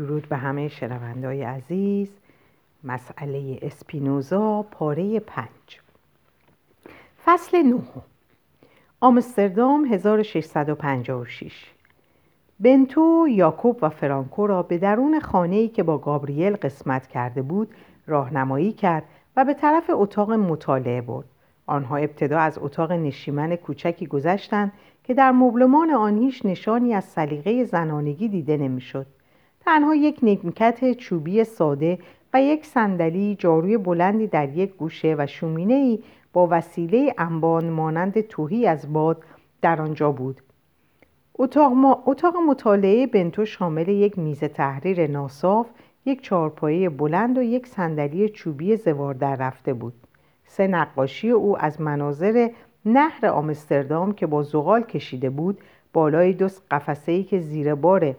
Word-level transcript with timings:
درود 0.00 0.28
به 0.28 0.36
همه 0.36 0.68
شنوندای 0.68 1.42
عزیز 1.42 2.08
مسئله 2.84 3.58
اسپینوزا 3.62 4.62
پاره 4.62 5.20
پنج 5.20 5.80
فصل 7.24 7.62
نه 7.62 7.82
آمستردام 9.00 9.84
1656 9.84 11.70
بنتو، 12.60 13.26
یاکوب 13.30 13.78
و 13.82 13.88
فرانکو 13.88 14.46
را 14.46 14.62
به 14.62 14.78
درون 14.78 15.20
خانه‌ای 15.20 15.68
که 15.68 15.82
با 15.82 15.98
گابریل 15.98 16.56
قسمت 16.56 17.06
کرده 17.06 17.42
بود 17.42 17.68
راهنمایی 18.06 18.72
کرد 18.72 19.04
و 19.36 19.44
به 19.44 19.54
طرف 19.54 19.90
اتاق 19.90 20.32
مطالعه 20.32 21.00
برد. 21.00 21.26
آنها 21.66 21.96
ابتدا 21.96 22.38
از 22.38 22.58
اتاق 22.58 22.92
نشیمن 22.92 23.56
کوچکی 23.56 24.06
گذشتند 24.06 24.72
که 25.04 25.14
در 25.14 25.32
مبلمان 25.32 25.90
آن 25.90 26.18
هیچ 26.18 26.46
نشانی 26.46 26.94
از 26.94 27.04
سلیقه 27.04 27.64
زنانگی 27.64 28.28
دیده 28.28 28.56
نمی‌شد. 28.56 29.06
تنها 29.70 29.94
یک 29.94 30.18
نیمکت 30.22 30.92
چوبی 30.92 31.44
ساده 31.44 31.98
و 32.34 32.42
یک 32.42 32.66
صندلی 32.66 33.36
جاروی 33.38 33.78
بلندی 33.78 34.26
در 34.26 34.48
یک 34.48 34.74
گوشه 34.74 35.14
و 35.18 35.26
شومینه 35.26 35.74
ای 35.74 35.98
با 36.32 36.48
وسیله 36.50 37.14
انبان 37.18 37.70
مانند 37.70 38.20
توهی 38.20 38.66
از 38.66 38.92
باد 38.92 39.22
در 39.62 39.82
آنجا 39.82 40.12
بود. 40.12 40.40
اتاق, 41.38 41.72
ما... 41.72 42.02
اتاق 42.06 42.36
مطالعه 42.36 43.06
بنتو 43.06 43.44
شامل 43.44 43.88
یک 43.88 44.18
میز 44.18 44.44
تحریر 44.44 45.06
ناصاف 45.06 45.66
یک 46.06 46.22
چارپایه 46.22 46.88
بلند 46.88 47.38
و 47.38 47.42
یک 47.42 47.66
صندلی 47.66 48.28
چوبی 48.28 48.76
زوار 48.76 49.14
در 49.14 49.36
رفته 49.36 49.72
بود. 49.72 49.94
سه 50.46 50.66
نقاشی 50.66 51.30
او 51.30 51.58
از 51.58 51.80
مناظر 51.80 52.50
نهر 52.84 53.26
آمستردام 53.26 54.12
که 54.12 54.26
با 54.26 54.42
زغال 54.42 54.82
کشیده 54.82 55.30
بود 55.30 55.58
بالای 55.92 56.32
دو 56.32 56.48
قفسه 56.70 57.12
ای 57.12 57.24
که 57.24 57.40
زیر 57.40 57.74
بار 57.74 58.14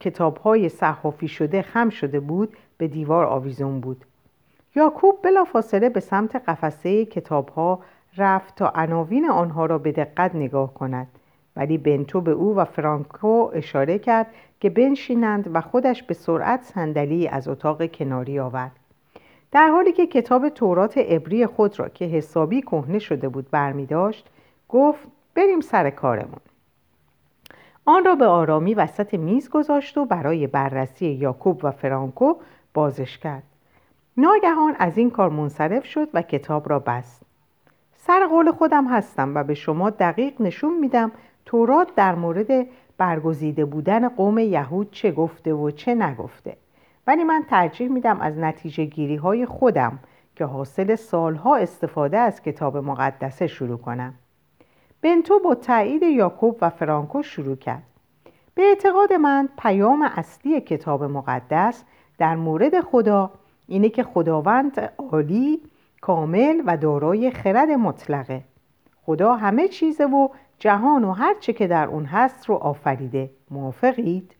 کتاب 0.00 0.36
های 0.36 0.68
صحافی 0.68 1.28
شده 1.28 1.62
خم 1.62 1.88
شده 1.88 2.20
بود 2.20 2.56
به 2.78 2.88
دیوار 2.88 3.24
آویزون 3.24 3.80
بود. 3.80 4.04
یاکوب 4.74 5.22
بلافاصله 5.22 5.88
به 5.88 6.00
سمت 6.00 6.36
قفسه 6.36 7.04
کتاب 7.04 7.48
ها 7.48 7.80
رفت 8.16 8.56
تا 8.56 8.72
عناوین 8.74 9.30
آنها 9.30 9.66
را 9.66 9.78
به 9.78 9.92
دقت 9.92 10.34
نگاه 10.34 10.74
کند. 10.74 11.06
ولی 11.56 11.78
بنتو 11.78 12.20
به 12.20 12.30
او 12.30 12.56
و 12.56 12.64
فرانکو 12.64 13.50
اشاره 13.54 13.98
کرد 13.98 14.26
که 14.60 14.70
بنشینند 14.70 15.50
و 15.54 15.60
خودش 15.60 16.02
به 16.02 16.14
سرعت 16.14 16.62
صندلی 16.62 17.28
از 17.28 17.48
اتاق 17.48 17.86
کناری 17.86 18.38
آورد. 18.38 18.72
در 19.52 19.68
حالی 19.68 19.92
که 19.92 20.06
کتاب 20.06 20.48
تورات 20.48 20.98
عبری 20.98 21.46
خود 21.46 21.78
را 21.78 21.88
که 21.88 22.04
حسابی 22.04 22.62
کهنه 22.62 22.98
شده 22.98 23.28
بود 23.28 23.50
برمی 23.50 23.86
داشت 23.86 24.26
گفت 24.68 25.08
بریم 25.34 25.60
سر 25.60 25.90
کارمون. 25.90 26.40
آن 27.88 28.04
را 28.04 28.14
به 28.14 28.26
آرامی 28.26 28.74
وسط 28.74 29.14
میز 29.14 29.50
گذاشت 29.50 29.98
و 29.98 30.04
برای 30.04 30.46
بررسی 30.46 31.06
یاکوب 31.06 31.60
و 31.64 31.70
فرانکو 31.70 32.34
بازش 32.74 33.18
کرد. 33.18 33.42
ناگهان 34.16 34.76
از 34.78 34.98
این 34.98 35.10
کار 35.10 35.30
منصرف 35.30 35.84
شد 35.84 36.08
و 36.14 36.22
کتاب 36.22 36.68
را 36.68 36.78
بست. 36.78 37.22
سر 37.96 38.26
قول 38.26 38.52
خودم 38.52 38.86
هستم 38.86 39.34
و 39.34 39.44
به 39.44 39.54
شما 39.54 39.90
دقیق 39.90 40.42
نشون 40.42 40.78
میدم 40.78 41.12
تورات 41.44 41.94
در 41.94 42.14
مورد 42.14 42.66
برگزیده 42.98 43.64
بودن 43.64 44.08
قوم 44.08 44.38
یهود 44.38 44.90
چه 44.90 45.12
گفته 45.12 45.54
و 45.54 45.70
چه 45.70 45.94
نگفته. 45.94 46.56
ولی 47.06 47.24
من 47.24 47.44
ترجیح 47.50 47.88
میدم 47.88 48.20
از 48.20 48.38
نتیجه 48.38 48.84
گیری 48.84 49.16
های 49.16 49.46
خودم 49.46 49.98
که 50.36 50.44
حاصل 50.44 50.94
سالها 50.94 51.56
استفاده 51.56 52.18
از 52.18 52.42
کتاب 52.42 52.76
مقدسه 52.76 53.46
شروع 53.46 53.78
کنم. 53.78 54.14
بنتو 55.06 55.38
با 55.38 55.54
تایید 55.54 56.02
یاکوب 56.02 56.58
و 56.60 56.70
فرانکو 56.70 57.22
شروع 57.22 57.56
کرد. 57.56 57.82
به 58.54 58.62
اعتقاد 58.62 59.12
من 59.12 59.48
پیام 59.58 60.02
اصلی 60.02 60.60
کتاب 60.60 61.04
مقدس 61.04 61.84
در 62.18 62.36
مورد 62.36 62.80
خدا 62.80 63.30
اینه 63.68 63.88
که 63.88 64.02
خداوند 64.02 64.92
عالی 64.98 65.60
کامل 66.00 66.62
و 66.66 66.76
دارای 66.76 67.30
خرد 67.30 67.70
مطلقه. 67.70 68.42
خدا 69.02 69.34
همه 69.34 69.68
چیزه 69.68 70.06
و 70.06 70.28
جهان 70.58 71.04
و 71.04 71.12
هر 71.12 71.34
چه 71.40 71.52
که 71.52 71.66
در 71.66 71.86
اون 71.86 72.04
هست 72.04 72.46
رو 72.46 72.54
آفریده. 72.54 73.30
موافقید؟ 73.50 74.32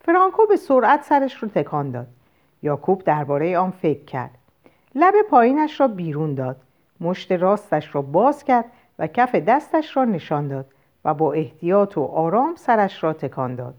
فرانکو 0.00 0.46
به 0.46 0.56
سرعت 0.56 1.02
سرش 1.02 1.34
رو 1.34 1.48
تکان 1.48 1.90
داد. 1.90 2.06
یاکوب 2.62 3.04
درباره 3.04 3.58
آن 3.58 3.70
فکر 3.70 4.04
کرد. 4.04 4.38
لب 4.94 5.14
پایینش 5.30 5.80
را 5.80 5.88
بیرون 5.88 6.34
داد. 6.34 6.56
مشت 7.00 7.32
راستش 7.32 7.94
را 7.94 8.02
باز 8.02 8.44
کرد 8.44 8.64
و 8.98 9.06
کف 9.06 9.34
دستش 9.34 9.96
را 9.96 10.04
نشان 10.04 10.48
داد 10.48 10.66
و 11.04 11.14
با 11.14 11.32
احتیاط 11.32 11.98
و 11.98 12.04
آرام 12.04 12.54
سرش 12.54 13.04
را 13.04 13.12
تکان 13.12 13.54
داد. 13.54 13.74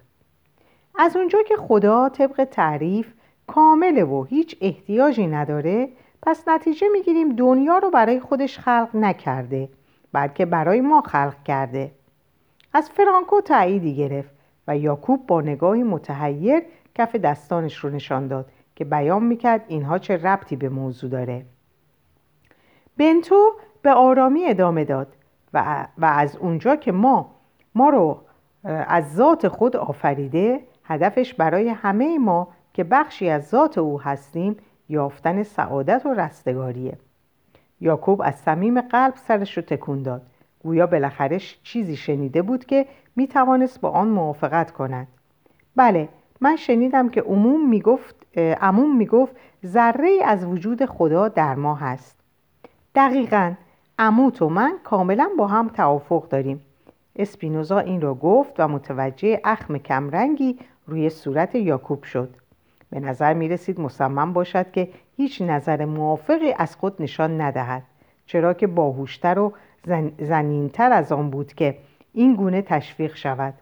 از 0.99 1.15
اونجا 1.15 1.43
که 1.43 1.55
خدا 1.55 2.09
طبق 2.09 2.47
تعریف 2.51 3.13
کامله 3.47 4.03
و 4.03 4.23
هیچ 4.23 4.57
احتیاجی 4.61 5.27
نداره 5.27 5.89
پس 6.21 6.47
نتیجه 6.47 6.87
می‌گیریم 6.93 7.35
دنیا 7.35 7.77
رو 7.77 7.89
برای 7.89 8.19
خودش 8.19 8.59
خلق 8.59 8.89
نکرده 8.93 9.69
بلکه 10.13 10.45
برای 10.45 10.81
ما 10.81 11.01
خلق 11.01 11.43
کرده. 11.43 11.91
از 12.73 12.89
فرانکو 12.89 13.41
تاییدی 13.41 13.95
گرفت 13.95 14.31
و 14.67 14.77
یاکوب 14.77 15.27
با 15.27 15.41
نگاهی 15.41 15.83
متحیر 15.83 16.63
کف 16.95 17.15
دستانش 17.15 17.75
رو 17.75 17.89
نشان 17.89 18.27
داد 18.27 18.51
که 18.75 18.85
بیان 18.85 19.23
می‌کرد 19.23 19.65
اینها 19.67 19.97
چه 19.97 20.17
ربطی 20.17 20.55
به 20.55 20.69
موضوع 20.69 21.09
داره. 21.09 21.45
بنتو 22.97 23.51
به 23.87 23.93
آرامی 23.93 24.45
ادامه 24.45 24.85
داد 24.85 25.07
و, 25.53 25.87
و 25.97 26.05
از 26.05 26.35
اونجا 26.35 26.75
که 26.75 26.91
ما 26.91 27.35
ما 27.75 27.89
رو 27.89 28.21
از 28.63 29.15
ذات 29.15 29.47
خود 29.47 29.75
آفریده 29.75 30.59
هدفش 30.83 31.33
برای 31.33 31.69
همه 31.69 32.17
ما 32.17 32.47
که 32.73 32.83
بخشی 32.83 33.29
از 33.29 33.49
ذات 33.49 33.77
او 33.77 34.01
هستیم 34.01 34.57
یافتن 34.89 35.43
سعادت 35.43 36.05
و 36.05 36.13
رستگاریه. 36.13 36.97
یاکوب 37.81 38.21
از 38.25 38.35
صمیم 38.35 38.81
قلب 38.81 39.13
سرش 39.15 39.57
رو 39.57 39.63
تکون 39.63 40.03
داد. 40.03 40.21
گویا 40.63 40.87
بالاخره 40.87 41.39
چیزی 41.63 41.95
شنیده 41.95 42.41
بود 42.41 42.65
که 42.65 42.85
می 43.15 43.27
توانست 43.27 43.81
با 43.81 43.89
آن 43.89 44.07
موافقت 44.07 44.71
کند. 44.71 45.07
بله 45.75 46.09
من 46.41 46.55
شنیدم 46.55 47.09
که 47.09 47.21
عموم 47.21 47.69
می‌گفت 47.69 48.15
عموم 48.37 48.97
می‌گفت 48.97 49.35
ذره 49.65 50.19
از 50.25 50.45
وجود 50.45 50.85
خدا 50.85 51.27
در 51.27 51.55
ما 51.55 51.75
هست. 51.75 52.19
دقیقا. 52.95 53.53
عموت 53.99 54.41
و 54.41 54.49
من 54.49 54.79
کاملا 54.83 55.29
با 55.37 55.47
هم 55.47 55.67
توافق 55.67 56.29
داریم. 56.29 56.61
اسپینوزا 57.15 57.79
این 57.79 58.01
را 58.01 58.13
گفت 58.13 58.59
و 58.59 58.67
متوجه 58.67 59.41
اخم 59.43 59.77
کمرنگی 59.77 60.59
روی 60.87 61.09
صورت 61.09 61.55
یاکوب 61.55 62.03
شد. 62.03 62.29
به 62.89 62.99
نظر 62.99 63.33
می 63.33 63.49
رسید 63.49 63.79
مصمم 63.79 64.33
باشد 64.33 64.71
که 64.71 64.89
هیچ 65.17 65.41
نظر 65.41 65.85
موافقی 65.85 66.53
از 66.57 66.75
خود 66.75 67.01
نشان 67.01 67.41
ندهد 67.41 67.83
چرا 68.25 68.53
که 68.53 68.67
باهوشتر 68.67 69.39
و 69.39 69.53
زنینتر 70.19 70.91
از 70.91 71.11
آن 71.11 71.29
بود 71.29 71.53
که 71.53 71.77
این 72.13 72.35
گونه 72.35 72.61
تشویق 72.61 73.15
شود. 73.15 73.53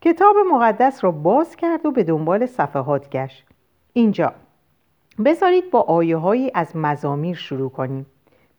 کتاب 0.00 0.36
مقدس 0.52 1.04
را 1.04 1.10
باز 1.10 1.56
کرد 1.56 1.86
و 1.86 1.90
به 1.90 2.04
دنبال 2.04 2.46
صفحات 2.46 3.10
گشت. 3.10 3.46
اینجا. 3.92 4.32
بذارید 5.24 5.70
با 5.70 5.80
آیه 5.80 6.16
هایی 6.16 6.50
از 6.54 6.76
مزامیر 6.76 7.36
شروع 7.36 7.70
کنیم. 7.70 8.06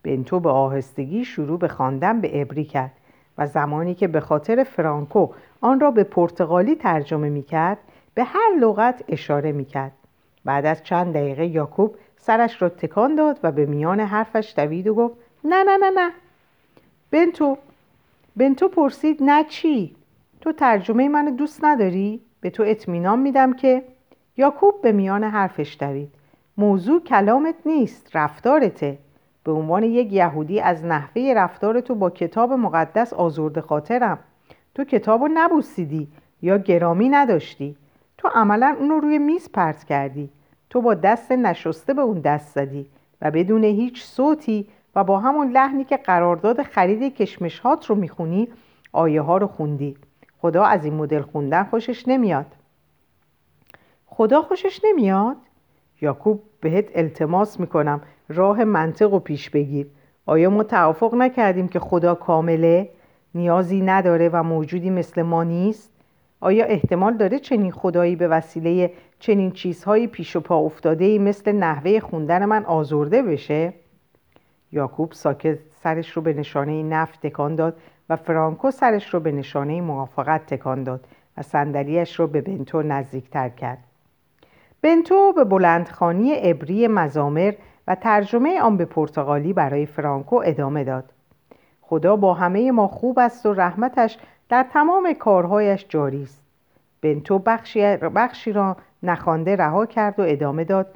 بنتو 0.05 0.39
به 0.39 0.49
آهستگی 0.49 1.25
شروع 1.25 1.59
به 1.59 1.67
خواندن 1.67 2.21
به 2.21 2.27
عبری 2.27 2.65
کرد 2.65 2.91
و 3.37 3.47
زمانی 3.47 3.95
که 3.95 4.07
به 4.07 4.19
خاطر 4.19 4.63
فرانکو 4.63 5.27
آن 5.61 5.79
را 5.79 5.91
به 5.91 6.03
پرتغالی 6.03 6.75
ترجمه 6.75 7.29
می 7.29 7.43
کرد 7.43 7.77
به 8.13 8.23
هر 8.23 8.51
لغت 8.59 9.03
اشاره 9.07 9.51
می 9.51 9.65
کرد. 9.65 9.91
بعد 10.45 10.65
از 10.65 10.83
چند 10.83 11.13
دقیقه 11.13 11.45
یاکوب 11.45 11.95
سرش 12.17 12.61
را 12.61 12.69
تکان 12.69 13.15
داد 13.15 13.39
و 13.43 13.51
به 13.51 13.65
میان 13.65 13.99
حرفش 13.99 14.53
دوید 14.57 14.87
و 14.87 14.95
گفت 14.95 15.15
نه 15.43 15.63
نه 15.63 15.77
نه 15.77 15.89
نه. 15.89 16.11
بنتو 17.11 17.57
بنتو 18.35 18.67
پرسید 18.67 19.23
نه 19.23 19.43
چی؟ 19.43 19.95
تو 20.41 20.51
ترجمه 20.51 21.09
منو 21.09 21.31
دوست 21.31 21.63
نداری؟ 21.63 22.21
به 22.41 22.49
تو 22.49 22.63
اطمینان 22.63 23.19
میدم 23.19 23.53
که 23.53 23.83
یاکوب 24.37 24.81
به 24.81 24.91
میان 24.91 25.23
حرفش 25.23 25.77
دوید. 25.79 26.09
موضوع 26.57 27.03
کلامت 27.03 27.55
نیست 27.65 28.15
رفتارته. 28.15 28.97
به 29.45 29.51
عنوان 29.51 29.83
یک 29.83 30.13
یهودی 30.13 30.59
از 30.59 30.85
نحوه 30.85 31.33
رفتار 31.35 31.79
تو 31.79 31.95
با 31.95 32.09
کتاب 32.09 32.53
مقدس 32.53 33.13
آزرده 33.13 33.61
خاطرم. 33.61 34.19
تو 34.75 34.83
کتاب 34.83 35.21
رو 35.21 35.29
نبوسیدی 35.33 36.07
یا 36.41 36.57
گرامی 36.57 37.09
نداشتی. 37.09 37.75
تو 38.17 38.27
عملا 38.35 38.75
اون 38.79 38.89
رو 38.89 38.99
روی 38.99 39.17
میز 39.17 39.51
پرت 39.51 39.83
کردی. 39.83 40.29
تو 40.69 40.81
با 40.81 40.93
دست 40.93 41.31
نشسته 41.31 41.93
به 41.93 42.01
اون 42.01 42.19
دست 42.19 42.55
زدی 42.55 42.85
و 43.21 43.31
بدون 43.31 43.63
هیچ 43.63 44.03
صوتی 44.03 44.67
و 44.95 45.03
با 45.03 45.19
همون 45.19 45.51
لحنی 45.51 45.83
که 45.83 45.97
قرارداد 45.97 46.61
خرید 46.61 47.15
کشمشهات 47.15 47.85
رو 47.85 47.95
می‌خونی 47.95 48.47
آیه 48.91 49.21
ها 49.21 49.37
رو 49.37 49.47
خوندی. 49.47 49.97
خدا 50.41 50.63
از 50.63 50.85
این 50.85 50.93
مدل 50.93 51.21
خوندن 51.21 51.63
خوشش 51.63 52.07
نمیاد. 52.07 52.45
خدا 54.05 54.41
خوشش 54.41 54.81
نمیاد؟ 54.83 55.37
یاکوب 56.01 56.43
بهت 56.61 56.85
التماس 56.95 57.59
می‌کنم. 57.59 58.01
راه 58.29 58.63
منطق 58.63 59.13
و 59.13 59.19
پیش 59.19 59.49
بگیر. 59.49 59.87
آیا 60.25 60.49
ما 60.49 60.63
توافق 60.63 61.15
نکردیم 61.15 61.67
که 61.67 61.79
خدا 61.79 62.15
کامله 62.15 62.89
نیازی 63.35 63.81
نداره 63.81 64.29
و 64.33 64.43
موجودی 64.43 64.89
مثل 64.89 65.21
ما 65.21 65.43
نیست؟ 65.43 65.91
آیا 66.39 66.65
احتمال 66.65 67.17
داره 67.17 67.39
چنین 67.39 67.71
خدایی 67.71 68.15
به 68.15 68.27
وسیله 68.27 68.91
چنین 69.19 69.51
چیزهایی 69.51 70.07
پیش 70.07 70.35
و 70.35 70.39
پا 70.39 70.57
افتاده 70.57 71.19
مثل 71.19 71.51
نحوه 71.51 71.99
خوندن 71.99 72.45
من 72.45 72.65
آزرده 72.65 73.21
بشه؟ 73.21 73.73
یاکوب 74.71 75.11
ساکت 75.11 75.57
سرش 75.83 76.11
رو 76.11 76.21
به 76.21 76.33
نشانه 76.33 76.83
نفت 76.83 77.27
تکان 77.27 77.55
داد 77.55 77.77
و 78.09 78.15
فرانکو 78.15 78.71
سرش 78.71 79.13
رو 79.13 79.19
به 79.19 79.31
نشانه 79.31 79.81
موافقت 79.81 80.45
تکان 80.45 80.83
داد 80.83 81.07
و 81.37 81.41
صندلیاش 81.41 82.19
رو 82.19 82.27
به 82.27 82.41
بنتو 82.41 82.81
نزدیکتر 82.81 83.49
کرد. 83.49 83.77
بنتو 84.81 85.33
به 85.33 85.43
بلندخانی 85.43 86.33
ابری 86.35 86.87
مزامر 86.87 87.53
و 87.87 87.95
ترجمه 87.95 88.61
آن 88.61 88.77
به 88.77 88.85
پرتغالی 88.85 89.53
برای 89.53 89.85
فرانکو 89.85 90.41
ادامه 90.45 90.83
داد. 90.83 91.11
خدا 91.81 92.15
با 92.15 92.33
همه 92.33 92.71
ما 92.71 92.87
خوب 92.87 93.19
است 93.19 93.45
و 93.45 93.53
رحمتش 93.53 94.17
در 94.49 94.65
تمام 94.73 95.13
کارهایش 95.13 95.85
جاری 95.89 96.23
است. 96.23 96.43
بنتو 97.01 97.39
بخشی, 97.39 97.97
بخشی 97.97 98.51
را 98.51 98.77
نخوانده 99.03 99.55
رها 99.55 99.85
کرد 99.85 100.19
و 100.19 100.23
ادامه 100.27 100.63
داد. 100.63 100.87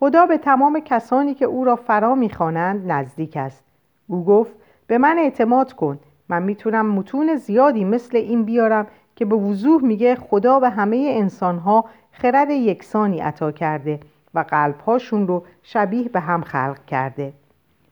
خدا 0.00 0.26
به 0.26 0.38
تمام 0.38 0.80
کسانی 0.80 1.34
که 1.34 1.44
او 1.44 1.64
را 1.64 1.76
فرا 1.76 2.14
می‌خوانند 2.14 2.92
نزدیک 2.92 3.36
است. 3.36 3.64
او 4.06 4.24
گفت 4.24 4.52
به 4.86 4.98
من 4.98 5.18
اعتماد 5.18 5.72
کن. 5.72 5.98
من 6.28 6.42
می‌تونم 6.42 6.86
متون 6.90 7.36
زیادی 7.36 7.84
مثل 7.84 8.16
این 8.16 8.44
بیارم 8.44 8.86
که 9.16 9.24
به 9.24 9.36
وضوح 9.36 9.82
میگه 9.82 10.14
خدا 10.14 10.60
به 10.60 10.70
همه 10.70 11.12
انسانها 11.16 11.84
خرد 12.12 12.50
یکسانی 12.50 13.20
عطا 13.20 13.52
کرده. 13.52 14.00
و 14.36 14.44
قلبهاشون 14.48 15.26
رو 15.26 15.44
شبیه 15.62 16.08
به 16.08 16.20
هم 16.20 16.42
خلق 16.42 16.84
کرده. 16.84 17.32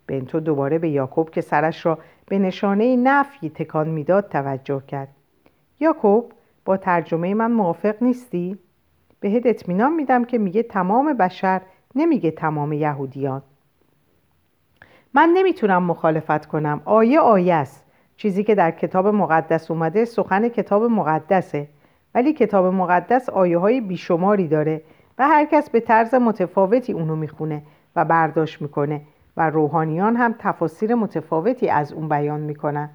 بنتو 0.06 0.40
دوباره 0.40 0.78
به 0.78 0.88
یاکوب 0.88 1.30
که 1.30 1.40
سرش 1.40 1.86
را 1.86 1.98
به 2.26 2.38
نشانه 2.38 2.96
نفی 2.96 3.50
تکان 3.50 3.88
می‌داد 3.88 4.28
توجه 4.28 4.82
کرد. 4.88 5.08
یاکوب 5.80 6.32
با 6.64 6.76
ترجمه 6.76 7.34
من 7.34 7.52
موافق 7.52 8.02
نیستی؟ 8.02 8.58
بهت 9.20 9.46
اطمینان 9.46 9.92
میدم 9.92 10.24
که 10.24 10.38
میگه 10.38 10.62
تمام 10.62 11.12
بشر 11.12 11.60
نمیگه 11.94 12.30
تمام 12.30 12.72
یهودیان. 12.72 13.42
من 15.14 15.28
نمی‌تونم 15.34 15.82
مخالفت 15.82 16.46
کنم. 16.46 16.82
آیه 16.84 17.20
آیه 17.20 17.54
است. 17.54 17.84
چیزی 18.16 18.44
که 18.44 18.54
در 18.54 18.70
کتاب 18.70 19.06
مقدس 19.06 19.70
اومده 19.70 20.04
سخن 20.04 20.48
کتاب 20.48 20.82
مقدسه. 20.82 21.68
ولی 22.14 22.32
کتاب 22.32 22.74
مقدس 22.74 23.28
آیه 23.28 23.58
های 23.58 23.80
بیشماری 23.80 24.48
داره. 24.48 24.82
و 25.18 25.28
هر 25.28 25.44
کس 25.44 25.70
به 25.70 25.80
طرز 25.80 26.14
متفاوتی 26.14 26.92
اونو 26.92 27.16
می‌خونه 27.16 27.62
و 27.96 28.04
برداشت 28.04 28.62
می‌کنه 28.62 29.00
و 29.36 29.50
روحانیان 29.50 30.16
هم 30.16 30.34
تفاسیر 30.38 30.94
متفاوتی 30.94 31.68
از 31.68 31.92
اون 31.92 32.08
بیان 32.08 32.40
می‌کنن. 32.40 32.90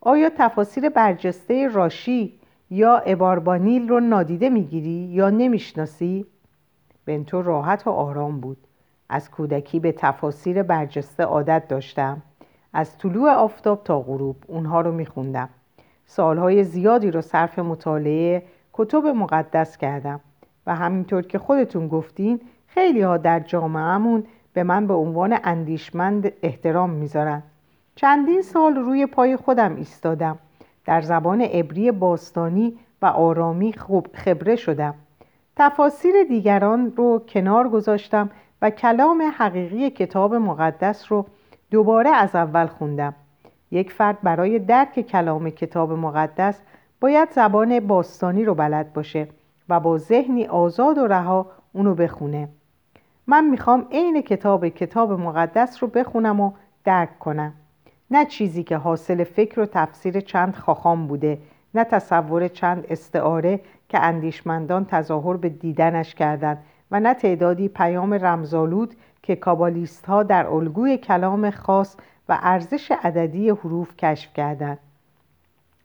آیا 0.00 0.30
تفاسیر 0.38 0.88
برجسته 0.88 1.68
راشی 1.68 2.40
یا 2.70 2.98
اباربانیل 2.98 3.88
رو 3.88 4.00
نادیده 4.00 4.48
می‌گیری 4.48 4.90
یا 4.90 5.30
نمی‌شناسی؟ 5.30 6.26
بنتو 7.06 7.42
راحت 7.42 7.86
و 7.86 7.90
آرام 7.90 8.40
بود. 8.40 8.56
از 9.08 9.30
کودکی 9.30 9.80
به 9.80 9.92
تفاسیر 9.92 10.62
برجسته 10.62 11.22
عادت 11.22 11.68
داشتم. 11.68 12.22
از 12.72 12.98
طلوع 12.98 13.30
آفتاب 13.30 13.84
تا 13.84 14.00
غروب 14.00 14.36
اونها 14.46 14.80
رو 14.80 14.92
میخوندم. 14.92 15.48
سالهای 16.06 16.64
زیادی 16.64 17.10
رو 17.10 17.20
صرف 17.20 17.58
مطالعه 17.58 18.42
کتب 18.72 19.06
مقدس 19.06 19.76
کردم. 19.76 20.20
و 20.66 20.74
همینطور 20.74 21.22
که 21.22 21.38
خودتون 21.38 21.88
گفتین 21.88 22.40
خیلی 22.66 23.00
ها 23.02 23.16
در 23.16 23.40
جامعهمون 23.40 24.24
به 24.52 24.62
من 24.62 24.86
به 24.86 24.94
عنوان 24.94 25.38
اندیشمند 25.44 26.32
احترام 26.42 26.90
می‌ذارن. 26.90 27.42
چندین 27.94 28.42
سال 28.42 28.74
روی 28.74 29.06
پای 29.06 29.36
خودم 29.36 29.76
ایستادم. 29.76 30.38
در 30.84 31.00
زبان 31.00 31.40
عبری 31.40 31.90
باستانی 31.90 32.78
و 33.02 33.06
آرامی 33.06 33.72
خوب 33.72 34.06
خبره 34.12 34.56
شدم. 34.56 34.94
تفاسیر 35.56 36.14
دیگران 36.28 36.92
رو 36.96 37.22
کنار 37.28 37.68
گذاشتم 37.68 38.30
و 38.62 38.70
کلام 38.70 39.32
حقیقی 39.38 39.90
کتاب 39.90 40.34
مقدس 40.34 41.12
رو 41.12 41.26
دوباره 41.70 42.10
از 42.10 42.34
اول 42.34 42.66
خوندم. 42.66 43.14
یک 43.70 43.92
فرد 43.92 44.18
برای 44.22 44.58
درک 44.58 45.00
کلام 45.00 45.50
کتاب 45.50 45.92
مقدس 45.92 46.60
باید 47.00 47.30
زبان 47.30 47.80
باستانی 47.80 48.44
رو 48.44 48.54
بلد 48.54 48.92
باشه. 48.92 49.28
و 49.68 49.80
با 49.80 49.98
ذهنی 49.98 50.46
آزاد 50.46 50.98
و 50.98 51.06
رها 51.06 51.46
اونو 51.72 51.94
بخونه. 51.94 52.48
من 53.26 53.44
می‌خوام 53.44 53.86
عین 53.92 54.22
کتاب 54.22 54.68
کتاب 54.68 55.12
مقدس 55.12 55.82
رو 55.82 55.88
بخونم 55.88 56.40
و 56.40 56.52
درک 56.84 57.18
کنم. 57.18 57.52
نه 58.10 58.24
چیزی 58.24 58.62
که 58.62 58.76
حاصل 58.76 59.24
فکر 59.24 59.60
و 59.60 59.66
تفسیر 59.66 60.20
چند 60.20 60.54
خاخام 60.54 61.06
بوده 61.06 61.38
نه 61.74 61.84
تصور 61.84 62.48
چند 62.48 62.86
استعاره 62.88 63.60
که 63.88 64.00
اندیشمندان 64.00 64.84
تظاهر 64.84 65.36
به 65.36 65.48
دیدنش 65.48 66.14
کردند 66.14 66.58
و 66.90 67.00
نه 67.00 67.14
تعدادی 67.14 67.68
پیام 67.68 68.14
رمزالود 68.14 68.94
که 69.22 69.36
کابالیست 69.36 70.06
ها 70.06 70.22
در 70.22 70.46
الگوی 70.46 70.96
کلام 70.96 71.50
خاص 71.50 71.96
و 72.28 72.38
ارزش 72.42 72.92
عددی 73.02 73.50
حروف 73.50 73.96
کشف 73.96 74.32
کردند. 74.34 74.78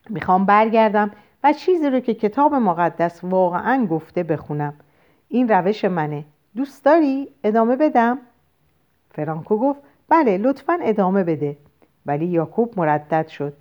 می‌خوام 0.09 0.45
برگردم 0.45 1.11
و 1.43 1.53
چیزی 1.53 1.89
رو 1.89 1.99
که 1.99 2.13
کتاب 2.13 2.53
مقدس 2.53 3.23
واقعا 3.23 3.85
گفته 3.85 4.23
بخونم. 4.23 4.73
این 5.29 5.49
روش 5.49 5.85
منه. 5.85 6.25
دوست 6.55 6.85
داری؟ 6.85 7.27
ادامه 7.43 7.75
بدم؟ 7.75 8.17
فرانکو 9.09 9.57
گفت 9.57 9.79
بله 10.09 10.37
لطفا 10.37 10.77
ادامه 10.81 11.23
بده. 11.23 11.57
ولی 12.05 12.25
یاکوب 12.25 12.73
مردد 12.77 13.27
شد. 13.27 13.53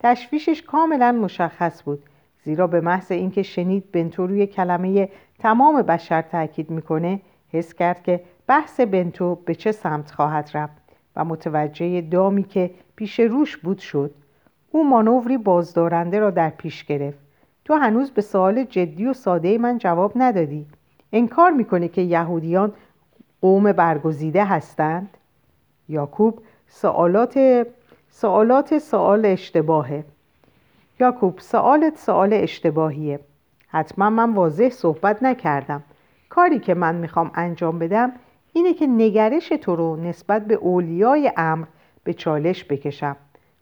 تشویشش 0.00 0.62
کاملا 0.62 1.12
مشخص 1.12 1.82
بود. 1.82 2.02
زیرا 2.44 2.66
به 2.66 2.80
محض 2.80 3.12
اینکه 3.12 3.42
شنید 3.42 3.92
بنتو 3.92 4.26
روی 4.26 4.46
کلمه 4.46 5.08
تمام 5.38 5.82
بشر 5.82 6.22
تاکید 6.22 6.70
می‌کنه 6.70 7.20
حس 7.52 7.74
کرد 7.74 8.02
که 8.02 8.20
بحث 8.46 8.80
بنتو 8.80 9.34
به 9.34 9.54
چه 9.54 9.72
سمت 9.72 10.10
خواهد 10.10 10.50
رفت 10.54 10.82
و 11.16 11.24
متوجه 11.24 12.00
دامی 12.00 12.42
که 12.42 12.70
پیش 12.96 13.20
روش 13.20 13.56
بود 13.56 13.78
شد. 13.78 14.14
او 14.70 14.88
مانوری 14.88 15.38
بازدارنده 15.38 16.18
را 16.18 16.30
در 16.30 16.50
پیش 16.50 16.84
گرفت. 16.84 17.25
تو 17.66 17.74
هنوز 17.74 18.10
به 18.10 18.22
سوال 18.22 18.64
جدی 18.64 19.06
و 19.06 19.12
ساده 19.12 19.58
من 19.58 19.78
جواب 19.78 20.12
ندادی. 20.16 20.66
انکار 21.12 21.50
می‌کنه 21.50 21.88
که 21.88 22.00
یهودیان 22.02 22.72
قوم 23.40 23.72
برگزیده 23.72 24.44
هستند؟ 24.44 25.08
یاکوب 25.88 26.38
سوالات 26.68 27.66
سوالات 28.10 28.78
سوال 28.78 29.26
اشتباهه. 29.26 30.04
یاکوب 31.00 31.38
سوالت 31.38 31.98
سوال 31.98 32.32
اشتباهیه. 32.32 33.20
حتما 33.68 34.10
من 34.10 34.34
واضح 34.34 34.68
صحبت 34.68 35.22
نکردم. 35.22 35.82
کاری 36.28 36.58
که 36.58 36.74
من 36.74 36.94
می‌خوام 36.94 37.30
انجام 37.34 37.78
بدم 37.78 38.12
اینه 38.52 38.74
که 38.74 38.86
نگرش 38.86 39.48
تو 39.48 39.76
رو 39.76 39.96
نسبت 39.96 40.46
به 40.46 40.54
اولیای 40.54 41.32
امر 41.36 41.66
به 42.04 42.14
چالش 42.14 42.64
بکشم. 42.64 43.16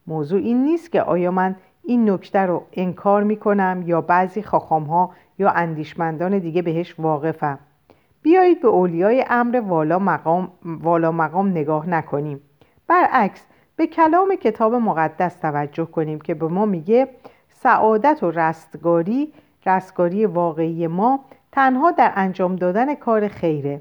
موضوع 0.06 0.40
این 0.40 0.64
نیست 0.64 0.92
که 0.92 1.02
آیا 1.02 1.30
من 1.30 1.56
این 1.86 2.10
نکته 2.10 2.38
رو 2.38 2.62
انکار 2.72 3.22
می‌کنم 3.22 3.82
یا 3.86 4.00
بعضی 4.00 4.42
خاخام 4.42 4.84
ها 4.84 5.10
یا 5.38 5.50
اندیشمندان 5.50 6.38
دیگه 6.38 6.62
بهش 6.62 6.94
واقفم. 6.98 7.58
بیایید 8.22 8.62
به 8.62 8.68
اولیای 8.68 9.24
امر 9.30 9.60
والا 9.60 9.98
مقام, 9.98 10.52
والا 10.64 11.12
مقام 11.12 11.48
نگاه 11.48 11.88
نکنیم. 11.88 12.40
برعکس 12.86 13.46
به 13.76 13.86
کلام 13.86 14.36
کتاب 14.36 14.74
مقدس 14.74 15.34
توجه 15.34 15.84
کنیم 15.84 16.20
که 16.20 16.34
به 16.34 16.48
ما 16.48 16.66
میگه 16.66 17.08
سعادت 17.48 18.22
و 18.22 18.30
رستگاری 18.30 19.32
رستگاری 19.66 20.26
واقعی 20.26 20.86
ما 20.86 21.24
تنها 21.52 21.90
در 21.90 22.12
انجام 22.16 22.56
دادن 22.56 22.94
کار 22.94 23.28
خیره. 23.28 23.80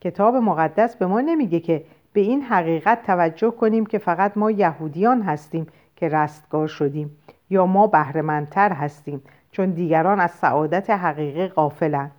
کتاب 0.00 0.36
مقدس 0.36 0.96
به 0.96 1.06
ما 1.06 1.20
نمیگه 1.20 1.60
که 1.60 1.84
به 2.12 2.20
این 2.20 2.42
حقیقت 2.42 3.02
توجه 3.02 3.50
کنیم 3.50 3.86
که 3.86 3.98
فقط 3.98 4.36
ما 4.36 4.50
یهودیان 4.50 5.22
هستیم 5.22 5.66
که 5.96 6.08
رستگار 6.08 6.68
شدیم. 6.68 7.16
یا 7.50 7.66
ما 7.66 7.86
بهرهمندتر 7.86 8.72
هستیم 8.72 9.22
چون 9.50 9.70
دیگران 9.70 10.20
از 10.20 10.30
سعادت 10.30 10.90
حقیقی 10.90 11.48
غافلند 11.48 12.10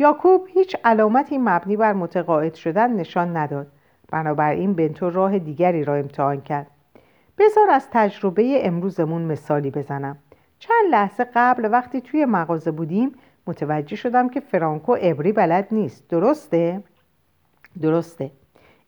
یاکوب 0.00 0.46
هیچ 0.48 0.76
علامتی 0.84 1.38
مبنی 1.38 1.76
بر 1.76 1.92
متقاعد 1.92 2.54
شدن 2.54 2.92
نشان 2.92 3.36
نداد. 3.36 3.66
بنابراین 4.12 4.74
بنتو 4.74 5.10
راه 5.10 5.38
دیگری 5.38 5.84
را 5.84 5.94
امتحان 5.94 6.40
کرد. 6.40 6.66
بذار 7.38 7.70
از 7.70 7.88
تجربه 7.90 8.66
امروزمون 8.66 9.22
مثالی 9.22 9.70
بزنم. 9.70 10.18
چند 10.58 10.86
لحظه 10.90 11.26
قبل 11.34 11.68
وقتی 11.72 12.00
توی 12.00 12.24
مغازه 12.24 12.70
بودیم 12.70 13.12
متوجه 13.46 13.96
شدم 13.96 14.28
که 14.28 14.40
فرانکو 14.40 14.96
ابری 15.00 15.32
بلد 15.32 15.68
نیست. 15.70 16.08
درسته؟ 16.08 16.82
درسته. 17.82 18.30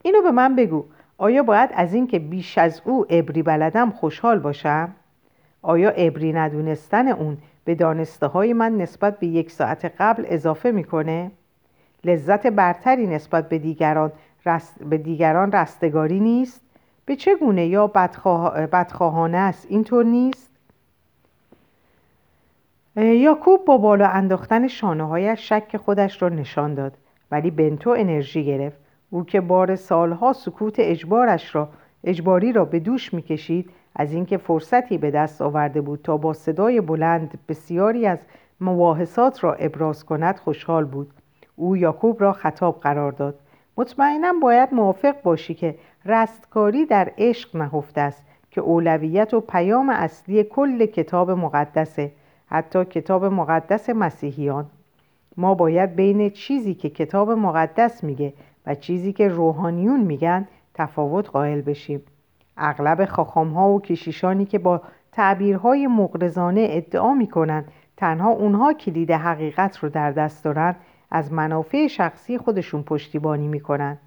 اینو 0.03 0.23
به 0.23 0.31
من 0.31 0.57
بگو. 0.57 0.85
آیا 1.19 1.43
باید 1.43 1.71
از 1.75 1.95
اینکه 1.95 2.19
بیش 2.19 2.59
از 2.59 2.83
او 2.85 3.07
ابری 3.11 3.43
بلدم 3.43 3.91
خوشحال 3.91 4.39
باشم؟ 4.39 4.95
آیا 5.63 5.91
ابری 5.91 6.33
ندونستن 6.33 7.09
اون 7.09 7.39
به 7.65 7.75
دانسته 7.75 8.27
های 8.27 8.53
من 8.53 8.77
نسبت 8.77 9.19
به 9.19 9.27
یک 9.27 9.51
ساعت 9.51 9.93
قبل 9.99 10.25
اضافه 10.27 10.71
می‌کنه؟ 10.71 11.31
لذت 12.05 12.47
برتری 12.47 13.07
نسبت 13.07 13.49
به 13.49 13.59
دیگران, 13.59 14.13
رست... 14.47 14.85
به 14.85 14.99
دیگران 14.99 15.53
رستگاری 15.53 16.21
نیست؟ 16.21 16.61
به 17.07 17.17
چه 17.17 17.37
گونه 17.37 17.67
یا 17.67 17.87
بدخواه... 17.87 18.67
بدخواهانه 18.67 19.39
است 19.39 19.67
اینطور 19.71 20.05
نیست؟ 20.05 20.51
یاکوب 22.97 23.65
با 23.65 23.77
بالا 23.79 24.07
انداختن 24.07 24.69
شانه 24.69 25.05
هایش 25.05 25.49
شک 25.49 25.77
خودش 25.77 26.23
را 26.23 26.29
نشان 26.29 26.75
داد 26.75 26.93
ولی 27.31 27.51
بنتو 27.51 27.91
انرژی 27.91 28.45
گرفت 28.45 28.79
او 29.11 29.25
که 29.25 29.41
بار 29.41 29.77
سالها 29.77 30.33
سکوت 30.33 30.75
اجبارش 30.79 31.55
را 31.55 31.69
اجباری 32.05 32.53
را 32.53 32.65
به 32.65 32.79
دوش 32.81 33.15
می‌کشید 33.15 33.71
از 33.97 34.13
اینکه 34.13 34.37
فرصتی 34.37 34.99
به 34.99 35.11
دست 35.11 35.43
آورده 35.43 35.81
بود 35.81 36.01
تا 36.03 36.17
با 36.17 36.33
صدای 36.33 36.81
بلند 36.81 37.39
بسیاری 37.49 38.07
از 38.07 38.19
مباحثات 38.61 39.45
را 39.45 39.55
ابراز 39.55 40.05
کند 40.05 40.37
خوشحال 40.37 40.85
بود. 40.85 41.11
او 41.57 41.77
یاکوب 41.77 42.23
را 42.23 42.33
خطاب 42.33 42.81
قرار 42.81 43.13
داد. 43.13 43.35
مطمئنا 43.77 44.33
باید 44.43 44.75
موافق 44.75 45.23
باشی 45.23 45.55
که 45.55 45.75
رستکاری 46.05 46.87
در 46.87 47.13
عشق 47.19 47.57
نهفته 47.57 48.01
است 48.01 48.23
که 48.51 48.61
اولویت 48.61 49.35
و 49.35 49.41
پیام 49.41 49.89
اصلی 49.89 50.45
کل 50.45 50.87
کتاب 50.87 51.31
مقدسه 51.31 52.13
حتی 52.47 52.85
کتاب 52.85 53.25
مقدس 53.25 53.91
مسیحیان. 53.91 54.67
ما 55.37 55.55
باید 55.55 55.97
بین 55.97 56.31
چیزی 56.31 56.75
که 56.75 56.91
کتاب 56.91 57.31
مقدس 57.31 58.05
میگه 58.05 58.33
و 58.67 58.75
چیزی 58.75 59.13
که 59.13 59.29
روحانیون 59.29 60.01
میگن 60.01 60.49
تفاوت 60.75 61.31
قائل 61.31 61.61
بشیم. 61.61 62.03
اغلب 62.57 63.05
خاخام 63.05 63.49
ها 63.49 63.71
و 63.71 63.81
کشیشانی 63.81 64.45
که 64.45 64.59
با 64.59 64.81
تعبیرهای 65.13 65.87
مقرزانه 65.87 66.67
ادعا 66.71 67.15
می‌کنند 67.15 67.73
تنها 67.97 68.31
اونها 68.31 68.73
کلید 68.73 69.11
حقیقت 69.11 69.79
رو 69.79 69.89
در 69.89 70.11
دست 70.11 70.45
دارن 70.45 70.75
از 71.11 71.33
منافع 71.33 71.87
شخصی 71.87 72.39
خودشون 72.39 72.83
پشتیبانی 72.83 73.49
می‌کنن. 73.49 73.99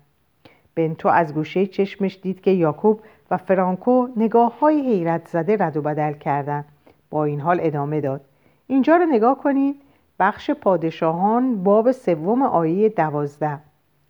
بنتو 0.76 1.10
از 1.10 1.34
گوشه 1.34 1.66
چشمش 1.68 2.20
دید 2.22 2.42
که 2.42 2.52
یاکوب 2.52 3.02
و 3.32 3.38
فرانکو 3.38 4.08
نگاه 4.18 4.60
های 4.60 4.82
حیرت 4.82 5.28
زده 5.28 5.58
رد 5.60 5.78
و 5.78 5.82
بدل 5.82 6.14
کردند. 6.14 6.66
با 7.10 7.26
این 7.26 7.42
حال 7.42 7.60
ادامه 7.62 8.02
داد. 8.02 8.22
اینجا 8.68 8.96
رو 8.96 9.06
نگاه 9.06 9.38
کنید 9.38 9.76
بخش 10.20 10.52
پادشاهان 10.52 11.64
باب 11.64 11.92
سوم 11.92 12.42
آیه 12.42 12.90
دوازده. 12.90 13.60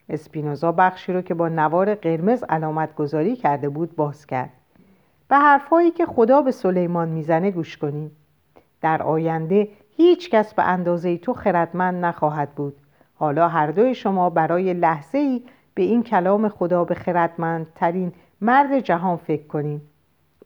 اسپینوزا 0.10 0.72
بخشی 0.72 1.14
رو 1.14 1.22
که 1.22 1.34
با 1.34 1.50
نوار 1.50 1.96
قرمز 1.96 2.44
علامت 2.44 2.96
گذاری 2.96 3.36
کرده 3.36 3.70
بود 3.70 3.96
باز 3.96 4.26
کرد. 4.26 4.50
به 5.28 5.36
حرفهایی 5.38 5.92
که 5.92 6.06
خدا 6.06 6.42
به 6.42 6.52
سلیمان 6.52 7.10
می‌زنه 7.10 7.52
گوش 7.52 7.78
کنید 7.78 8.12
در 8.82 9.04
آینده 9.04 9.68
هیچ 9.98 10.30
کس 10.30 10.54
به 10.54 10.64
اندازه 10.64 11.18
تو 11.18 11.34
خردمند 11.34 12.06
نخواهد 12.06 12.50
بود. 12.50 12.76
حالا 13.16 13.48
هر 13.48 13.72
دوی 13.72 13.96
شما 13.96 14.30
برای 14.30 14.74
لحظه 14.74 15.18
ای 15.18 15.44
به 15.74 15.84
این 15.84 16.04
کلام 16.04 16.50
خدا 16.50 16.84
به 16.84 16.96
خردمندترین 16.96 18.12
مرد 18.42 18.80
جهان 18.80 19.18
فکر 19.18 19.48
کنید 19.48 19.82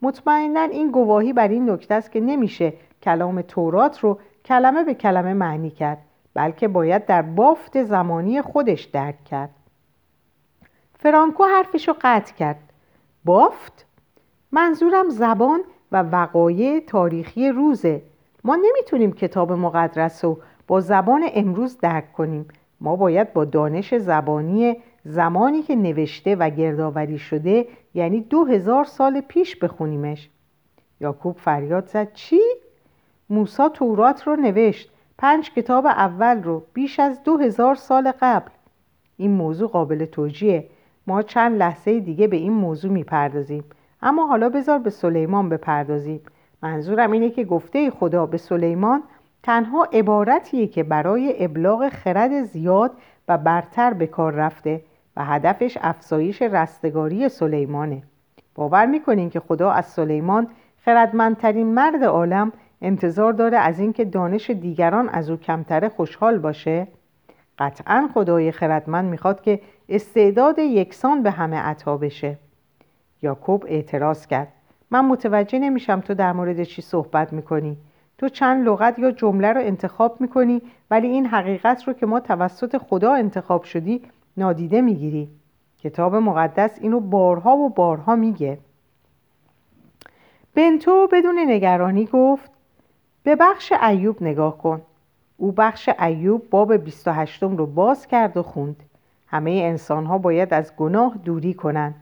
مطمئنا 0.01 0.61
این 0.61 0.91
گواهی 0.91 1.33
بر 1.33 1.47
این 1.47 1.69
نکته 1.69 1.93
است 1.93 2.11
که 2.11 2.19
نمیشه 2.19 2.73
کلام 3.03 3.41
تورات 3.41 3.99
رو 3.99 4.19
کلمه 4.45 4.83
به 4.83 4.93
کلمه 4.93 5.33
معنی 5.33 5.69
کرد. 5.69 5.97
بلکه 6.39 6.67
باید 6.67 7.05
در 7.05 7.21
بافت 7.21 7.83
زمانی 7.83 8.41
خودش 8.41 8.83
درک 8.83 9.23
کرد. 9.23 9.49
فرانکو 10.99 11.43
حرفش 11.43 11.87
رو 11.87 11.95
قطع 12.01 12.35
کرد. 12.35 12.59
بافت؟ 13.25 13.85
منظورم 14.51 15.09
زبان 15.09 15.61
و 15.91 16.03
وقایع 16.03 16.79
تاریخی 16.79 17.49
روزه. 17.49 18.01
ما 18.43 18.55
نمی‌تونیم 18.55 19.11
کتاب 19.11 19.51
مقدس 19.51 20.25
رو 20.25 20.39
با 20.67 20.79
زبان 20.79 21.23
امروز 21.33 21.77
درک 21.77 22.13
کنیم. 22.13 22.47
ما 22.81 22.95
باید 22.95 23.33
با 23.33 23.45
دانش 23.45 23.97
زبانی 23.97 24.77
زمانی 25.03 25.61
که 25.61 25.75
نوشته 25.75 26.35
و 26.35 26.49
گردآوری 26.49 27.17
شده 27.17 27.67
یعنی 27.93 28.21
دو 28.21 28.45
هزار 28.45 28.83
سال 28.83 29.21
پیش 29.21 29.55
بخونیمش. 29.55 30.29
یاکوب 31.01 31.37
فریاد 31.37 31.87
زد. 31.87 32.13
چی؟ 32.13 32.41
موسا 33.29 33.69
تورات 33.69 34.27
رو 34.27 34.35
نوشت. 34.35 34.91
پنج 35.21 35.51
کتاب 35.51 35.85
اول 35.85 36.43
رو 36.43 36.63
بیش 36.73 36.99
از 36.99 37.23
دو 37.23 37.37
هزار 37.37 37.75
سال 37.75 38.11
قبل. 38.21 38.51
این 39.17 39.31
موضوع 39.31 39.69
قابل 39.69 40.05
توجیه. 40.05 40.65
ما 41.07 41.21
چند 41.21 41.57
لحظه 41.57 41.99
دیگه 41.99 42.27
به 42.27 42.37
این 42.37 42.53
موضوع 42.53 42.91
می‌پردازیم. 42.91 43.63
اما 44.01 44.27
حالا 44.27 44.49
بذار 44.49 44.79
به 44.79 44.89
سلیمان 44.89 45.49
بپردازیم. 45.49 46.21
منظورم 46.63 47.11
اینه 47.11 47.29
که 47.29 47.43
گفته 47.43 47.91
خدا 47.91 48.25
به 48.25 48.37
سلیمان 48.37 49.03
تنها 49.43 49.83
عبارتیه 49.83 50.67
که 50.67 50.83
برای 50.83 51.45
ابلاغ 51.45 51.89
خرد 51.89 52.43
زیاد 52.43 52.91
و 53.27 53.37
برتر 53.37 53.93
به 53.93 54.07
کار 54.07 54.33
رفته 54.33 54.81
و 55.17 55.25
هدفش 55.25 55.77
افزایش 55.81 56.41
رستگاری 56.41 57.29
سلیمانه. 57.29 58.03
باور 58.55 58.85
می‌کنین 58.85 59.29
که 59.29 59.39
خدا 59.39 59.71
از 59.71 59.85
سلیمان 59.85 60.47
خردمندترین 60.85 61.67
مرد 61.67 62.03
عالم 62.03 62.51
انتظار 62.81 63.33
داره 63.33 63.57
از 63.57 63.79
اینکه 63.79 64.05
دانش 64.05 64.49
دیگران 64.49 65.09
از 65.09 65.29
او 65.29 65.37
کمتره 65.37 65.89
خوشحال 65.89 66.37
باشه؟ 66.37 66.87
قطعا 67.59 68.09
خدای 68.13 68.51
خردمند 68.51 69.09
می‌خواد 69.09 69.41
که 69.41 69.61
استعداد 69.89 70.59
یکسان 70.59 71.23
به 71.23 71.31
همه 71.31 71.57
عطا 71.57 71.97
بشه. 71.97 72.37
یاکوب 73.21 73.65
اعتراض 73.67 74.27
کرد. 74.27 74.47
من 74.91 75.05
متوجه 75.05 75.59
نمیشم 75.59 75.99
تو 75.99 76.13
در 76.13 76.33
مورد 76.33 76.63
چی 76.63 76.81
صحبت 76.81 77.33
می‌کنی. 77.33 77.77
تو 78.17 78.29
چند 78.29 78.67
لغت 78.67 78.99
یا 78.99 79.11
جمله 79.11 79.53
رو 79.53 79.61
انتخاب 79.61 80.21
می‌کنی 80.21 80.61
ولی 80.91 81.07
این 81.07 81.25
حقیقت 81.25 81.87
رو 81.87 81.93
که 81.93 82.05
ما 82.05 82.19
توسط 82.19 82.77
خدا 82.77 83.13
انتخاب 83.13 83.63
شدی 83.63 84.01
نادیده 84.37 84.81
می‌گیری. 84.81 85.29
کتاب 85.83 86.15
مقدس 86.15 86.77
اینو 86.81 86.99
بارها 86.99 87.57
و 87.57 87.69
بارها 87.69 88.15
میگه. 88.15 88.57
بنتو 90.55 91.07
بدون 91.11 91.39
نگرانی 91.47 92.05
گفت 92.05 92.51
به 93.23 93.35
بخش 93.35 93.73
ایوب 93.89 94.23
نگاه 94.23 94.57
کن. 94.57 94.81
او 95.37 95.51
بخش 95.51 95.89
ایوب 95.99 96.49
باب 96.49 96.77
28 96.77 97.43
رو 97.43 97.65
باز 97.65 98.07
کرد 98.07 98.37
و 98.37 98.43
خوند. 98.43 98.83
همه 99.27 99.51
انسان 99.51 100.05
ها 100.05 100.17
باید 100.17 100.53
از 100.53 100.75
گناه 100.75 101.17
دوری 101.25 101.53
کنند 101.53 101.95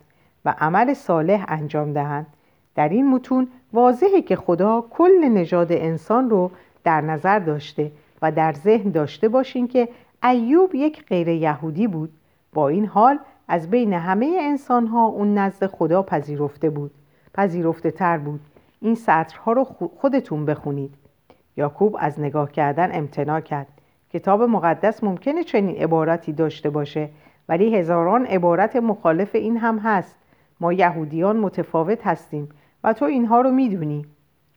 و 0.46 0.56
عمل 0.60 0.94
صالح 0.94 1.46
انجام 1.48 1.94
دهند. 1.94 2.28
در 2.76 2.90
این 2.90 3.10
متون 3.10 3.48
واضحه 3.74 4.22
که 4.22 4.36
خدا 4.36 4.86
کل 4.90 5.28
نژاد 5.28 5.72
انسان 5.72 6.30
رو 6.30 6.52
در 6.84 7.02
نظر 7.02 7.40
داشته 7.40 7.92
و 8.22 8.32
در 8.32 8.54
ذهن 8.54 8.92
داشته 8.92 9.30
باشین 9.30 9.68
که 9.68 9.90
ایوب 10.24 10.76
یک 10.76 11.06
غیر 11.06 11.28
یهودی 11.28 11.88
بود. 11.88 12.14
با 12.54 12.68
این 12.68 12.86
حال 12.86 13.20
از 13.48 13.70
بین 13.70 13.94
همه 13.94 14.38
انسان 14.42 14.88
ها 14.88 15.06
اون 15.06 15.38
نزد 15.38 15.68
خدا 15.68 16.04
پذیرفته 16.04 16.70
بود. 16.70 16.92
پذیرفته 17.34 17.92
تر 17.92 18.18
بود. 18.18 18.40
این 18.82 18.96
سطرها 18.96 19.52
رو 19.52 19.64
خودتون 20.02 20.46
بخونید. 20.46 21.07
یاکوب 21.58 21.98
از 22.00 22.20
نگاه 22.20 22.52
کردن 22.52 22.90
امتناع 22.98 23.40
کرد. 23.40 23.68
کتاب 24.14 24.42
مقدس 24.42 25.04
ممکنه 25.04 25.44
چنین 25.44 25.76
عبارتی 25.76 26.34
داشته 26.34 26.70
باشه 26.70 27.10
ولی 27.50 27.76
هزاران 27.76 28.26
عبارت 28.26 28.76
مخالف 28.76 29.36
این 29.36 29.58
هم 29.58 29.80
هست. 29.80 30.16
ما 30.60 30.74
یهودیان 30.74 31.38
متفاوت 31.38 32.08
هستیم 32.08 32.50
و 32.84 32.94
تو 32.94 33.06
اینها 33.06 33.42
رو 33.42 33.52
می‌دونی. 33.52 34.06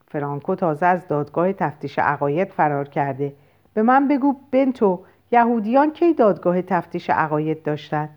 فرانکو 0.09 0.54
تازه 0.54 0.87
از 0.87 1.09
دادگاه 1.09 1.52
تفتیش 1.52 1.99
عقاید 1.99 2.49
فرار 2.49 2.88
کرده. 2.88 3.33
به 3.75 3.83
من 3.83 4.09
بگو 4.09 4.35
بنتو 4.50 5.00
یهودیان 5.33 5.92
کی 5.92 6.14
دادگاه 6.14 6.62
تفتیش 6.62 7.11
عقاید 7.11 7.62
داشتند 7.62 8.09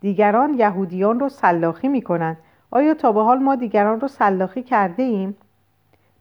دیگران 0.00 0.54
یهودیان 0.54 1.20
رو 1.20 1.28
سلاخی 1.28 1.88
می‌کنند 1.88 2.36
آیا 2.70 2.94
تا 2.94 3.12
به 3.12 3.22
حال 3.22 3.38
ما 3.38 3.54
دیگران 3.54 4.00
رو 4.00 4.08
سلاخی 4.08 4.62
کرده 4.62 5.02
ایم؟ 5.02 5.36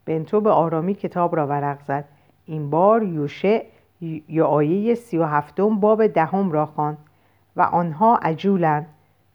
بنتو 0.05 0.41
به 0.41 0.50
آرامی 0.50 0.93
کتاب 0.93 1.35
را 1.35 1.47
ورق 1.47 1.81
زد. 1.81 2.05
این 2.45 2.69
بار 2.69 3.03
یوشه 3.03 3.62
یا 4.29 4.47
آیه 4.47 4.95
سی 4.95 5.17
و 5.17 5.24
هفتم 5.24 5.79
باب 5.79 6.07
دهم 6.07 6.51
را 6.51 6.65
خواند 6.65 6.97
و 7.55 7.62
آنها 7.62 8.15
عجولند. 8.15 8.88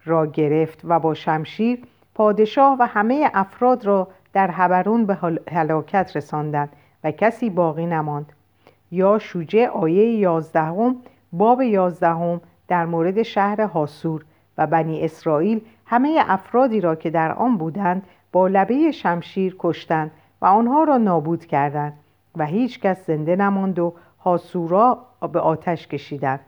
را 0.05 0.27
گرفت 0.27 0.81
و 0.85 0.99
با 1.01 1.15
شمشیر 1.15 1.79
پادشاه 2.15 2.77
و 2.81 2.87
همه 2.87 3.31
افراد 3.35 3.85
را 3.87 4.09
در 4.33 4.51
هبرون 4.53 5.07
به 5.07 5.19
هلاکت 5.53 6.13
رساندند 6.17 6.73
و 7.05 7.11
کسی 7.11 7.51
باقی 7.51 7.87
نماند. 7.87 8.33
یا 8.91 9.19
شوجه 9.19 9.69
آیه 9.69 10.11
یازدهم 10.11 10.97
باب 11.33 11.63
یازدهم 11.63 12.41
در 12.69 12.87
مورد 12.87 13.23
شهر 13.23 13.67
حاسور 13.67 14.25
و 14.59 14.67
بنی 14.67 15.05
اسرائیل 15.05 15.61
همه 15.87 16.25
افرادی 16.27 16.81
را 16.81 16.95
که 16.95 17.11
در 17.11 17.33
آن 17.33 17.57
بودند 17.57 18.03
با 18.33 18.49
لبه 18.49 18.91
شمشیر 18.91 19.57
کشتند 19.59 20.11
و 20.43 20.47
آنها 20.47 20.85
را 20.85 20.99
نابود 20.99 21.47
کردند 21.47 21.93
و 22.37 22.47
هیچ 22.47 22.81
کس 22.81 23.07
زنده 23.07 23.37
نماند 23.37 23.79
و 23.79 23.95
حاسورا 24.19 24.99
به 25.33 25.41
آتش 25.41 25.87
کشیدند. 25.87 26.41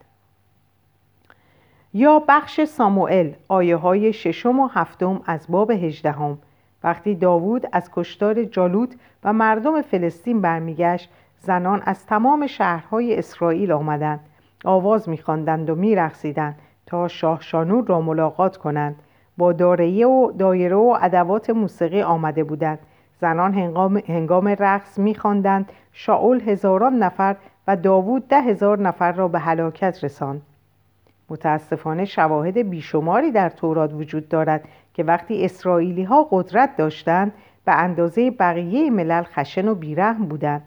یا 1.95 2.23
بخش 2.29 2.65
ساموئل 2.65 3.33
آیه 3.49 3.77
های 3.77 4.13
ششم 4.13 4.61
و 4.61 4.67
هفتم 4.67 5.21
از 5.27 5.47
باب 5.49 5.71
هجدهم. 5.71 6.39
وقتی 6.85 7.15
داوود 7.15 7.67
از 7.73 7.91
کشتار 7.93 8.45
جالوت 8.45 8.95
و 9.25 9.33
مردم 9.33 9.83
فلسطین 9.83 10.41
برمیگشت 10.41 11.11
زنان 11.41 11.83
از 11.85 12.07
تمام 12.07 12.47
شهرهای 12.47 13.19
اسرائیل 13.19 13.73
آمدند. 13.73 14.21
آواز 14.65 15.09
میخواندند 15.09 15.71
و 15.71 15.75
میرقصیدند 15.75 16.59
تا 16.87 17.09
شاه 17.09 17.41
شانور 17.41 17.87
را 17.87 18.01
ملاقات 18.01 18.57
کنند. 18.57 18.97
با 19.37 19.53
دارهیه 19.53 20.07
و 20.07 20.33
دایره 20.33 20.77
و 20.77 20.99
ادوات 21.01 21.51
موسیقی 21.51 22.03
آمده 22.03 22.45
بودند. 22.45 22.79
زنان 23.23 23.55
هنگام, 23.55 23.97
هنگام 23.97 24.49
رقص 24.49 24.99
میخواندند. 24.99 25.73
شاول 25.93 26.41
هزاران 26.41 26.99
نفر 26.99 27.37
و 27.69 27.77
داوود 27.77 28.29
ده 28.29 28.41
هزار 28.41 28.79
نفر 28.79 29.13
را 29.13 29.29
به 29.29 29.39
هلاکت 29.39 30.05
رساند. 30.05 30.43
متاسفانه 31.31 32.05
شواهد 32.05 32.59
بیشماری 32.59 33.31
در 33.31 33.49
تورات 33.49 33.93
وجود 33.93 34.29
دارد 34.29 34.65
که 34.95 35.05
وقتی 35.05 35.45
اسرائیلی 35.45 36.03
ها 36.03 36.29
قدرت 36.31 36.77
داشتند 36.77 37.33
به 37.65 37.73
اندازه 37.73 38.31
بقیه 38.31 38.91
ملل 38.91 39.23
خشن 39.23 39.69
و 39.69 39.75
بیرحم 39.75 40.25
بودند. 40.25 40.63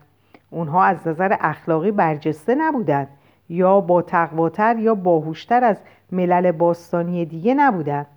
اونها 0.49 0.83
از 0.83 1.07
نظر 1.07 1.37
اخلاقی 1.39 1.91
برجسته 1.91 2.55
نبودند 2.55 3.07
یا 3.49 3.81
با 3.81 4.01
تقواتر 4.01 4.79
یا 4.79 4.95
باهوشتر 4.95 5.63
از 5.63 5.77
ملل 6.11 6.51
باستانی 6.51 7.25
دیگه 7.25 7.53
نبودند. 7.53 8.07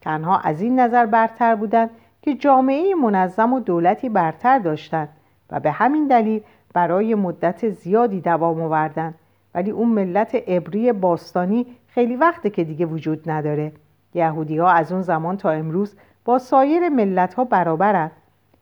تنها 0.00 0.38
از 0.38 0.62
این 0.62 0.80
نظر 0.80 1.06
برتر 1.06 1.54
بودند 1.54 1.90
که 2.22 2.34
جامعه 2.34 2.94
منظم 2.94 3.52
و 3.52 3.60
دولتی 3.60 4.08
برتر 4.08 4.58
داشتند 4.58 5.08
و 5.50 5.60
به 5.60 5.70
همین 5.70 6.06
دلیل 6.06 6.42
برای 6.74 7.14
مدت 7.14 7.68
زیادی 7.68 8.20
دوام 8.20 8.60
آوردند 8.60 9.14
ولی 9.54 9.70
اون 9.70 9.88
ملت 9.88 10.34
عبری 10.34 10.92
باستانی 10.92 11.66
خیلی 11.88 12.16
وقته 12.16 12.50
که 12.50 12.64
دیگه 12.64 12.86
وجود 12.86 13.30
نداره. 13.30 13.72
یهودی 14.14 14.58
ها 14.58 14.70
از 14.70 14.92
اون 14.92 15.02
زمان 15.02 15.36
تا 15.36 15.50
امروز 15.50 15.96
با 16.24 16.38
سایر 16.38 16.88
ملت 16.88 17.34
ها 17.34 17.44
برابرند 17.44 18.10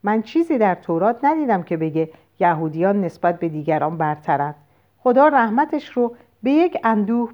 من 0.02 0.22
چیزی 0.22 0.58
در 0.58 0.74
تورات 0.74 1.24
ندیدم 1.24 1.62
که 1.62 1.76
بگه 1.76 2.10
یهودیان 2.40 3.04
نسبت 3.04 3.38
به 3.38 3.48
دیگران 3.48 3.98
برترند 3.98 4.54
خدا 4.98 5.28
رحمتش 5.28 5.88
رو 5.88 6.16
به 6.42 6.50
یک 6.50 6.76
اندوه 6.84 7.30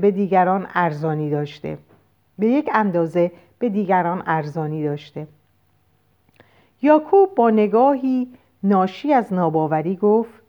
به 0.00 0.10
دیگران 0.10 0.66
ارزانی 0.74 1.30
داشته. 1.30 1.78
به 2.38 2.46
یک 2.46 2.70
اندازه 2.74 3.32
به 3.62 3.68
دیگران 3.68 4.22
ارزانی 4.26 4.84
داشته 4.84 5.26
یاکوب 6.82 7.34
با 7.34 7.50
نگاهی 7.50 8.28
ناشی 8.62 9.12
از 9.12 9.32
ناباوری 9.32 9.96
گفت 9.96 10.42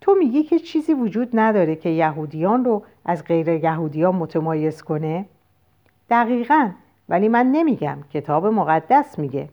تو 0.00 0.14
میگی 0.14 0.42
که 0.42 0.58
چیزی 0.58 0.94
وجود 0.94 1.28
نداره 1.32 1.76
که 1.76 1.88
یهودیان 1.88 2.64
رو 2.64 2.82
از 3.04 3.24
غیر 3.24 3.48
یهودیان 3.48 4.14
متمایز 4.14 4.82
کنه؟ 4.82 5.24
دقیقا 6.10 6.70
ولی 7.08 7.28
من 7.28 7.46
نمیگم 7.46 7.98
کتاب 8.14 8.46
مقدس 8.46 9.18
میگه 9.18 9.48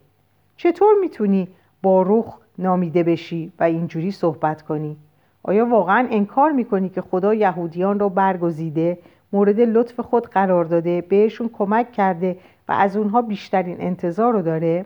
چطور 0.58 0.94
می‌تونی 1.02 1.48
با 1.82 2.02
روح 2.02 2.34
نامیده 2.58 3.04
بشی 3.04 3.52
و 3.60 3.64
اینجوری 3.64 4.12
صحبت 4.12 4.62
کنی؟ 4.62 4.98
آیا 5.44 5.66
واقعا 5.66 6.08
انکار 6.12 6.52
می‌کنی 6.52 6.90
که 6.90 7.02
خدا 7.02 7.34
یهودیان 7.34 8.00
را 8.00 8.10
برگزیده 8.10 8.98
مورد 9.34 9.60
لطف 9.60 10.00
خود 10.00 10.28
قرار 10.28 10.66
داده 10.66 11.02
بهشون 11.02 11.50
کمک 11.54 11.92
کرده 11.92 12.38
و 12.70 12.72
از 12.72 12.98
اونها 12.98 13.22
بیشترین 13.22 13.82
انتظار 13.82 14.34
رو 14.34 14.42
داره؟ 14.42 14.86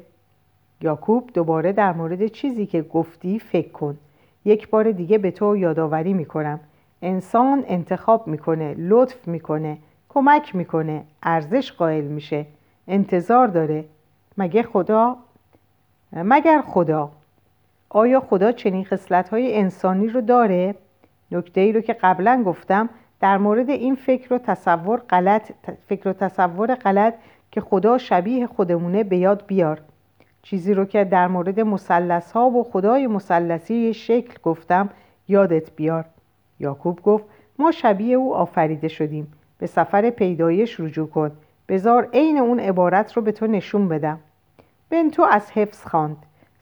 یاکوب 0.81 1.29
دوباره 1.33 1.71
در 1.71 1.93
مورد 1.93 2.27
چیزی 2.27 2.65
که 2.65 2.81
گفتی 2.81 3.39
فکر 3.39 3.69
کن. 3.69 3.97
یک 4.45 4.69
بار 4.69 4.91
دیگه 4.91 5.17
به 5.17 5.31
تو 5.31 5.57
یادآوری 5.57 6.13
می‌کنم. 6.13 6.59
انسان 7.01 7.63
انتخاب 7.67 8.27
می‌کنه 8.27 8.75
لطف 8.77 9.27
می‌کنه 9.27 9.77
کمک 10.09 10.55
می‌کنه 10.55 11.03
ارزش 11.23 11.71
قائل 11.71 12.03
میشه. 12.03 12.45
انتظار 12.87 13.47
داره. 13.47 13.85
مگه 14.37 14.63
خدا؟ 14.63 15.17
مگر 16.13 16.61
خدا؟ 16.61 17.11
آیا 17.89 18.19
خدا 18.19 18.51
چنین 18.51 18.85
خصلت 18.85 19.29
های 19.29 19.57
انسانی 19.57 20.07
رو 20.07 20.21
داره؟ 20.21 20.75
نکته 21.31 21.61
ای 21.61 21.71
رو 21.71 21.81
که 21.81 21.93
قبلا 21.93 22.43
گفتم 22.45 22.89
در 23.19 23.37
مورد 23.37 23.69
این 23.69 23.95
فکر 23.95 24.33
و 24.33 24.37
تصور 24.37 24.99
غلط 24.99 25.51
فکر 25.87 26.09
و 26.09 26.13
تصور 26.13 26.75
غلط 26.75 27.13
که 27.53 27.61
خدا 27.61 27.97
شبیه 27.97 28.47
خودمونه 28.47 29.03
به 29.03 29.17
یاد 29.17 29.43
بیار. 29.47 29.81
چیزی 30.41 30.73
رو 30.73 30.85
که 30.85 31.03
در 31.03 31.27
مورد 31.27 31.59
مسلس 31.59 32.31
ها 32.31 32.49
و 32.49 32.63
خدای 32.63 33.07
مسلسی 33.07 33.93
شکل 33.93 34.37
گفتم 34.43 34.89
یادت 35.27 35.75
بیار. 35.75 36.05
یاکوب 36.59 37.01
گفت 37.01 37.25
ما 37.59 37.71
شبیه 37.71 38.15
او 38.15 38.35
آفریده 38.35 38.87
شدیم. 38.87 39.33
به 39.57 39.67
سفر 39.67 40.09
پیدایش 40.09 40.79
رجوع 40.79 41.07
کن. 41.07 41.31
بزار 41.69 42.09
عین 42.13 42.37
اون 42.37 42.59
عبارت 42.59 43.13
رو 43.13 43.21
به 43.21 43.31
تو 43.31 43.47
نشون 43.47 43.87
بدم. 43.87 44.19
بنتو 44.89 45.23
از 45.23 45.51
حفظ 45.51 45.85
خواند. 45.85 46.17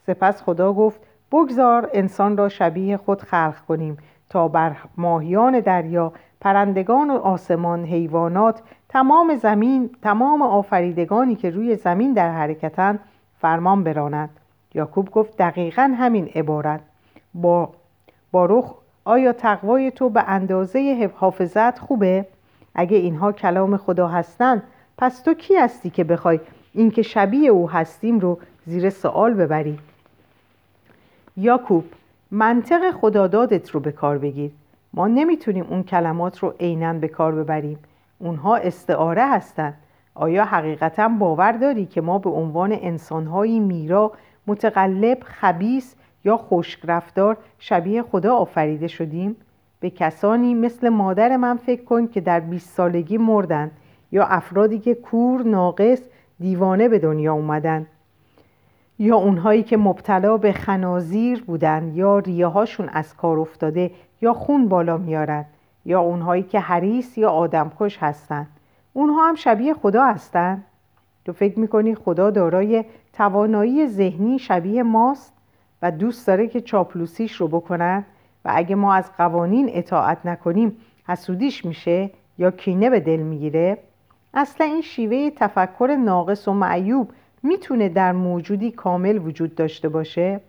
سپس 0.07 0.41
خدا 0.41 0.73
گفت 0.73 1.01
بگذار 1.31 1.89
انسان 1.93 2.37
را 2.37 2.49
شبیه 2.49 2.97
خود 2.97 3.21
خلق 3.21 3.55
کنیم 3.67 3.97
تا 4.29 4.47
بر 4.47 4.75
ماهیان 4.97 5.59
دریا 5.59 6.13
پرندگان 6.41 7.11
و 7.11 7.17
آسمان 7.17 7.85
حیوانات 7.85 8.61
تمام 8.91 9.35
زمین 9.35 9.89
تمام 10.01 10.41
آفریدگانی 10.41 11.35
که 11.35 11.49
روی 11.49 11.75
زمین 11.75 12.13
در 12.13 12.31
حرکتند 12.31 12.99
فرمان 13.41 13.83
براند. 13.83 14.29
یاکوب 14.73 15.09
گفت 15.09 15.37
دقیقا 15.37 15.95
همین 15.97 16.25
عبارت. 16.35 16.81
با, 17.33 17.69
با 18.31 18.45
رخ 18.45 18.73
آیا 19.05 19.33
تقوای 19.33 19.91
تو 19.91 20.09
به 20.09 20.23
اندازه 20.27 21.11
حافظت 21.15 21.79
خوبه؟ 21.79 22.25
اگه 22.75 22.97
اینها 22.97 23.31
کلام 23.31 23.77
خدا 23.77 24.07
هستند 24.07 24.63
پس 24.97 25.21
تو 25.21 25.33
کی 25.33 25.55
هستی 25.55 25.89
که 25.89 26.03
بخوای 26.03 26.39
اینکه 26.73 27.01
شبیه 27.01 27.49
او 27.49 27.69
هستیم 27.69 28.19
رو 28.19 28.39
زیر 28.65 28.89
سوال 28.89 29.33
ببری؟ 29.33 29.79
یاکوب 31.37 31.83
منطق 32.31 32.91
خدادادت 32.91 33.69
رو 33.69 33.79
به 33.79 33.91
کار 33.91 34.17
بگیر. 34.17 34.51
ما 34.93 35.07
نمی‌تونیم 35.07 35.67
اون 35.69 35.83
کلمات 35.83 36.39
رو 36.39 36.53
عینا 36.59 36.93
به 36.93 37.07
کار 37.07 37.35
ببریم. 37.35 37.79
اونها 38.21 38.55
استعاره 38.55 39.27
هستند. 39.27 39.73
آیا 40.15 40.45
حقیقتا 40.45 41.07
باور 41.07 41.51
داری 41.51 41.85
که 41.85 42.01
ما 42.01 42.19
به 42.19 42.29
عنوان 42.29 42.77
انسانهایی 42.81 43.59
میرا 43.59 44.11
متقلب 44.47 45.17
خبیس 45.23 45.95
یا 46.25 46.37
خشک 46.37 46.79
رفتار 46.87 47.37
شبیه 47.59 48.01
خدا 48.01 48.35
آفریده 48.35 48.87
شدیم؟ 48.87 49.35
به 49.79 49.89
کسانی 49.89 50.53
مثل 50.53 50.89
مادر 50.89 51.37
من 51.37 51.57
فکر 51.57 51.83
کن 51.83 52.07
که 52.07 52.21
در 52.21 52.39
20 52.39 52.69
سالگی 52.69 53.17
مردند 53.17 53.71
یا 54.11 54.25
افرادی 54.25 54.79
که 54.79 54.95
کور، 54.95 55.43
ناقص، 55.43 56.01
دیوانه 56.39 56.89
به 56.89 56.99
دنیا 56.99 57.33
اومدن 57.33 57.87
یا 58.99 59.15
اونهایی 59.15 59.63
که 59.63 59.77
مبتلا 59.77 60.37
به 60.37 60.51
خنازیر 60.51 61.43
بودند 61.43 61.97
یا 61.97 62.19
ریههاشون 62.19 62.89
از 62.89 63.15
کار 63.15 63.39
افتاده 63.39 63.91
یا 64.21 64.33
خون 64.33 64.67
بالا 64.67 64.97
میارند. 64.97 65.45
یا 65.85 66.01
اونهایی 66.01 66.43
که 66.43 66.59
حریص 66.59 67.17
یا 67.17 67.29
آدمکش 67.29 67.97
هستند 67.97 68.47
اونها 68.93 69.27
هم 69.27 69.35
شبیه 69.35 69.73
خدا 69.73 70.05
هستند 70.05 70.63
تو 71.25 71.33
فکر 71.33 71.59
می‌کنی 71.59 71.95
خدا 71.95 72.29
دارای 72.29 72.85
توانایی 73.13 73.87
ذهنی 73.87 74.39
شبیه 74.39 74.83
ماست 74.83 75.33
و 75.81 75.91
دوست 75.91 76.27
داره 76.27 76.47
که 76.47 76.61
چاپلوسیش 76.61 77.35
رو 77.35 77.47
بکنن 77.47 78.05
و 78.45 78.51
اگه 78.55 78.75
ما 78.75 78.93
از 78.93 79.11
قوانین 79.17 79.69
اطاعت 79.73 80.25
نکنیم 80.25 80.77
حسودیش 81.07 81.65
میشه 81.65 82.09
یا 82.37 82.51
کینه 82.51 82.89
به 82.89 82.99
دل 82.99 83.19
می‌گیره؟ 83.19 83.77
اصلا 84.33 84.67
این 84.67 84.81
شیوه 84.81 85.29
تفکر 85.29 85.95
ناقص 86.05 86.47
و 86.47 86.53
معیوب 86.53 87.11
می‌تونه 87.43 87.89
در 87.89 88.11
موجودی 88.11 88.71
کامل 88.71 89.17
وجود 89.17 89.55
داشته 89.55 89.89
باشه؟ 89.89 90.41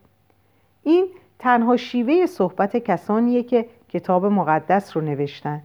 این 0.83 1.07
تنها 1.38 1.77
شیوه 1.77 2.27
صحبت 2.27 2.77
کسانیه 2.77 3.42
که 3.42 3.66
کتاب 3.92 4.26
مقدس 4.26 4.96
رو 4.96 5.02
نوشتن. 5.02 5.61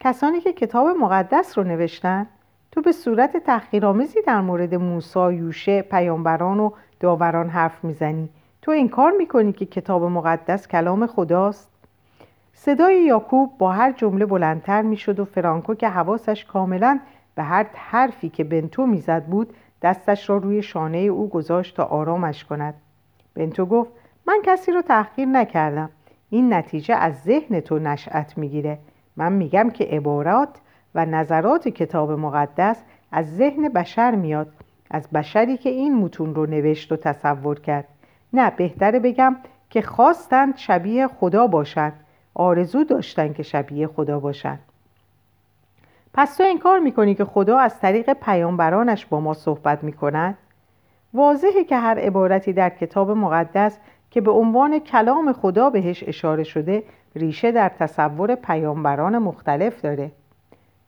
کسانی 0.00 0.40
که 0.40 0.52
کتاب 0.52 0.88
مقدس 0.88 1.58
رو 1.58 1.64
نوشتن 1.64 2.26
تو 2.72 2.82
به 2.82 2.92
صورت 2.92 3.36
تحقیرآمیزی 3.36 4.22
در 4.26 4.40
مورد 4.40 4.74
موسی، 4.74 5.34
یوشه، 5.34 5.82
پیامبران 5.82 6.60
و 6.60 6.70
داوران 7.00 7.48
حرف 7.48 7.84
می‌زنی. 7.84 8.28
تو 8.62 8.70
انکار 8.70 9.12
می‌کنی 9.12 9.52
که 9.52 9.66
کتاب 9.66 10.04
مقدس 10.04 10.68
کلام 10.68 11.06
خداست. 11.06 11.70
صدای 12.54 13.02
یاکوب 13.02 13.58
با 13.58 13.72
هر 13.72 13.92
جمله 13.92 14.26
بلندتر 14.26 14.82
می‌شد 14.82 15.20
و 15.20 15.24
فرانکو 15.24 15.74
که 15.74 15.88
حواسش 15.88 16.44
کاملا 16.44 17.00
به 17.34 17.42
هر 17.42 17.66
حرفی 17.74 18.28
که 18.28 18.44
بنتو 18.44 18.86
می‌زد 18.86 19.24
بود 19.24 19.54
دستش 19.82 20.30
را 20.30 20.36
روی 20.36 20.62
شانه 20.62 20.98
او 20.98 21.28
گذاشت 21.28 21.76
تا 21.76 21.84
آرامش 21.84 22.44
کند. 22.44 22.74
بنتو 23.34 23.66
گفت 23.66 23.90
من 24.26 24.38
کسی 24.44 24.72
رو 24.72 24.82
تحقیر 24.82 25.28
نکردم. 25.28 25.90
این 26.30 26.54
نتیجه 26.54 26.94
از 26.94 27.22
ذهن 27.22 27.60
تو 27.60 27.78
نشأت 27.78 28.38
می‌گیره. 28.38 28.78
من 29.16 29.32
میگم 29.32 29.70
که 29.70 29.84
عبارات 29.84 30.48
و 30.94 31.06
نظرات 31.06 31.68
کتاب 31.68 32.10
مقدس 32.12 32.82
از 33.12 33.36
ذهن 33.36 33.68
بشر 33.68 34.14
میاد 34.14 34.52
از 34.90 35.08
بشری 35.08 35.56
که 35.56 35.68
این 35.68 35.94
متون 35.94 36.34
رو 36.34 36.46
نوشت 36.46 36.92
و 36.92 36.96
تصور 36.96 37.60
کرد. 37.60 37.84
نه 38.32 38.50
بهتره 38.50 38.98
بگم 38.98 39.36
که 39.70 39.82
خواستند 39.82 40.56
شبیه 40.56 41.08
خدا 41.08 41.46
باشند. 41.46 41.92
آرزو 42.34 42.84
داشتند 42.84 43.34
که 43.34 43.42
شبیه 43.42 43.86
خدا 43.86 44.20
باشند. 44.20 44.60
پس 46.14 46.36
تو 46.36 46.44
انکار 46.46 46.78
می‌کنی 46.78 47.14
که 47.14 47.24
خدا 47.24 47.58
از 47.58 47.80
طریق 47.80 48.12
پیامبرانش 48.12 49.06
با 49.06 49.20
ما 49.20 49.34
صحبت 49.34 49.84
می‌کند؟ 49.84 50.38
واضحه 51.14 51.64
که 51.64 51.76
هر 51.76 51.98
عبارتی 51.98 52.52
در 52.52 52.70
کتاب 52.70 53.10
مقدس 53.10 53.78
که 54.10 54.20
به 54.20 54.30
عنوان 54.30 54.78
کلام 54.78 55.32
خدا 55.32 55.70
بهش 55.70 56.04
اشاره 56.06 56.44
شده 56.44 56.82
ریشه 57.16 57.52
در 57.52 57.68
تصور 57.68 58.34
پیامبران 58.34 59.18
مختلف 59.18 59.80
داره. 59.80 60.10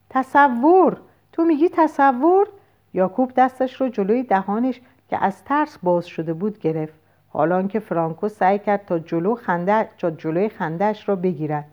تصور. 0.09 0.97
تو 1.31 1.43
میگی 1.43 1.69
تصور؟ 1.69 2.47
یاکوب 2.93 3.31
دستش 3.37 3.81
رو 3.81 3.89
جلوی 3.89 4.23
دهانش 4.23 4.81
که 5.09 5.23
از 5.23 5.43
ترس 5.43 5.77
باز 5.83 6.05
شده 6.05 6.33
بود 6.33 6.59
گرفت. 6.59 6.93
حالان 7.29 7.67
که 7.67 7.79
فرانکو 7.79 8.29
سعی 8.29 8.59
کرد 8.59 8.85
تا 8.85 8.99
جلو 8.99 9.35
خنده 9.35 9.89
تا 9.97 10.11
جلوی 10.11 10.49
خندهش 10.49 11.09
را 11.09 11.15
بگیرد. 11.15 11.65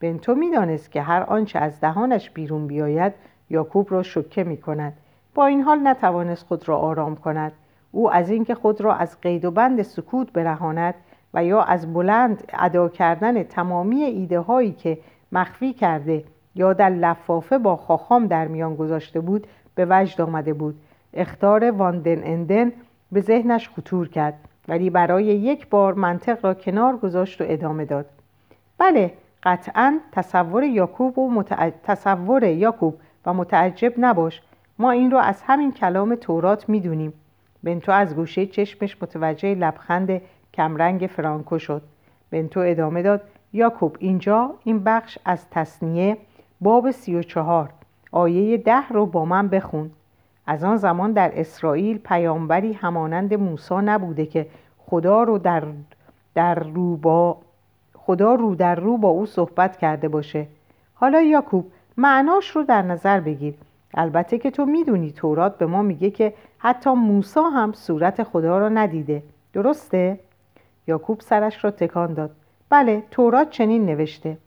بنتو 0.00 0.34
می‌دانست 0.34 0.90
که 0.90 1.02
هر 1.02 1.22
آنچه 1.22 1.58
از 1.58 1.80
دهانش 1.80 2.30
بیرون 2.30 2.66
بیاید 2.66 3.12
یاکوب 3.50 3.92
را 3.92 4.02
شکه 4.02 4.44
می 4.44 4.56
کند 4.56 4.92
با 5.34 5.46
این 5.46 5.62
حال 5.62 5.78
نتوانست 5.88 6.46
خود 6.46 6.68
را 6.68 6.76
آرام 6.76 7.16
کند. 7.16 7.52
او 7.96 8.12
از 8.12 8.30
اینکه 8.30 8.54
خود 8.54 8.80
را 8.80 8.94
از 8.94 9.20
قید 9.20 9.44
و 9.44 9.50
بند 9.50 9.82
سکوت 9.82 10.32
برهاند 10.32 10.94
و 11.34 11.44
یا 11.44 11.62
از 11.62 11.94
بلند 11.94 12.52
ادا 12.52 12.88
کردن 12.88 13.42
تمامی 13.42 14.02
ایده 14.02 14.40
هایی 14.40 14.72
که 14.72 14.98
مخفی 15.32 15.72
کرده 15.72 16.24
یا 16.54 16.72
در 16.72 16.90
لفافه 16.90 17.58
با 17.58 17.76
خاخام 17.76 18.26
در 18.26 18.48
میان 18.48 18.76
گذاشته 18.76 19.20
بود 19.20 19.46
به 19.74 19.86
وجد 19.90 20.20
آمده 20.20 20.52
بود. 20.52 20.74
اختار 21.14 21.70
واندن 21.70 22.24
اندن 22.24 22.72
به 23.12 23.20
ذهنش 23.20 23.68
خطور 23.68 24.08
کرد 24.08 24.34
ولی 24.68 24.90
برای 24.90 25.24
یک 25.24 25.68
بار 25.68 25.94
منطق 25.94 26.44
را 26.44 26.54
کنار 26.54 26.96
گذاشت 26.96 27.40
و 27.40 27.44
ادامه 27.48 27.84
داد. 27.84 28.06
بله 28.78 29.12
قطعا 29.42 29.98
تصور 30.12 30.64
یاکوب 30.64 31.18
و 31.18 31.42
تصور 31.84 32.44
یاکوب 32.44 32.94
و 33.26 33.34
متعجب 33.34 33.92
نباش. 33.98 34.42
ما 34.78 34.90
این 34.90 35.10
رو 35.10 35.18
از 35.18 35.42
همین 35.46 35.72
کلام 35.72 36.14
تورات 36.14 36.68
می‌دونیم. 36.68 37.12
بنتو 37.62 37.92
از 37.92 38.16
گوشه 38.16 38.46
چشمش 38.46 39.02
متوجه 39.02 39.54
لبخند 39.54 40.20
کمرنگ 40.54 41.10
فرانکو 41.16 41.58
شد. 41.58 41.82
بنتو 42.30 42.60
ادامه 42.60 43.02
داد 43.02 43.22
یاکوب 43.52 43.96
اینجا 44.00 44.54
این 44.64 44.84
بخش 44.84 45.18
از 45.24 45.50
تصنیه 45.50 46.16
باب 46.60 46.90
سی 46.90 47.16
و 47.16 47.22
چهار 47.22 47.70
آیه 48.12 48.56
ده 48.56 48.88
رو 48.88 49.06
با 49.06 49.24
من 49.24 49.48
بخون. 49.48 49.90
از 50.46 50.64
آن 50.64 50.76
زمان 50.76 51.12
در 51.12 51.32
اسرائیل 51.34 51.98
پیامبری 51.98 52.72
همانند 52.72 53.34
موسی 53.34 53.74
نبوده 53.74 54.26
که 54.26 54.46
خدا 54.78 55.22
رو 55.22 55.38
در, 55.38 55.62
در 56.34 56.54
رو 56.54 56.96
با 56.96 57.38
خدا 57.94 58.34
رو 58.34 58.54
در 58.54 58.74
رو 58.74 58.98
با 58.98 59.08
او 59.08 59.26
صحبت 59.26 59.76
کرده 59.76 60.08
باشه. 60.08 60.46
حالا 60.94 61.20
یاکوب 61.20 61.72
معناش 61.96 62.50
رو 62.50 62.62
در 62.62 62.82
نظر 62.82 63.20
بگیر. 63.20 63.54
البته 63.96 64.38
که 64.38 64.50
تو 64.50 64.66
می‌دونی 64.66 65.12
تورات 65.12 65.58
به 65.58 65.66
ما 65.66 65.82
میگه 65.82 66.10
که 66.10 66.34
حتی 66.58 66.90
موسی 66.90 67.40
هم 67.54 67.72
صورت 67.72 68.22
خدا 68.22 68.58
را 68.58 68.68
ندیده. 68.68 69.22
درسته؟ 69.52 70.20
یاکوب 70.86 71.20
سرش 71.20 71.64
را 71.64 71.70
تکان 71.70 72.14
داد. 72.14 72.30
بله 72.70 73.02
تورات 73.10 73.50
چنین 73.50 73.86
نوشته. 73.86 74.38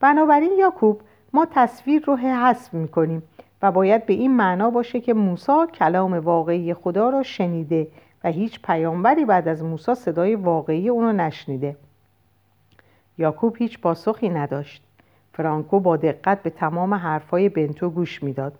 بنابراین 0.00 0.52
یاکوب 0.58 1.00
ما 1.32 1.46
تصویر 1.50 2.04
رو 2.04 2.16
حذف 2.16 2.74
می‌کنیم 2.74 3.22
و 3.62 3.72
باید 3.72 4.06
به 4.06 4.12
این 4.12 4.36
معنا 4.36 4.70
باشه 4.70 5.00
که 5.00 5.14
موسی 5.14 5.66
کلام 5.74 6.14
واقعی 6.14 6.74
خدا 6.74 7.10
را 7.10 7.22
شنیده 7.22 7.88
و 8.24 8.28
هیچ 8.28 8.62
پیامبری 8.62 9.24
بعد 9.24 9.48
از 9.48 9.64
موسی 9.64 9.94
صدای 9.94 10.34
واقعی 10.34 10.88
اونو 10.88 11.12
نشنیده. 11.12 11.76
یاکوب 13.18 13.56
هیچ 13.56 13.80
پاسخی 13.80 14.28
نداشت. 14.28 14.82
فرانکو 15.32 15.80
با 15.80 15.96
دقت 15.96 16.42
به 16.42 16.50
تمام 16.50 16.94
حرفای 16.94 17.48
بنتو 17.48 17.90
گوش 17.90 18.22
می‌داد. 18.22 18.52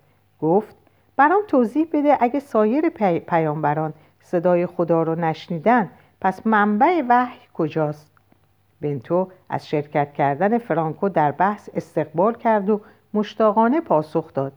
گفت 0.43 0.77
برام 1.17 1.43
توضیح 1.49 1.87
بده 1.93 2.19
اگه 2.21 2.41
سایر 2.41 2.89
پی... 2.89 3.21
پیامبران 3.21 3.93
صدای 4.21 4.67
خدا 4.67 5.03
رو 5.03 5.15
نشنیدن 5.15 5.91
پس 6.21 6.47
منبع 6.47 7.03
وحی 7.09 7.41
کجاست؟ 7.55 8.11
بنتو 8.81 9.29
از 9.49 9.69
شرکت 9.69 10.13
کردن 10.13 10.59
فرانکو 10.59 11.09
در 11.09 11.33
بحث 11.33 11.69
استقبال 11.75 12.35
کرد 12.35 12.71
و 12.71 12.81
مشتاقانه 13.15 13.81
پاسخ 13.81 14.33
داد. 14.33 14.53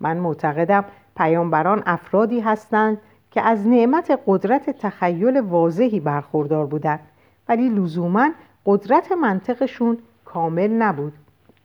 من 0.00 0.16
معتقدم 0.16 0.84
پیامبران 1.16 1.82
افرادی 1.86 2.40
هستند 2.40 2.98
که 3.30 3.42
از 3.42 3.66
نعمت 3.66 4.20
قدرت 4.26 4.70
تخیل 4.70 5.40
واضحی 5.40 6.00
برخوردار 6.00 6.66
بودند 6.66 7.00
ولی 7.48 7.68
لزوما 7.68 8.30
قدرت 8.66 9.12
منطقشون 9.12 9.98
کامل 10.24 10.70
نبود. 10.70 11.12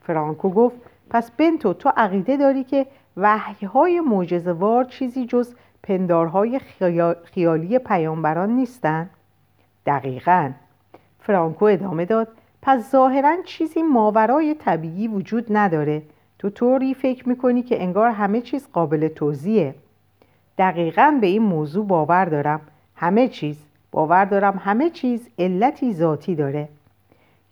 فرانکو 0.01 0.49
گفت 0.49 0.77
پس 1.09 1.31
بنتو 1.31 1.73
تو 1.73 1.91
عقیده 1.97 2.37
داری 2.37 2.63
که 2.63 2.85
وحیهای 3.17 3.99
معجزه‌وار 3.99 4.83
چیزی 4.83 5.25
جز 5.25 5.55
پندارهای 5.83 6.59
خیالی 7.23 7.79
پیامبران 7.79 8.49
نیستند 8.49 9.09
دقیقا. 9.85 10.51
فرانکو 11.19 11.65
ادامه 11.65 12.05
داد. 12.05 12.27
پس 12.61 12.91
ظاهرا 12.91 13.35
چیزی 13.45 13.81
ماورای 13.81 14.55
طبیعی 14.55 15.07
وجود 15.07 15.45
نداره. 15.49 16.01
تو 16.39 16.49
طوری 16.49 16.93
فکر 16.93 17.29
می‌کنی 17.29 17.63
که 17.63 17.83
انگار 17.83 18.09
همه 18.09 18.41
چیز 18.41 18.67
قابل 18.73 19.07
توضیحه. 19.07 19.75
دقیقا 20.57 21.17
به 21.21 21.27
این 21.27 21.41
موضوع 21.41 21.85
باور 21.85 22.25
دارم. 22.25 22.61
همه 22.95 23.27
چیز. 23.27 23.57
باور 23.91 24.25
دارم 24.25 24.61
همه 24.63 24.89
چیز 24.89 25.29
علتی 25.39 25.93
ذاتی 25.93 26.35
داره. 26.35 26.69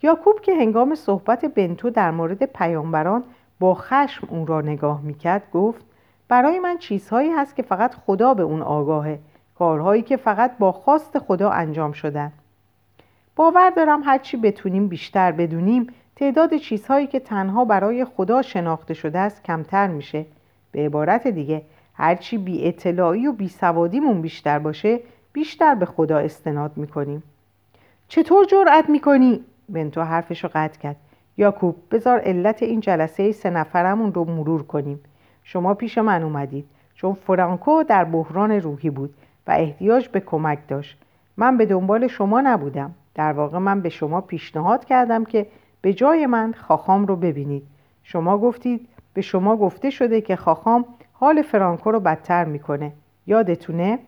یاکوب 0.02 0.42
که 0.42 0.56
هنگام 0.56 0.96
صحبت 0.96 1.46
بنتو 1.46 1.90
در 1.90 2.12
مورد 2.12 2.44
پیامبران 2.44 3.24
با 3.60 3.76
خشم 3.76 4.28
اون 4.30 4.48
را 4.48 4.62
نگاه 4.62 5.02
می‌کرد 5.02 5.44
گفت 5.54 5.86
برای 6.28 6.60
من 6.60 6.78
چیزهایی 6.78 7.30
هست 7.30 7.56
که 7.56 7.64
فقط 7.64 7.96
خدا 7.96 8.34
به 8.34 8.44
اون 8.44 8.62
آگاهه. 8.62 9.20
کارهایی 9.56 10.02
که 10.02 10.18
فقط 10.18 10.58
با 10.58 10.72
خواست 10.72 11.20
خدا 11.20 11.50
انجام 11.50 11.92
شدن. 11.92 12.32
باور 13.36 13.70
دارم 13.70 14.02
هرچی 14.04 14.38
بتونیم 14.38 14.88
بیشتر 14.88 15.32
بدونیم 15.32 15.88
تعداد 16.16 16.56
چیزهایی 16.56 17.08
که 17.08 17.20
تنها 17.20 17.66
برای 17.66 18.06
خدا 18.06 18.42
شناخته 18.42 18.94
شده 18.94 19.20
است 19.20 19.44
کمتر 19.44 19.88
میشه. 19.88 20.26
به 20.72 20.86
عبارت 20.86 21.28
دیگه 21.28 21.62
هرچی 21.94 22.38
بی 22.38 22.68
اطلاعی 22.68 23.28
و 23.28 23.32
بی 23.32 23.50
سوادیمون 23.50 24.22
بیشتر 24.22 24.60
باشه 24.60 25.00
بیشتر 25.34 25.76
به 25.76 25.86
خدا 25.86 26.18
استناد 26.18 26.72
می‌کنیم. 26.76 27.24
چطور 28.08 28.46
جرأت 28.46 28.90
می‌کنی؟ 28.90 29.44
بنتو 29.70 30.02
حرفش 30.02 30.44
رو 30.44 30.50
قطع 30.54 30.80
کرد. 30.80 30.96
یاکوب 31.40 31.76
بذار 31.92 32.20
علت 32.20 32.64
این 32.64 32.80
جلسه 32.80 33.32
سه 33.32 33.50
نفرمون 33.50 34.14
رو 34.14 34.26
مرور 34.26 34.64
کنیم. 34.64 35.00
شما 35.44 35.74
پیش 35.74 35.98
من 35.98 36.24
اومدید. 36.24 36.66
چون 36.96 37.14
فرانکو 37.14 37.84
در 37.84 38.04
بحران 38.04 38.52
روحی 38.52 38.90
بود 38.90 39.14
و 39.48 39.52
احتیاج 39.52 40.08
به 40.08 40.20
کمک 40.20 40.60
داشت. 40.68 40.98
من 41.38 41.58
به 41.58 41.66
دنبال 41.66 42.08
شما 42.08 42.42
نبودم. 42.42 42.92
در 43.16 43.32
واقع 43.32 43.58
من 43.58 43.82
به 43.82 43.90
شما 43.90 44.22
پیشنهاد 44.22 44.86
کردم 44.86 45.26
که 45.26 45.46
به 45.82 45.94
جای 45.94 46.26
من 46.26 46.54
خاخام 46.54 47.06
رو 47.06 47.16
ببینید. 47.16 47.64
شما 48.04 48.38
گفتید 48.38 48.88
به 49.14 49.22
شما 49.22 49.58
گفته 49.58 49.90
شده 49.90 50.22
که 50.22 50.36
خاخام 50.36 50.86
حال 51.14 51.42
فرانکو 51.42 51.92
رو 51.92 52.00
بدتر 52.00 52.46
می‌کنه. 52.46 52.92
یادتونه؟ 53.28 54.00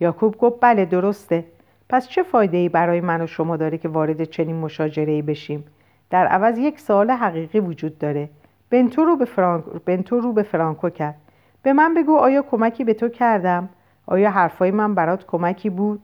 یاکوب 0.00 0.38
گفت 0.38 0.56
بله 0.60 0.84
درسته. 0.84 1.44
پس 1.88 2.08
چه 2.08 2.22
فایده 2.22 2.56
ای 2.56 2.68
برای 2.68 3.00
من 3.00 3.20
و 3.20 3.26
شما 3.26 3.56
داره 3.56 3.78
که 3.78 3.88
وارد 3.88 4.24
چنین 4.24 4.56
مشاجره 4.56 5.22
بشیم؟ 5.22 5.64
در 6.10 6.26
عوض 6.26 6.58
یک 6.58 6.80
سوال 6.80 7.10
حقیقی 7.10 7.60
وجود 7.60 7.98
داره. 7.98 8.28
بنتو 8.70 9.04
رو 9.04 9.16
به, 9.16 9.24
فرانک... 9.24 9.64
بنتو 9.64 10.20
رو 10.20 10.32
به 10.32 10.42
فرانکو 10.42 10.90
کرد. 10.90 11.14
به 11.62 11.72
من 11.72 11.94
بگو 11.94 12.16
آیا 12.16 12.42
کمکی 12.42 12.84
به 12.84 12.94
تو 12.94 13.08
کردم؟ 13.08 13.68
آیا 14.06 14.30
حرفای 14.30 14.70
من 14.70 14.94
برات 14.94 15.26
کمکی 15.26 15.70
بود؟ 15.70 16.00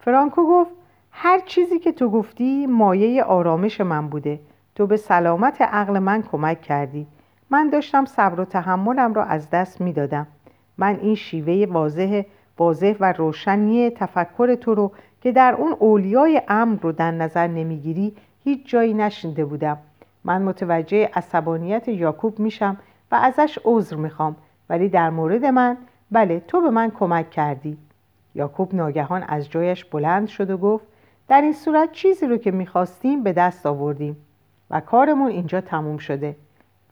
فرانکو 0.00 0.46
گفت 0.46 0.70
هر 1.10 1.38
چیزی 1.38 1.78
که 1.78 1.92
تو 1.92 2.10
گفتی 2.10 2.66
مایه 2.66 3.24
آرامش 3.24 3.80
من 3.80 4.08
بوده. 4.08 4.40
تو 4.74 4.86
به 4.86 4.96
سلامت 4.96 5.62
عقل 5.62 5.98
من 5.98 6.22
کمک 6.22 6.60
کردی. 6.60 7.06
من 7.50 7.70
داشتم 7.70 8.04
صبر 8.04 8.40
و 8.40 8.44
تحملم 8.44 9.14
را 9.14 9.24
از 9.24 9.50
دست 9.50 9.80
می‌دادم. 9.80 10.26
من 10.78 10.98
این 11.00 11.14
شیوه 11.14 11.72
واضح 11.72 12.22
واضح 12.58 12.94
و 13.00 13.12
روشنی 13.12 13.90
تفکر 13.90 14.54
تو 14.54 14.74
رو 14.74 14.92
که 15.20 15.32
در 15.32 15.54
اون 15.54 15.72
اولیای 15.78 16.42
امر 16.48 16.78
رو 16.82 16.92
در 16.92 17.10
نظر 17.10 17.46
نمی‌گیری 17.46 18.16
هیچ 18.44 18.68
جایی 18.70 18.94
نشنده 18.94 19.44
بودم. 19.44 19.78
من 20.24 20.42
متوجه 20.42 21.10
عصبانیت 21.14 21.88
یاکوب 21.88 22.38
میشم 22.38 22.76
و 23.12 23.14
ازش 23.14 23.58
عذر 23.64 23.96
می‌خوام. 23.96 24.36
ولی 24.70 24.88
در 24.88 25.10
مورد 25.10 25.44
من 25.44 25.76
بله 26.10 26.40
تو 26.40 26.60
به 26.60 26.70
من 26.70 26.90
کمک 26.90 27.30
کردی. 27.30 27.78
یاکوب 28.34 28.74
ناگهان 28.74 29.22
از 29.22 29.50
جایش 29.50 29.84
بلند 29.84 30.28
شد 30.28 30.50
و 30.50 30.56
گفت 30.56 30.86
در 31.28 31.40
این 31.40 31.52
صورت 31.52 31.92
چیزی 31.92 32.26
رو 32.26 32.36
که 32.36 32.50
می‌خواستیم 32.50 33.22
به 33.22 33.32
دست 33.32 33.66
آوردیم. 33.66 34.16
و 34.70 34.80
کارمون 34.80 35.30
اینجا 35.30 35.60
تموم 35.60 35.98
شده. 35.98 36.36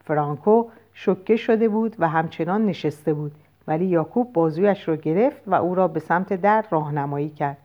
فرانکو 0.03 0.65
شکه 0.93 1.35
شده 1.35 1.69
بود 1.69 1.95
و 1.99 2.07
همچنان 2.07 2.65
نشسته 2.65 3.13
بود. 3.13 3.31
ولی 3.67 3.85
یاکوب 3.85 4.33
بازویش 4.33 4.87
را 4.87 4.95
گرفت 4.95 5.41
و 5.47 5.53
او 5.55 5.75
را 5.75 5.87
به 5.87 5.99
سمت 5.99 6.33
در 6.33 6.65
راهنمایی 6.69 7.29
کرد. 7.29 7.57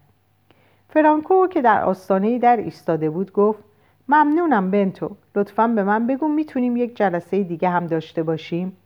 فرانکو 0.88 1.46
که 1.46 1.62
در 1.62 1.84
آستانه 1.84 2.38
در 2.38 2.56
ایستاده 2.56 3.10
بود 3.10 3.32
گفت 3.32 3.64
ممنونم 4.12 4.70
بنتو. 4.70 5.16
لطفا 5.34 5.68
به 5.68 5.82
من 5.82 6.06
بگو 6.06 6.28
می‌تونیم 6.28 6.76
یک 6.76 6.96
جلسه 6.96 7.42
دیگه 7.42 7.68
هم 7.68 7.86
داشته 7.86 8.22
باشیم. 8.22 8.76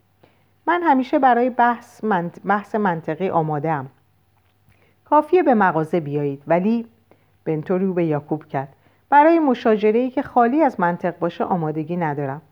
من 0.67 0.83
همیشه 0.83 1.19
برای 1.19 1.51
بحث, 1.51 2.05
منط... 2.05 2.39
بحث 2.45 2.75
منطقی 2.75 3.29
آماده 3.29 3.71
ام 3.71 3.89
کافیه 5.05 5.43
به 5.43 5.55
مغازه 5.55 6.01
بیایید 6.01 6.43
ولی 6.47 6.87
بنتو 7.45 7.79
رو 7.79 7.95
به 7.95 8.05
یاکوب 8.05 8.45
کرد. 8.45 8.69
برای 9.11 9.39
مشاجره 9.39 10.11
که 10.11 10.23
خالی 10.23 10.63
از 10.63 10.81
منطق 10.81 11.19
باشه 11.19 11.45
آمادگی 11.45 11.97
ندارم. 11.97 12.43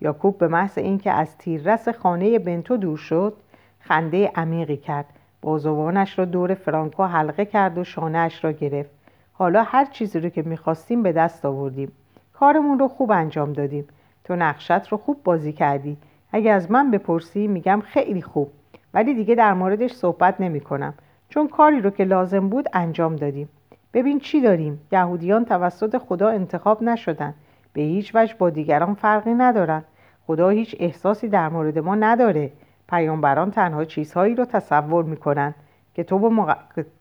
یاکوب 0.00 0.38
به 0.38 0.48
محض 0.48 0.78
اینکه 0.78 1.10
از 1.10 1.38
تیررس 1.38 1.88
خانه 1.88 2.38
بنتو 2.38 2.76
دور 2.76 2.98
شد 2.98 3.36
خنده 3.80 4.32
عمیقی 4.34 4.76
کرد. 4.76 5.06
بازوانش 5.40 6.18
را 6.18 6.24
دور 6.24 6.54
فرانکو 6.54 7.04
حلقه 7.04 7.44
کرد 7.44 7.78
و 7.78 7.84
شانهاش 7.84 8.44
را 8.44 8.52
گرفت. 8.52 8.90
حالا 9.32 9.62
هر 9.62 9.84
چیزی 9.84 10.20
رو 10.20 10.28
که 10.28 10.42
می‌خواستیم 10.42 11.02
به 11.02 11.12
دست 11.12 11.44
آوردیم. 11.44 11.92
کارمون 12.42 12.78
رو 12.78 12.88
خوب 12.88 13.10
انجام 13.10 13.52
دادیم. 13.52 13.88
تو 14.24 14.36
نقشت 14.36 14.88
رو 14.88 14.98
خوب 14.98 15.22
بازی 15.24 15.52
کردی. 15.52 15.96
اگه 16.32 16.50
از 16.50 16.70
من 16.70 16.90
بپرسی 16.90 17.46
میگم 17.46 17.82
خیلی 17.84 18.22
خوب. 18.22 18.50
ولی 18.94 19.14
دیگه 19.14 19.34
در 19.34 19.54
موردش 19.54 19.92
صحبت 19.92 20.40
نمی 20.40 20.60
کنم 20.60 20.94
چون 21.28 21.48
کاری 21.48 21.80
رو 21.80 21.90
که 21.90 22.04
لازم 22.04 22.48
بود 22.48 22.68
انجام 22.72 23.16
دادیم. 23.16 23.48
ببین 23.94 24.18
چی 24.18 24.40
داریم؟ 24.40 24.80
یهودیان 24.92 25.44
توسط 25.44 25.98
خدا 25.98 26.28
انتخاب 26.28 26.82
نشدن. 26.82 27.34
به 27.72 27.80
هیچ 27.80 28.12
وجه 28.14 28.34
با 28.38 28.50
دیگران 28.50 28.94
فرقی 28.94 29.34
ندارن. 29.34 29.84
خدا 30.26 30.48
هیچ 30.48 30.76
احساسی 30.78 31.28
در 31.28 31.48
مورد 31.48 31.78
ما 31.78 31.94
نداره. 31.94 32.52
پیامبران 32.88 33.50
تنها 33.50 33.84
چیزهایی 33.84 34.34
رو 34.34 34.44
تصور 34.44 35.04
می‌کنن. 35.04 35.54
کتاب, 35.94 36.56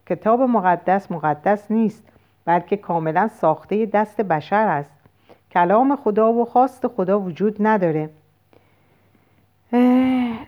کتاب 0.05 0.41
مقدس 0.41 1.11
مقدس 1.11 1.71
نیست 1.71 2.03
بلکه 2.45 2.77
کاملا 2.77 3.27
ساخته 3.27 3.85
دست 3.85 4.21
بشر 4.21 4.67
است. 4.67 5.00
کلام 5.51 5.95
خدا 5.95 6.33
و 6.33 6.45
خواست 6.45 6.87
خدا 6.87 7.19
وجود 7.19 7.55
نداره. 7.59 8.09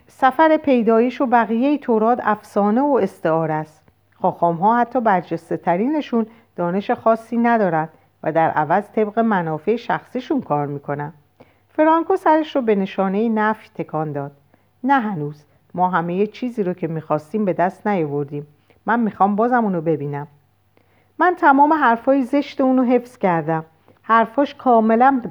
سفر 0.08 0.58
پیدایش 0.58 1.22
و 1.22 1.26
بقیه 1.26 1.78
تورات 1.78 2.20
افسانه 2.24 2.82
و 2.82 3.00
استعار 3.02 3.52
است. 3.52 3.84
خاخام 4.22 4.56
ها 4.56 4.78
حتی 4.78 5.02
برجسته 5.02 5.58
ترینشون 5.58 6.26
دانش 6.56 6.92
خاصی 6.92 7.38
ندارند 7.38 7.90
و 8.24 8.32
در 8.32 8.50
عوض 8.50 8.84
طبق 8.96 9.20
منافع 9.20 9.76
شخصیشون 9.76 10.42
کار 10.42 10.68
می‌کنن. 10.68 11.14
فرانکو 11.70 12.16
سرش 12.16 12.56
رو 12.56 12.62
به 12.62 12.76
نشانه 12.76 13.30
نفی 13.30 13.70
تکان 13.76 14.12
داد. 14.12 14.32
نه 14.84 15.00
هنوز 15.00 15.44
ما 15.74 15.90
همه 15.90 16.28
چیزی 16.28 16.64
رو 16.64 16.74
که 16.74 16.88
می‌خواستیم 16.88 17.46
به 17.46 17.54
دست 17.54 17.88
نیاوردیم. 17.88 18.48
من 18.86 19.00
می‌خوام 19.00 19.36
بازم 19.36 19.64
اونو 19.64 19.82
ببینم. 19.82 20.28
من 21.20 21.36
تمام 21.36 21.74
حرفای 21.74 22.24
زشت 22.24 22.62
اونو 22.62 22.84
حفظ 22.84 23.18
کردم. 23.18 23.66
حرفاش 24.04 24.56
کاملا 24.56 25.22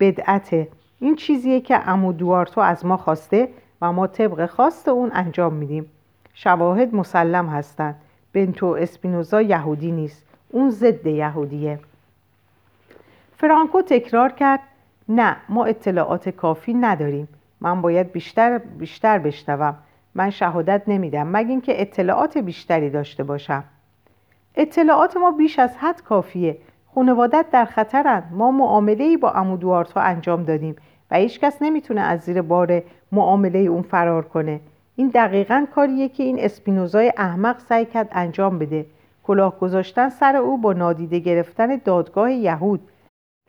بدعته. 0.00 0.68
این 1.00 1.16
چیزیه 1.16 1.60
که 1.60 1.88
امو 1.88 2.12
دوارتو 2.12 2.60
از 2.60 2.86
ما 2.86 2.96
خواسته 2.96 3.48
و 3.82 3.92
ما 3.92 4.06
طبق 4.06 4.46
خواست 4.46 4.88
اون 4.88 5.10
انجام 5.14 5.54
میدیم. 5.54 5.90
شواهد 6.34 6.94
مسلم 6.94 7.46
هستند. 7.46 7.94
بنتو 8.32 8.66
اسپینوزا 8.66 9.42
یهودی 9.42 9.92
نیست. 9.92 10.24
اون 10.48 10.70
ضد 10.70 11.06
یهودیه. 11.06 11.78
فرانکو 13.36 13.82
تکرار 13.82 14.32
کرد 14.32 14.60
نه 15.08 15.36
ما 15.48 15.64
اطلاعات 15.64 16.28
کافی 16.28 16.74
نداریم. 16.74 17.28
من 17.60 17.82
باید 17.82 18.12
بیشتر 18.12 18.58
بیشتر 18.58 19.18
بشنوم. 19.18 19.76
من 20.14 20.30
شهادت 20.30 20.82
نمیدم. 20.86 21.26
مگه 21.26 21.50
اینکه 21.50 21.80
اطلاعات 21.80 22.38
بیشتری 22.38 22.90
داشته 22.90 23.24
باشم؟ 23.24 23.64
اطلاعات 24.54 25.16
ما 25.16 25.30
بیش 25.30 25.58
از 25.58 25.76
حد 25.76 26.02
کافیه. 26.02 26.58
خانوادت 26.98 27.46
در 27.52 27.64
خطرند 27.64 28.28
ما 28.32 28.50
معامله 28.50 29.04
ای 29.04 29.16
با 29.16 29.30
امودوارتا 29.30 30.00
انجام 30.00 30.42
دادیم 30.42 30.76
و 31.10 31.16
هیچکس 31.16 31.56
نمی‌تونه 31.60 32.00
از 32.00 32.20
زیر 32.20 32.42
بار 32.42 32.82
معامله 33.12 33.58
اون 33.58 33.82
فرار 33.82 34.22
کنه. 34.22 34.60
این 34.96 35.08
دقیقا 35.08 35.66
کاریه 35.74 36.08
که 36.08 36.22
این 36.22 36.40
اسپینوزای 36.40 37.12
احمق 37.16 37.58
سعی 37.58 37.84
کرد 37.84 38.08
انجام 38.12 38.58
بده. 38.58 38.86
کلاه 39.22 39.58
گذاشتن 39.58 40.08
سر 40.08 40.36
او 40.36 40.58
با 40.58 40.72
نادیده 40.72 41.18
گرفتن 41.18 41.76
دادگاه 41.76 42.32
یهود. 42.32 42.80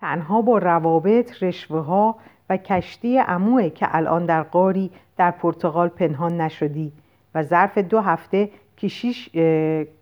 تنها 0.01 0.41
با 0.41 0.57
روابط 0.57 1.43
رشوه 1.43 1.79
ها 1.79 2.15
و 2.49 2.57
کشتی 2.57 3.19
اموه 3.19 3.69
که 3.69 3.87
الان 3.91 4.25
در 4.25 4.43
قاری 4.43 4.91
در 5.17 5.31
پرتغال 5.31 5.87
پنهان 5.87 6.41
نشدی 6.41 6.91
و 7.35 7.43
ظرف 7.43 7.77
دو 7.77 7.99
هفته 7.99 8.49
کشیش، 8.77 9.29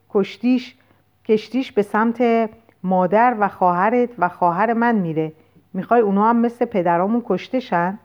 کشتیش 0.09 0.75
کشتیش 1.25 1.71
به 1.71 1.81
سمت 1.81 2.49
مادر 2.83 3.35
و 3.39 3.47
خواهرت 3.47 4.09
و 4.17 4.29
خواهر 4.29 4.73
من 4.73 4.95
میره. 4.95 5.31
می‌خوای 5.73 6.01
اونا 6.01 6.29
هم 6.29 6.35
مثل 6.35 6.65
پدرامون 6.65 7.23
کشته 7.25 7.59
شن؟ 7.59 7.99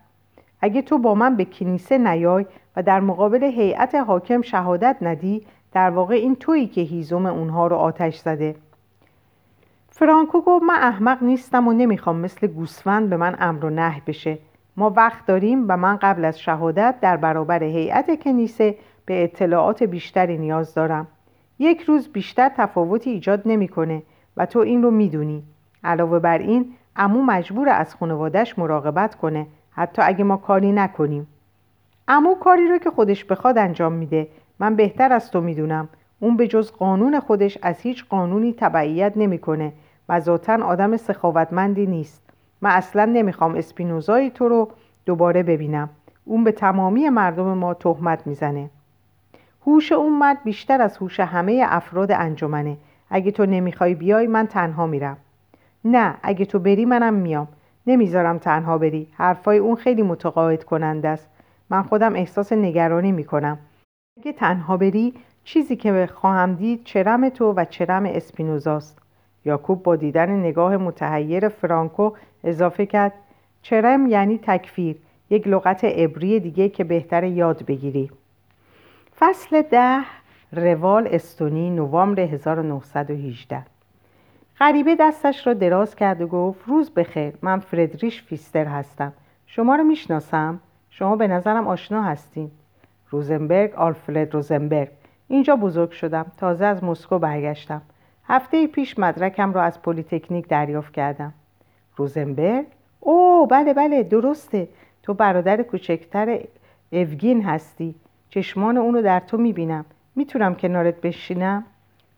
اگه 0.60 0.82
تو 0.82 0.98
با 0.98 1.14
من 1.14 1.36
به 1.36 1.44
کنیسه 1.44 1.98
نیای 1.98 2.46
و 2.76 2.82
در 2.82 3.00
مقابل 3.00 3.44
هیئت 3.44 3.94
حاکم 3.94 4.42
شهادت 4.42 4.96
ندی 5.02 5.46
در 5.72 5.90
واقع 5.90 6.14
این 6.14 6.36
تویی 6.36 6.66
که 6.66 6.80
هیزم 6.80 7.26
اونها 7.26 7.66
رو 7.66 7.76
آتش 7.76 8.16
زده. 8.16 8.56
فرانکو 9.88 10.40
گفت 10.40 10.64
من 10.64 10.74
احمق 10.74 11.22
نیستم 11.22 11.68
و 11.68 11.72
نمی‌خوام 11.72 12.16
مثل 12.16 12.46
گوسفند 12.46 13.10
به 13.10 13.16
من 13.16 13.36
امر 13.38 13.64
و 13.64 13.70
نه 13.70 14.02
بشه. 14.06 14.38
ما 14.76 14.90
وقت 14.90 15.26
داریم 15.26 15.64
و 15.68 15.76
من 15.76 15.96
قبل 15.96 16.24
از 16.24 16.40
شهادت 16.40 16.94
در 17.00 17.16
برابر 17.16 17.62
هیئت 17.62 18.22
کنیسه 18.22 18.74
به 19.06 19.24
اطلاعات 19.24 19.82
بیشتری 19.82 20.38
نیاز 20.38 20.74
دارم. 20.74 21.06
یک 21.58 21.80
روز 21.80 22.08
بیشتر 22.08 22.48
تفاوتی 22.48 23.10
ایجاد 23.10 23.42
نمی‌کنه. 23.46 24.02
و 24.36 24.46
تو 24.46 24.58
این 24.58 24.82
رو 24.82 24.90
می‌دونی. 24.90 25.42
علاوه 25.84 26.18
بر 26.18 26.38
این 26.38 26.74
امو 26.96 27.22
مجبور 27.22 27.68
از 27.68 27.94
خانوادش 27.94 28.58
مراقبت 28.58 29.14
کنه 29.14 29.46
حتی 29.70 30.02
اگه 30.02 30.24
ما 30.24 30.36
کاری 30.36 30.72
نکنیم. 30.72 31.26
امو 32.08 32.34
کاری 32.34 32.68
رو 32.68 32.78
که 32.78 32.90
خودش 32.90 33.24
بخواد 33.24 33.58
انجام 33.58 33.92
میده. 33.92 34.28
من 34.58 34.76
بهتر 34.76 35.12
از 35.12 35.30
تو 35.30 35.40
می‌دونم. 35.40 35.88
اون 36.20 36.36
به 36.36 36.48
جز 36.48 36.72
قانون 36.72 37.20
خودش 37.20 37.58
از 37.62 37.80
هیچ 37.80 38.04
قانونی 38.08 38.52
تبعیت 38.52 39.12
نمی‌کنه 39.16 39.72
و 40.08 40.20
ذاتا 40.20 40.64
آدم 40.64 40.96
سخاوتمندی 40.96 41.86
نیست. 41.86 42.22
من 42.60 42.70
اصلا 42.70 43.04
نمی‌خوام 43.04 43.54
اسپینوزای 43.54 44.30
تو 44.30 44.48
رو 44.48 44.68
دوباره 45.06 45.42
ببینم. 45.42 45.90
اون 46.24 46.44
به 46.44 46.52
تمامی 46.52 47.08
مردم 47.08 47.58
ما 47.58 47.74
تهمت 47.74 48.26
می‌زنه. 48.26 48.70
هوش 49.66 49.92
اون 49.92 50.12
مرد 50.18 50.42
بیشتر 50.44 50.82
از 50.82 50.96
هوش 50.96 51.20
همه 51.20 51.64
افراد 51.68 52.12
انجمنه. 52.12 52.76
اگه 53.14 53.30
تو 53.30 53.46
نمی‌خوای 53.46 53.94
بیای 53.94 54.26
من 54.26 54.46
تنها 54.46 54.86
میرم. 54.86 55.16
نه 55.84 56.14
اگه 56.22 56.44
تو 56.44 56.58
بری 56.58 56.84
منم 56.84 57.14
میام. 57.14 57.48
نمی‌ذارم 57.86 58.38
تنها 58.38 58.78
بری. 58.78 59.08
حرفای 59.12 59.58
اون 59.58 59.76
خیلی 59.76 60.02
متقاعد 60.02 60.64
کننده 60.64 61.08
است. 61.08 61.28
من 61.70 61.82
خودم 61.82 62.14
احساس 62.14 62.52
نگرانی 62.52 63.12
می‌کنم. 63.12 63.58
اگه 64.20 64.32
تنها 64.32 64.76
بری 64.76 65.14
چیزی 65.44 65.76
که 65.76 66.08
خواهم 66.14 66.54
دید 66.54 66.84
چرم 66.84 67.28
تو 67.28 67.52
و 67.52 67.64
چرم 67.64 68.04
اسپینوزاست. 68.04 68.98
یاکوب 69.44 69.82
با 69.82 69.96
دیدن 69.96 70.30
نگاه 70.30 70.76
متحیر 70.76 71.48
فرانکو 71.48 72.10
اضافه 72.44 72.86
کرد. 72.86 73.12
چرم 73.62 74.06
یعنی 74.06 74.38
تکفیر 74.42 74.96
یک 75.30 75.48
لغت 75.48 75.84
عبری 75.84 76.40
دیگه 76.40 76.68
که 76.68 76.84
بهتر 76.84 77.24
یاد 77.24 77.66
بگیری. 77.66 78.10
فصل 79.18 79.62
ده 79.62 80.00
روال 80.52 81.08
استونی 81.10 81.70
نوامبر 81.70 82.22
1918 82.22 83.62
غریبه 84.58 84.96
دستش 85.00 85.46
را 85.46 85.54
دراز 85.54 85.96
کرد 85.96 86.20
و 86.20 86.26
گفت 86.26 86.60
روز 86.66 86.90
بخیر 86.90 87.32
من 87.42 87.58
فردریش 87.58 88.22
فیستر 88.22 88.64
هستم. 88.64 89.12
شما 89.46 89.76
رو 89.76 89.84
می‌شناسم؟ 89.84 90.60
شما 90.90 91.16
به 91.16 91.28
نظرم 91.28 91.68
آشنا 91.68 92.02
هستین. 92.02 92.50
روزنبرگ 93.10 93.74
آلفرد 93.74 94.34
روزنبرگ. 94.34 94.88
اینجا 95.28 95.56
بزرگ 95.56 95.90
شدم. 95.90 96.26
تازه 96.36 96.64
از 96.64 96.84
مسکو 96.84 97.18
برگشتم. 97.18 97.82
هفته 98.26 98.66
پیش 98.66 98.98
مدرکم 98.98 99.52
را 99.52 99.62
از 99.62 99.82
پلیتکنیک 99.82 100.48
دریافت 100.48 100.92
کردم. 100.92 101.32
روزنبرگ 101.96 102.66
او 103.00 103.46
بله 103.46 103.74
بله 103.74 104.02
درسته. 104.02 104.68
تو 105.02 105.14
برادر 105.14 105.62
کوچکتر 105.62 106.38
اوگن 106.92 107.42
هستی. 107.42 107.94
چشمان 108.30 108.76
اونو 108.76 109.02
در 109.02 109.20
تو 109.20 109.38
می‌بینم. 109.38 109.84
می‌تونم 110.16 110.54
کنارت 110.54 111.00
بشینم. 111.00 111.64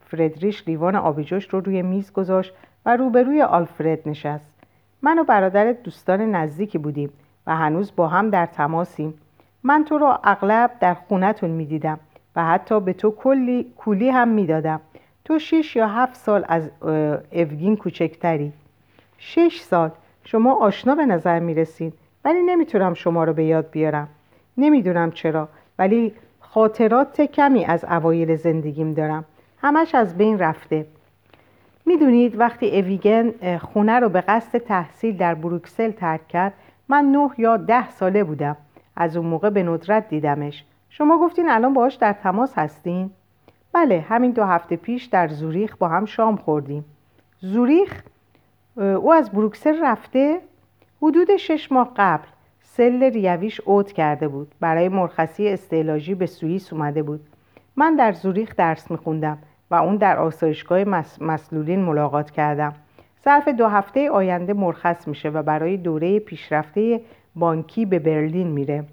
فردریش 0.06 0.68
لیوان 0.68 0.96
آبجوش 0.96 1.48
رو 1.48 1.60
روی 1.60 1.82
میز 1.82 2.12
گذاشت 2.12 2.54
و 2.86 2.96
روبروی 2.96 3.42
آلفرد 3.42 4.08
نشست. 4.08 4.50
من 5.02 5.18
و 5.18 5.24
برادرت 5.24 5.82
دوستان 5.82 6.20
نزدیکی 6.20 6.78
بودیم 6.78 7.10
و 7.46 7.56
هنوز 7.56 7.92
با 7.96 8.08
هم 8.08 8.30
در 8.30 8.46
تماسیم. 8.46 9.14
من 9.62 9.84
تو 9.84 9.98
رو 9.98 10.18
اغلب 10.24 10.70
در 10.80 10.94
خونتون 10.94 11.50
می‌دیدم 11.50 11.98
و 12.36 12.44
حتی 12.44 12.80
به 12.80 12.92
تو 12.92 13.10
کلی 13.10 13.72
کولی 13.76 14.10
هم 14.10 14.28
می‌دادم. 14.28 14.80
تو 15.24 15.38
شش 15.38 15.76
یا 15.76 15.88
هفت 15.88 16.14
سال 16.14 16.44
از 16.48 16.70
اوگین 17.32 17.76
کوچکتری. 17.76 18.52
شش 19.18 19.60
سال. 19.60 19.90
شما 20.24 20.54
آشنا 20.54 20.94
به 20.94 21.06
نظر 21.06 21.38
می‌رسید. 21.38 21.94
ولی 22.24 22.42
نمی‌تونم 22.42 22.94
شما 22.94 23.24
رو 23.24 23.32
به 23.32 23.44
یاد 23.44 23.70
بیارم. 23.70 24.08
نمی‌دونم 24.58 25.10
چرا. 25.10 25.48
ولی 25.78 26.12
خاطرات 26.54 27.20
کمی 27.20 27.64
از 27.64 27.84
اوایل 27.84 28.36
زندگیم 28.36 28.92
دارم. 28.92 29.24
همش 29.58 29.94
از 29.94 30.16
بین 30.16 30.38
رفته. 30.38 30.86
می‌دونید 31.86 32.40
وقتی 32.40 32.80
اویگن 32.80 33.58
خونه 33.58 34.00
رو 34.00 34.08
به 34.08 34.20
قصد 34.20 34.58
تحصیل 34.58 35.16
در 35.16 35.34
بروکسل 35.34 35.90
ترک 35.90 36.28
کرد 36.28 36.52
من 36.88 37.04
نه 37.04 37.30
یا 37.38 37.56
ده 37.56 37.90
ساله 37.90 38.24
بودم. 38.24 38.56
از 38.96 39.16
اون 39.16 39.26
موقع 39.26 39.50
به 39.50 39.62
ندرت 39.62 40.08
دیدمش. 40.08 40.64
شما 40.90 41.18
گفتین 41.18 41.48
الان 41.48 41.74
باهاش 41.74 41.94
در 41.94 42.12
تماس 42.12 42.58
هستین؟ 42.58 43.10
بله 43.72 44.04
همین 44.08 44.30
دو 44.30 44.44
هفته 44.44 44.76
پیش 44.76 45.04
در 45.04 45.28
زوریخ 45.28 45.76
با 45.76 45.88
هم 45.88 46.04
شام 46.04 46.36
خوردیم. 46.36 46.84
زوریخ 47.40 48.02
او 48.76 49.12
از 49.12 49.30
بروکسل 49.30 49.84
رفته 49.84 50.40
حدود 51.02 51.36
شش 51.36 51.72
ماه 51.72 51.92
قبل. 51.96 52.26
سل 52.76 53.02
ریویش 53.02 53.60
اوت 53.60 53.92
کرده 53.92 54.28
بود. 54.28 54.54
برای 54.60 54.88
مرخصی 54.88 55.48
استعلاجی 55.48 56.14
به 56.14 56.26
سوئیس 56.26 56.72
اومده 56.72 57.02
بود. 57.02 57.20
من 57.76 57.96
در 57.96 58.12
زوریخ 58.12 58.56
درس 58.56 58.90
میخوندم 58.90 59.38
و 59.70 59.74
اون 59.74 59.96
در 59.96 60.18
آسایشگاه 60.18 60.84
مسلولین 61.20 61.80
ملاقات 61.80 62.30
کردم. 62.30 62.74
ظرف 63.24 63.48
دو 63.48 63.66
هفته 63.66 64.10
آینده 64.10 64.52
مرخص 64.52 65.08
میشه 65.08 65.28
و 65.28 65.42
برای 65.42 65.76
دوره 65.76 66.18
پیشرفته 66.18 67.00
بانکی 67.36 67.86
به 67.86 67.98
برلین 67.98 68.48
میره. 68.48 68.84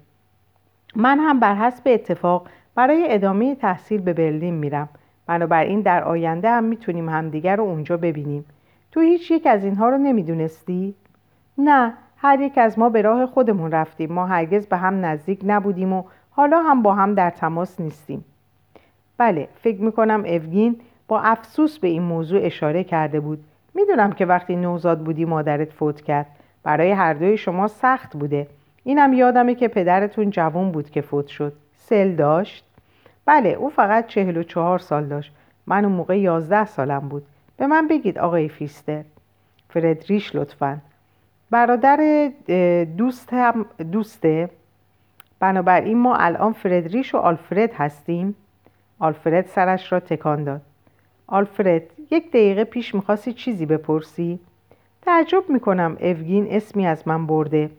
من 0.96 1.18
هم 1.18 1.40
بر 1.40 1.54
حسب 1.54 1.82
اتفاق 1.86 2.48
برای 2.74 3.06
ادامه 3.08 3.54
تحصیل 3.54 4.00
به 4.00 4.12
برلین 4.12 4.54
میرم. 4.54 4.88
بنابراین 5.26 5.80
در 5.80 6.04
آینده 6.04 6.50
هم 6.50 6.64
می‌تونیم 6.64 7.08
همدیگر 7.08 7.56
رو 7.56 7.64
اونجا 7.64 7.96
ببینیم. 7.96 8.44
تو 8.92 9.00
هیچ 9.00 9.30
یک 9.30 9.46
از 9.46 9.64
اینها 9.64 9.88
رو 9.88 9.98
نمی‌دونستی؟ 9.98 10.94
نه. 11.58 11.92
هر 12.22 12.40
یک 12.40 12.58
از 12.58 12.78
ما 12.78 12.88
به 12.88 13.02
راه 13.02 13.26
خودمون 13.26 13.70
رفتیم. 13.70 14.12
ما 14.12 14.26
هرگز 14.26 14.66
به 14.66 14.76
هم 14.76 15.04
نزدیک 15.04 15.40
نبودیم 15.44 15.92
و 15.92 16.04
حالا 16.30 16.62
هم 16.62 16.82
با 16.82 16.94
هم 16.94 17.14
در 17.14 17.30
تماس 17.30 17.80
نیستیم. 17.80 18.24
بله 19.18 19.48
فکر 19.54 19.80
می‌کنم 19.80 20.24
اوگین 20.24 20.80
با 21.08 21.20
افسوس 21.20 21.78
به 21.78 21.88
این 21.88 22.02
موضوع 22.02 22.40
اشاره 22.42 22.84
کرده 22.84 23.20
بود. 23.20 23.44
می‌دونم 23.74 24.12
که 24.12 24.26
وقتی 24.26 24.56
نوزاد 24.56 25.00
بودی 25.00 25.24
مادرت 25.24 25.72
فوت 25.72 26.00
کرد. 26.00 26.26
برای 26.62 26.90
هر 26.90 27.14
دوی 27.14 27.36
شما 27.36 27.68
سخت 27.68 28.16
بوده. 28.16 28.46
اینم 28.84 29.12
یادمه 29.12 29.54
که 29.54 29.68
پدرتون 29.68 30.30
جوان 30.30 30.72
بود 30.72 30.90
که 30.90 31.00
فوت 31.00 31.26
شد. 31.26 31.52
سل 31.76 32.14
داشت؟ 32.14 32.64
بله 33.26 33.48
او 33.48 33.68
فقط 33.68 34.06
چهل 34.06 34.36
و 34.36 34.42
چهار 34.42 34.78
سال 34.78 35.04
داشت. 35.04 35.32
من 35.66 35.84
اون 35.84 35.94
موقع 35.94 36.18
یازده 36.18 36.66
سالم 36.66 37.08
بود. 37.08 37.26
به 37.56 37.66
من 37.66 37.88
بگید 37.88 38.18
آقای 38.18 38.48
فیستر. 38.48 39.04
فردریش 39.68 40.36
لطفا. 40.36 40.78
برادر 41.52 42.30
دوست 42.96 43.32
هم 43.32 43.66
دوسته. 43.92 44.50
بنابراین 45.40 45.98
ما 45.98 46.16
الان 46.16 46.52
فردریش 46.52 47.14
و 47.14 47.18
آلفرد 47.18 47.72
هستیم. 47.72 48.34
آلفرد 48.98 49.46
سرش 49.46 49.92
را 49.92 50.00
تکان 50.00 50.44
داد. 50.44 50.60
آلفرد 51.26 51.82
یک 52.10 52.28
دقیقه 52.28 52.64
پیش 52.64 52.94
می‌خواستی 52.94 53.32
چیزی 53.32 53.66
بپرسی؟ 53.66 54.40
تعجب 55.02 55.44
می‌کنم 55.48 55.96
اوگین 56.00 56.46
اسمی 56.50 56.86
از 56.86 57.08
من 57.08 57.26
برده. 57.26 57.70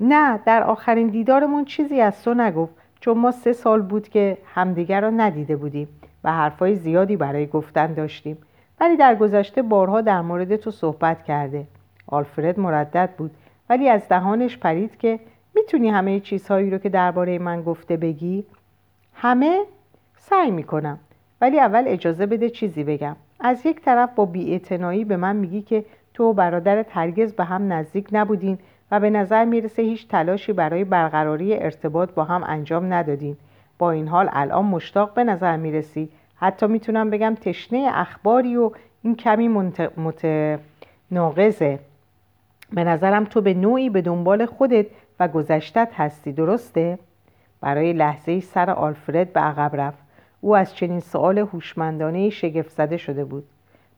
نه 0.00 0.40
در 0.46 0.62
آخرین 0.62 1.06
دیدارمون 1.06 1.64
چیزی 1.64 2.00
از 2.00 2.22
تو 2.22 2.34
نگفت 2.34 2.74
چون 3.00 3.18
ما 3.18 3.30
سه 3.30 3.52
سال 3.52 3.82
بود 3.82 4.08
که 4.08 4.38
همدیگر 4.54 5.00
را 5.00 5.10
ندیده 5.10 5.56
بودیم 5.56 5.88
و 6.24 6.32
حرفای 6.32 6.74
زیادی 6.74 7.16
برای 7.16 7.46
گفتن 7.46 7.94
داشتیم. 7.94 8.38
ولی 8.80 8.96
در 8.96 9.14
گذشته 9.14 9.62
بارها 9.62 10.00
در 10.00 10.20
مورد 10.20 10.56
تو 10.56 10.70
صحبت 10.70 11.24
کرده. 11.24 11.66
آلفرد 12.06 12.60
مردد 12.60 13.10
بود. 13.18 13.30
ولی 13.70 13.88
از 13.88 14.08
دهانش 14.08 14.58
پرید 14.58 14.96
که 14.96 15.20
می‌تونی 15.54 15.88
همه 15.88 16.20
چیزهایی 16.20 16.70
رو 16.70 16.78
که 16.78 16.88
درباره 16.88 17.38
من 17.38 17.62
گفته 17.62 17.96
بگی؟ 17.96 18.44
همه 19.14 19.60
سعی 20.16 20.50
می‌کنم. 20.50 20.98
ولی 21.40 21.60
اول 21.60 21.84
اجازه 21.86 22.26
بده 22.26 22.50
چیزی 22.50 22.84
بگم. 22.84 23.16
از 23.40 23.66
یک 23.66 23.80
طرف 23.80 24.10
با 24.14 24.24
بیاعتنایی 24.24 25.04
به 25.04 25.16
من 25.16 25.36
میگی 25.36 25.62
که 25.62 25.84
تو 26.14 26.24
و 26.24 26.32
برادرت 26.32 26.86
هرگز 26.90 27.32
به 27.32 27.44
هم 27.44 27.72
نزدیک 27.72 28.08
نبودین 28.12 28.58
و 28.90 29.00
به 29.00 29.10
نظر 29.10 29.44
می‌رسه 29.44 29.82
هیچ 29.82 30.08
تلاشی 30.08 30.52
برای 30.52 30.84
برقراری 30.84 31.54
ارتباط 31.54 32.10
با 32.10 32.24
هم 32.24 32.44
انجام 32.46 32.92
ندادین. 32.94 33.36
با 33.78 33.90
این 33.90 34.08
حال 34.08 34.28
الان 34.32 34.64
مشتاق 34.64 35.14
به 35.14 35.24
نظر 35.24 35.56
می‌رسی. 35.56 36.08
حتی 36.36 36.66
می‌تونم 36.66 37.10
بگم 37.10 37.34
تشنه 37.40 37.90
اخباری 37.92 38.56
و 38.56 38.70
این 39.02 39.14
کمی 39.14 39.48
متناقضه. 41.08 41.78
به 42.72 42.84
نظرم 42.84 43.24
تو 43.24 43.40
به 43.40 43.54
نوعی 43.54 43.90
به 43.90 44.02
دنبال 44.02 44.46
خودت 44.46 44.86
و 45.20 45.28
گذشتت 45.28 45.88
هستی 45.94 46.32
درسته؟ 46.32 46.98
برای 47.60 47.92
لحظه 47.92 48.40
سر 48.40 48.70
آلفرد 48.70 49.32
به 49.32 49.40
عقب 49.40 49.76
رفت. 49.80 49.98
او 50.40 50.56
از 50.56 50.74
چنین 50.74 51.00
سوال 51.00 51.38
هوشمندانه 51.38 52.30
شگفت 52.30 52.70
زده 52.70 52.96
شده 52.96 53.24
بود. 53.24 53.44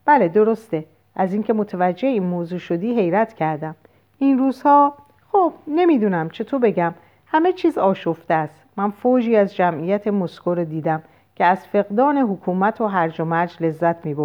بله 0.05 0.27
درسته. 0.27 0.85
از 1.15 1.33
اینکه 1.33 1.53
متوجه 1.53 2.07
این 2.07 2.23
موضوع 2.23 2.59
شدی 2.59 2.95
حیرت 2.95 3.33
کردم. 3.33 3.75
این 4.17 4.37
روزها 4.37 4.93
خب 5.31 5.53
نمی‌دونم 5.67 6.29
چطور 6.29 6.59
بگم؟ 6.59 6.93
همه 7.25 7.53
چیز 7.53 7.77
آشفته 7.77 8.33
است. 8.33 8.65
من 8.77 8.91
فوجی 8.91 9.35
از 9.35 9.55
جمعیت 9.55 10.07
مسکو 10.07 10.55
رو 10.55 10.63
دیدم 10.63 11.01
که 11.35 11.45
از 11.45 11.67
فقدان 11.67 12.17
حکومت 12.17 12.81
و 12.81 12.87
هرج 12.87 13.21
و 13.21 13.25
مرج 13.25 13.57
لذت 13.63 14.05
می. 14.05 14.15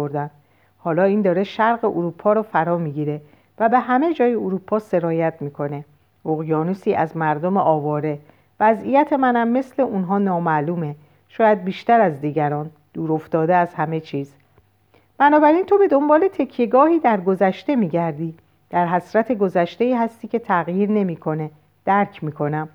حالا 0.77 1.03
این 1.03 1.21
داره 1.21 1.43
شرق 1.43 1.85
اروپا 1.85 2.33
رو 2.33 2.41
فرا 2.41 2.77
می‌گیره. 2.77 3.21
و 3.59 3.69
به 3.69 3.79
همه 3.79 4.13
جای 4.13 4.33
اروپا 4.33 4.79
سرایت 4.79 5.33
می‌کنه. 5.39 5.85
اقیانوسی 6.25 6.93
از 6.93 7.17
مردم 7.17 7.57
آواره. 7.57 8.19
وضعیت 8.59 9.13
منم 9.13 9.47
مثل 9.47 9.81
اونها 9.81 10.17
نامعلومه. 10.17 10.95
شاید 11.29 11.63
بیشتر 11.63 12.01
از 12.01 12.21
دیگران. 12.21 12.69
دور 12.93 13.11
افتاده 13.11 13.55
از 13.55 13.73
همه 13.73 13.99
چیز. 13.99 14.35
بنابراین 15.17 15.65
تو 15.65 15.77
به 15.77 15.87
دنبال 15.87 16.27
تکیهگاهی 16.27 16.99
در 16.99 17.21
گذشته 17.21 17.75
میگردی. 17.75 18.33
در 18.69 18.87
حسرت 18.87 19.31
گذشته 19.31 19.97
هستی 19.99 20.27
که 20.27 20.39
تغییر 20.39 20.91
نمی‌کنه. 20.91 21.49
درک 21.85 22.23
می‌کنم. 22.23 22.69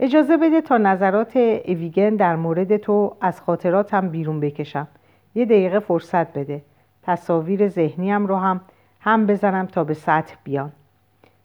اجازه 0.00 0.36
بده 0.36 0.60
تا 0.60 0.78
نظرات 0.78 1.36
اویگن 1.36 2.16
در 2.16 2.36
مورد 2.36 2.76
تو 2.76 3.16
از 3.20 3.40
خاطراتم 3.40 4.08
بیرون 4.08 4.40
بکشم. 4.40 4.88
یه 5.34 5.44
دقیقه 5.44 5.78
فرصت 5.78 6.38
بده. 6.38 6.62
تصاویر 7.02 7.68
ذهنیم 7.68 8.26
رو 8.26 8.36
هم 8.36 8.60
هم 9.04 9.26
بزنم 9.26 9.66
تا 9.66 9.84
به 9.84 9.94
سطح 9.94 10.34
بیان 10.44 10.72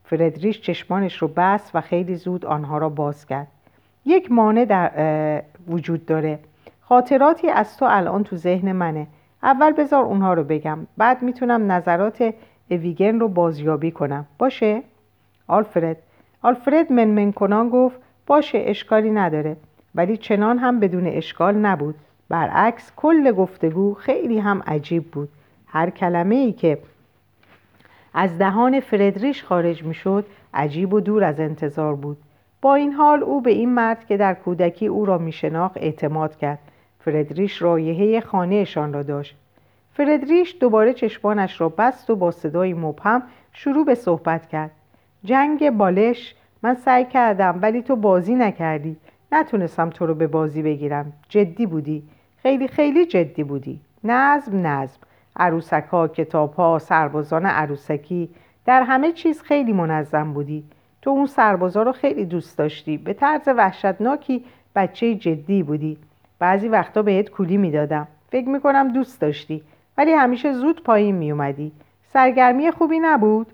فردریش 0.04 0.62
چشمانش 0.62 1.18
رو 1.18 1.28
بست 1.28 1.76
و 1.76 1.82
خیلی 1.82 2.16
زود 2.16 2.46
آنها 2.46 2.78
را 2.78 2.90
باز 2.90 3.26
کرد. 3.26 3.48
یک 4.06 4.32
مانع 4.32 4.66
در 4.66 4.92
وجود 5.68 6.06
داره. 6.06 6.40
خاطراتی 6.82 7.50
از 7.50 7.78
تو 7.78 7.86
الان 7.90 8.24
تو 8.24 8.36
ذهن 8.36 8.72
منه. 8.72 9.08
اول 9.44 9.72
بذار 9.72 10.04
اونها 10.04 10.34
رو 10.34 10.44
بگم. 10.44 10.80
بعد 10.98 11.22
می‌تونم 11.22 11.72
نظرات 11.72 12.34
اویگن 12.72 13.20
رو 13.20 13.28
بازیابی 13.28 13.92
کنم. 13.92 14.26
باشه؟ 14.38 14.82
آلفرد. 15.48 15.98
آلفرد 16.42 16.92
منمن 16.92 17.32
کنان 17.32 17.70
گفت 17.70 18.00
باشه 18.28 18.64
اشکالی 18.66 19.12
نداره. 19.12 19.58
ولی 19.96 20.18
چنان 20.18 20.58
هم 20.58 20.80
بدون 20.80 21.08
اشکال 21.08 21.56
نبود. 21.56 21.96
برعکس 22.30 22.92
کل 22.96 23.32
گفتگو 23.32 23.94
خیلی 23.94 24.40
هم 24.40 24.64
عجیب 24.68 25.12
بود. 25.12 25.30
هر 25.68 25.90
کلمه 25.90 26.36
ای 26.36 26.52
که 26.52 26.78
از 28.14 28.38
دهان 28.38 28.80
فردریش 28.80 29.44
خارج 29.44 29.84
می‌شد 29.84 30.26
عجیب 30.54 30.94
و 30.94 31.00
دور 31.00 31.24
از 31.24 31.40
انتظار 31.40 31.96
بود. 31.96 32.18
با 32.62 32.76
این 32.76 32.94
حال 32.94 33.24
او 33.24 33.42
به 33.42 33.52
این 33.52 33.74
مرد 33.74 34.06
که 34.06 34.18
در 34.18 34.34
کودکی 34.34 34.88
او 34.88 35.06
را 35.06 35.18
میشناخت 35.18 35.78
اعتماد 35.78 36.38
کرد. 36.38 36.60
فردریش 37.00 37.62
رایحه 37.62 38.22
خانهشان 38.22 38.94
را 38.94 39.04
داشت. 39.04 39.36
فردریش 39.94 40.56
دوباره 40.60 40.94
چشمانش 40.94 41.62
را 41.62 41.70
بست 41.70 42.10
و 42.10 42.16
با 42.16 42.32
صدای 42.32 42.74
مبهم 42.74 43.24
شروع 43.54 43.86
به 43.86 43.96
صحبت 43.96 44.48
کرد. 44.48 44.72
جنگ 45.24 45.70
بالش 45.70 46.36
من 46.64 46.76
سعی 46.76 47.06
کردم 47.06 47.60
ولی 47.62 47.82
تو 47.82 47.96
بازی 47.96 48.36
نکردی. 48.36 48.98
نتونستم 49.32 49.90
تو 49.90 50.06
رو 50.06 50.16
به 50.16 50.28
بازی 50.28 50.62
بگیرم. 50.62 51.14
جدی 51.30 51.66
بودی. 51.66 52.04
خیلی 52.38 52.68
خیلی 52.68 53.06
جدی 53.06 53.44
بودی. 53.44 53.80
نظم 54.04 54.68
نظم. 54.68 55.00
عروسک 55.40 55.86
ها 55.92 56.08
کتاب 56.08 56.54
ها 56.54 56.80
سربازان 56.80 57.46
عروسکی 57.46 58.30
در 58.66 58.84
همه 58.84 59.12
چیز 59.12 59.42
خیلی 59.42 59.74
منظم 59.74 60.34
بودی. 60.34 60.64
تو 61.02 61.10
اون 61.10 61.26
سربازا 61.26 61.84
رو 61.84 61.92
خیلی 61.92 62.26
دوست 62.26 62.58
داشتی. 62.58 62.98
به 62.98 63.14
طرز 63.14 63.48
وحشتناکی 63.48 64.46
بچه 64.76 65.16
جدی 65.16 65.64
بودی. 65.64 65.98
بعضی 66.40 66.68
وقتا 66.68 67.02
بهت 67.02 67.30
کولی 67.30 67.58
می‌دادم. 67.58 68.08
فکر 68.32 68.50
می‌کنم 68.50 68.88
دوست 68.88 69.22
داشتی. 69.22 69.64
ولی 69.98 70.12
همیشه 70.12 70.54
زود 70.54 70.84
پایین 70.84 71.16
میومدی 71.16 71.72
سرگرمی 72.14 72.72
خوبی 72.72 73.00
نبود؟ 73.00 73.48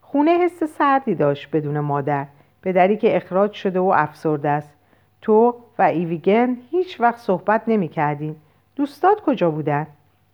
خونه 0.00 0.30
حس 0.30 0.64
سردی 0.64 1.14
داشت 1.14 1.50
بدون 1.50 1.80
مادر. 1.80 2.26
پدری 2.62 2.96
که 2.96 3.16
اخراج 3.16 3.52
شده 3.52 3.80
و 3.80 3.92
افسرده 3.96 4.48
است. 4.48 4.74
تو 5.22 5.54
و 5.78 5.82
ایویگن 5.82 6.56
هیچ 6.70 7.00
وقت 7.00 7.18
صحبت 7.18 7.62
نمی 7.66 7.88
کردین 7.88 8.36
دوستات 8.76 9.20
کجا 9.20 9.50
بودن؟ 9.50 9.86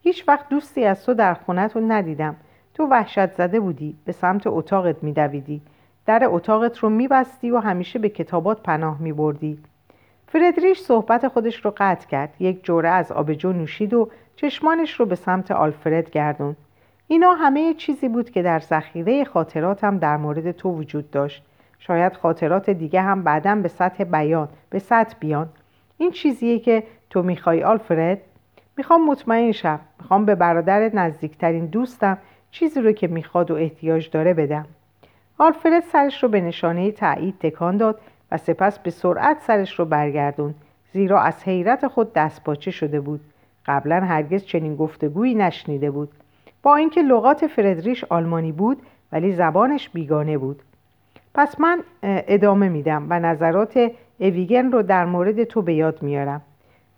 هیچ 0.04 0.28
وقت 0.28 0.48
دوستی 0.48 0.84
از 0.84 1.04
تو 1.04 1.14
در 1.14 1.34
خونت 1.34 1.76
رو 1.76 1.82
ندیدم. 1.88 2.36
تو 2.74 2.86
وحشت 2.86 3.32
زده 3.32 3.60
بودی 3.60 3.96
به 4.04 4.12
سمت 4.12 4.46
اتاقت 4.46 5.02
میدویدی. 5.02 5.62
در 6.06 6.22
اتاقت 6.24 6.78
رو 6.78 6.90
میبستی 6.90 7.50
و 7.50 7.58
همیشه 7.58 7.98
به 7.98 8.08
کتابات 8.08 8.62
پناه 8.62 9.02
میبردی. 9.02 9.58
فردریش 10.28 10.80
صحبت 10.80 11.28
خودش 11.28 11.64
رو 11.64 11.72
قطع 11.76 12.08
کرد. 12.08 12.34
یک 12.40 12.64
جوره 12.64 12.88
از 12.88 13.12
آبجو 13.12 13.52
نوشید 13.52 13.94
و 13.94 14.10
چشمانش 14.36 15.00
رو 15.00 15.06
به 15.06 15.14
سمت 15.14 15.50
آلفرد 15.50 16.10
گردون 16.10 16.56
اینا 17.08 17.32
همه 17.32 17.74
چیزی 17.74 18.08
بود 18.08 18.30
که 18.30 18.42
در 18.42 18.58
ذخیره 18.58 19.24
خاطراتم 19.24 19.98
در 19.98 20.16
مورد 20.16 20.52
تو 20.52 20.70
وجود 20.70 21.10
داشت. 21.10 21.42
شاید 21.78 22.16
خاطرات 22.16 22.70
دیگه 22.70 23.00
هم 23.00 23.22
بعدا 23.22 23.54
به 23.54 23.68
سطح 23.68 24.04
بیان 24.04 24.48
به 24.70 24.78
سطح 24.78 25.16
بیان. 25.20 25.48
این 25.98 26.10
چیزیه 26.10 26.58
که 26.58 26.82
تو 27.10 27.22
می‌خوای 27.22 27.62
آلفرد؟ 27.62 28.20
می‌خوام 28.76 29.06
مطمئن 29.06 29.52
شم. 29.52 29.80
می‌خوام 30.00 30.24
به 30.24 30.34
برادر 30.34 30.90
نزدیکترین 30.94 31.66
دوستم 31.66 32.18
چیزی 32.50 32.80
رو 32.80 32.92
که 32.92 33.08
می‌خواد 33.08 33.50
و 33.50 33.54
احتیاج 33.54 34.10
داره 34.10 34.34
بدم. 34.34 34.66
آلفرد 35.38 35.82
سرش 35.82 36.22
رو 36.22 36.28
به 36.28 36.40
نشانه 36.40 36.92
تایید 36.92 37.38
تکان 37.40 37.76
داد 37.76 38.00
و 38.32 38.36
سپس 38.36 38.78
به 38.78 38.90
سرعت 38.90 39.40
سرش 39.40 39.78
رو 39.78 39.84
برگردون 39.84 40.54
زیرا 40.92 41.20
از 41.20 41.44
حیرت 41.44 41.86
خود 41.88 42.12
دستپاچه 42.12 42.70
شده 42.70 43.00
بود. 43.00 43.20
قبلا 43.66 44.00
هرگز 44.00 44.44
چنین 44.44 44.76
گفتگویی 44.76 45.34
نشنیده 45.34 45.90
بود. 45.90 46.08
با 46.62 46.76
اینکه 46.76 47.02
لغات 47.02 47.46
فردریش 47.46 48.04
آلمانی 48.04 48.52
بود 48.52 48.82
ولی 49.12 49.32
زبانش 49.32 49.88
بیگانه 49.88 50.38
بود. 50.38 50.62
پس 51.34 51.60
من 51.60 51.82
ادامه 52.02 52.68
میدم 52.68 53.06
و 53.10 53.20
نظرات 53.20 53.90
اویگن 54.18 54.72
رو 54.72 54.82
در 54.82 55.04
مورد 55.04 55.44
تو 55.44 55.62
به 55.62 55.74
یاد 55.74 56.02
میارم. 56.02 56.42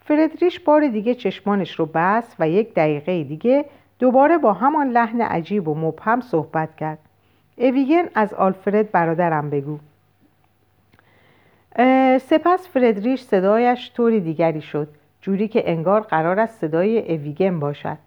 فردریش 0.09 0.61
بار 0.61 0.89
دیگه 0.89 1.15
چشمانش 1.15 1.75
رو 1.75 1.89
بست 1.95 2.37
و 2.39 2.49
یک 2.49 2.75
دقیقه 2.75 3.25
دیگه 3.25 3.65
دوباره 3.99 4.39
با 4.39 4.53
همان 4.53 4.91
لحن 4.91 5.21
عجیب 5.21 5.69
و 5.69 5.75
مبهم 5.75 6.21
صحبت 6.21 6.77
کرد. 6.77 6.99
اویگن 7.57 8.05
از 8.15 8.35
آلفرد 8.35 8.91
برادرم 8.91 9.51
بگو. 9.51 9.79
سپس 12.19 12.69
فردریش 12.69 13.23
صدایش 13.23 13.93
طوری 13.95 14.21
دیگری 14.21 14.61
شد 14.61 14.89
جوری 15.21 15.49
که 15.49 15.71
انگار 15.71 16.01
قرار 16.01 16.41
است 16.41 16.61
صدای 16.61 17.15
اویگن 17.15 17.61
باشد. 17.61 17.99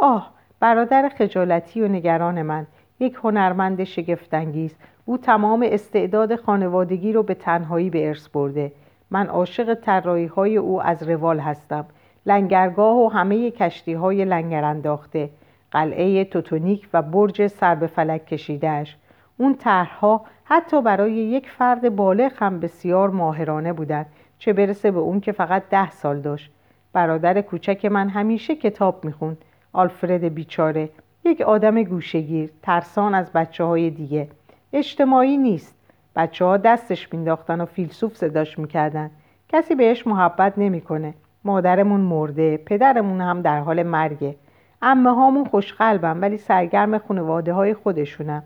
آه 0.00 0.30
برادر 0.60 1.08
خجالتی 1.08 1.80
و 1.80 1.88
نگران 1.88 2.42
من 2.42 2.66
یک 3.00 3.18
هنرمند 3.22 3.84
شگفتانگیز. 3.84 4.74
او 5.04 5.18
تمام 5.18 5.68
استعداد 5.70 6.36
خانوادگی 6.36 7.12
رو 7.12 7.22
به 7.22 7.34
تنهایی 7.34 7.90
به 7.90 8.08
ارث 8.08 8.28
برده. 8.28 8.72
من 9.14 9.26
عاشق 9.26 9.74
طراحی 9.74 10.26
های 10.26 10.56
او 10.56 10.82
از 10.82 11.02
روال 11.02 11.40
هستم. 11.40 11.86
لنگرگاه 12.26 12.96
و 12.96 13.08
همه 13.08 13.50
کشتی 13.50 13.92
های 13.92 14.24
لنگر 14.24 14.64
انداخته. 14.64 15.30
قلعه 15.70 16.24
توتونیک 16.24 16.88
و 16.92 17.02
برج 17.02 17.46
سر 17.46 17.74
به 17.74 17.86
فلک 17.86 18.26
کشیدهش 18.26 18.96
اون 19.36 19.54
طرحها 19.54 20.24
حتی 20.44 20.82
برای 20.82 21.12
یک 21.12 21.50
فرد 21.50 21.96
بالغ 21.96 22.32
هم 22.36 22.60
بسیار 22.60 23.10
ماهرانه 23.10 23.72
بودند 23.72 24.06
چه 24.38 24.52
برسه 24.52 24.90
به 24.90 24.98
اون 24.98 25.20
که 25.20 25.32
فقط 25.32 25.62
ده 25.70 25.90
سال 25.90 26.20
داشت. 26.20 26.50
برادر 26.92 27.40
کوچک 27.40 27.84
من 27.84 28.08
همیشه 28.08 28.56
کتاب 28.56 29.04
می‌خوند. 29.04 29.38
آلفرد 29.72 30.34
بیچاره. 30.34 30.88
یک 31.24 31.40
آدم 31.40 31.82
گوشگیر 31.82 32.50
ترسان 32.62 33.14
از 33.14 33.32
بچه 33.32 33.64
های 33.64 33.90
دیگه. 33.90 34.28
اجتماعی 34.72 35.36
نیست. 35.36 35.83
بچه 36.16 36.44
ها 36.44 36.56
دستش 36.56 37.12
مینداختن 37.12 37.60
و 37.60 37.66
فیلسوف 37.66 38.16
صداش 38.16 38.58
می‌کردن. 38.58 39.10
کسی 39.48 39.74
بهش 39.74 40.06
محبت 40.06 40.52
نمی‌کنه. 40.56 41.14
مادرمون 41.44 42.00
مرده 42.00 42.56
پدرمون 42.56 43.20
هم 43.20 43.42
در 43.42 43.60
حال 43.60 43.82
مرگه. 43.82 44.36
امه 44.82 45.14
هامون 45.14 45.44
خوشقلبم 45.44 46.22
ولی 46.22 46.36
سرگرم 46.36 46.98
خانواده 46.98 47.52
های 47.52 47.74
خودشونم 47.74 48.42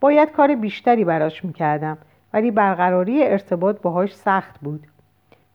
باید 0.00 0.32
کار 0.32 0.54
بیشتری 0.54 1.04
براش 1.04 1.44
می‌کردم 1.44 1.98
ولی 2.32 2.50
برقراری 2.50 3.24
ارتباط 3.24 3.80
باهاش 3.80 4.16
سخت 4.16 4.60
بود. 4.60 4.86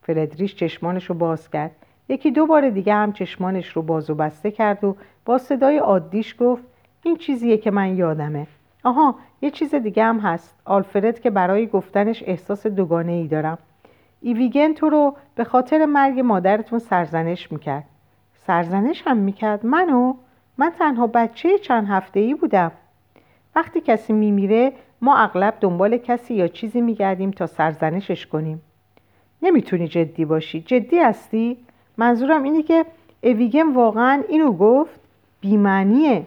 فردریش 0.02 0.56
چشمانش 0.56 1.04
رو 1.04 1.14
باز 1.14 1.50
کرد. 1.50 1.70
یکی 2.08 2.30
دو 2.30 2.46
بار 2.46 2.70
دیگه 2.70 2.94
هم 2.94 3.12
چشمانش 3.12 3.68
رو 3.68 3.82
باز 3.82 4.10
و 4.10 4.14
بسته 4.14 4.50
کرد 4.50 4.84
و 4.84 4.96
با 5.24 5.38
صدای 5.38 5.78
عادیش 5.78 6.36
گفت 6.38 6.62
این 7.02 7.16
چیزیه 7.16 7.56
که 7.56 7.70
من 7.70 7.96
یادمه. 7.96 8.46
آها 8.84 9.14
یه 9.44 9.50
چیز 9.50 9.74
دیگه 9.74 10.04
هم 10.04 10.18
هست. 10.18 10.54
آلفرد 10.64 11.20
که 11.20 11.30
برای 11.30 11.66
گفتنش 11.66 12.22
احساس 12.26 12.66
دوگانه 12.66 13.12
ای 13.12 13.28
دارم. 13.28 13.58
ایویگن 14.20 14.72
تو 14.72 14.88
رو 14.88 15.14
به 15.34 15.44
خاطر 15.44 15.86
مرگ 15.86 16.20
مادرتون 16.20 16.78
سرزنش 16.78 17.52
می‌کرد. 17.52 17.84
سرزنش 18.46 19.02
هم 19.06 19.16
می‌کرد؟ 19.16 19.66
منو؟ 19.66 20.14
من 20.58 20.72
تنها 20.78 21.06
بچه 21.06 21.58
چند 21.58 21.86
هفته 21.88 22.20
ای 22.20 22.34
بودم. 22.34 22.72
وقتی 23.56 23.80
کسی 23.80 24.12
میمیره 24.12 24.72
ما 25.02 25.16
اغلب 25.16 25.54
دنبال 25.60 25.96
کسی 25.96 26.34
یا 26.34 26.48
چیزی 26.48 26.80
میگردیم 26.80 27.30
تا 27.30 27.46
سرزنشش 27.46 28.26
کنیم. 28.26 28.62
نمی‌تونی 29.42 29.88
جدی 29.88 30.24
باشی. 30.24 30.60
جدی 30.60 30.98
هستی؟ 30.98 31.56
منظورم 31.96 32.42
اینه 32.42 32.62
که 32.62 32.86
اویگن 33.22 33.72
واقعا 33.72 34.22
اینو 34.28 34.52
گفت 34.52 35.00
بیمعنیه. 35.40 36.26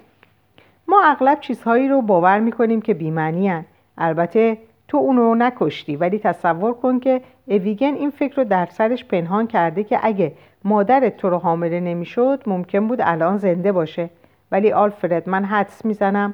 ما 0.87 1.01
اغلب 1.03 1.39
چیزهایی 1.39 1.87
رو 1.87 2.01
باور 2.01 2.39
می‌کنیم 2.39 2.81
که 2.81 2.93
بیمعنی 2.93 3.65
البته 3.97 4.57
تو 4.87 4.97
اونو 4.97 5.35
نکشتی 5.35 5.95
ولی 5.95 6.19
تصور 6.19 6.73
کن 6.73 6.99
که 6.99 7.21
اویگن 7.47 7.93
این 7.93 8.09
فکر 8.09 8.35
رو 8.35 8.43
در 8.43 8.65
سرش 8.65 9.05
پنهان 9.05 9.47
کرده 9.47 9.83
که 9.83 9.99
اگه 10.03 10.33
مادرت 10.63 11.17
تو 11.17 11.29
رو 11.29 11.37
حامله 11.37 11.79
نمی‌شد 11.79 12.43
ممکن 12.47 12.87
بود 12.87 13.01
الان 13.01 13.37
زنده 13.37 13.71
باشه. 13.71 14.09
ولی 14.51 14.71
آلفرد 14.71 15.29
من 15.29 15.45
حدس 15.45 15.85
می‌زنم. 15.85 16.33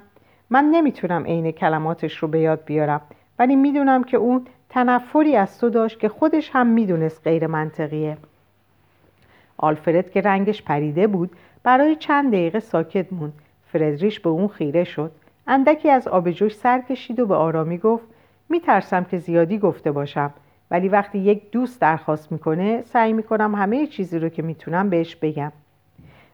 من 0.50 0.64
نمی‌تونم 0.64 1.24
عین 1.24 1.52
کلماتش 1.52 2.18
رو 2.18 2.28
به 2.28 2.40
یاد 2.40 2.66
بیارم. 2.66 3.02
ولی 3.40 3.56
می‌دونم 3.56 4.04
که 4.04 4.18
اون 4.18 4.46
تنفری 4.70 5.36
از 5.36 5.60
تو 5.60 5.70
داشت 5.70 6.00
که 6.00 6.10
خودش 6.10 6.50
هم 6.54 6.68
می‌دونست 6.68 7.22
غیر 7.24 7.48
منطقیه. 7.48 8.18
آلفرد 9.58 10.12
که 10.12 10.22
رنگش 10.22 10.62
پریده 10.62 11.08
بود 11.08 11.32
برای 11.64 11.96
چند 11.96 12.32
دقیقه 12.32 12.60
ساکت 12.60 13.14
موند. 13.14 13.34
فردریش 13.74 14.20
به 14.20 14.30
اون 14.30 14.48
خیره 14.48 14.84
شد. 14.84 15.12
اندکی 15.48 15.90
از 15.90 16.08
آبجوش 16.08 16.56
سر 16.56 16.82
کشید 16.82 17.20
و 17.20 17.26
به 17.26 17.36
آرامی 17.36 17.78
گفت 17.78 18.04
میترسم 18.50 19.04
که 19.04 19.18
زیادی 19.18 19.58
گفته 19.58 19.92
باشم 19.92 20.34
ولی 20.72 20.90
وقتی 20.90 21.20
یک 21.20 21.52
دوست 21.52 21.82
درخواست 21.82 22.32
می‌کنه 22.32 22.82
سعی 22.86 23.14
می‌کنم 23.14 23.56
همه 23.56 23.88
چیزی 23.88 24.20
رو 24.20 24.30
که 24.30 24.42
می‌تونم 24.42 24.90
بهش 24.90 25.16
بگم. 25.16 25.52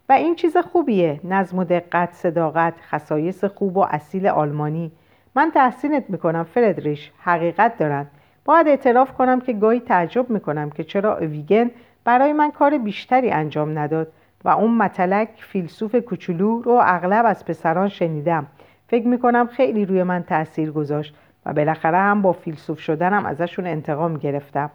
و 0.10 0.14
این 0.14 0.36
چیز 0.36 0.58
خوبیه 0.58 1.20
نظم 1.24 1.58
و 1.60 1.64
دقت 1.64 2.14
صداقت 2.14 2.74
خصایص 2.90 3.44
خوب 3.44 3.78
و 3.78 3.86
اصیل 3.90 4.28
آلمانی. 4.28 4.92
من 5.36 5.52
تحسینت 5.54 6.04
می‌کنم 6.10 6.44
فردریش 6.44 7.12
حقیقت 7.20 7.78
دارن. 7.78 8.08
باید 8.46 8.68
اعتراف 8.68 9.14
کنم 9.14 9.42
که 9.42 9.54
گاهی 9.54 9.80
تعجب 9.80 10.30
می‌کنم 10.30 10.70
که 10.70 10.84
چرا 10.84 11.18
اوگن 11.22 11.72
برای 12.04 12.34
من 12.34 12.52
کار 12.52 12.78
بیشتری 12.78 13.32
انجام 13.32 13.80
نداد. 13.80 14.12
و 14.46 14.50
اون 14.50 14.78
متلک 14.78 15.30
فیلسوف 15.38 15.96
کوچولو 15.96 16.62
رو 16.62 16.82
اغلب 16.84 17.26
از 17.26 17.46
پسران 17.46 17.90
شنیدم. 17.90 18.48
فکر 18.88 19.08
می‌کنم 19.08 19.48
خیلی 19.48 19.86
روی 19.86 20.04
من 20.04 20.24
تاثیر 20.24 20.72
گذاشت 20.72 21.16
و 21.46 21.54
بالاخره 21.54 21.98
هم 21.98 22.22
با 22.22 22.32
فیلسوف 22.32 22.80
شدنم 22.80 23.26
ازشون 23.26 23.68
انتقام 23.68 24.18
گرفتم. 24.18 24.70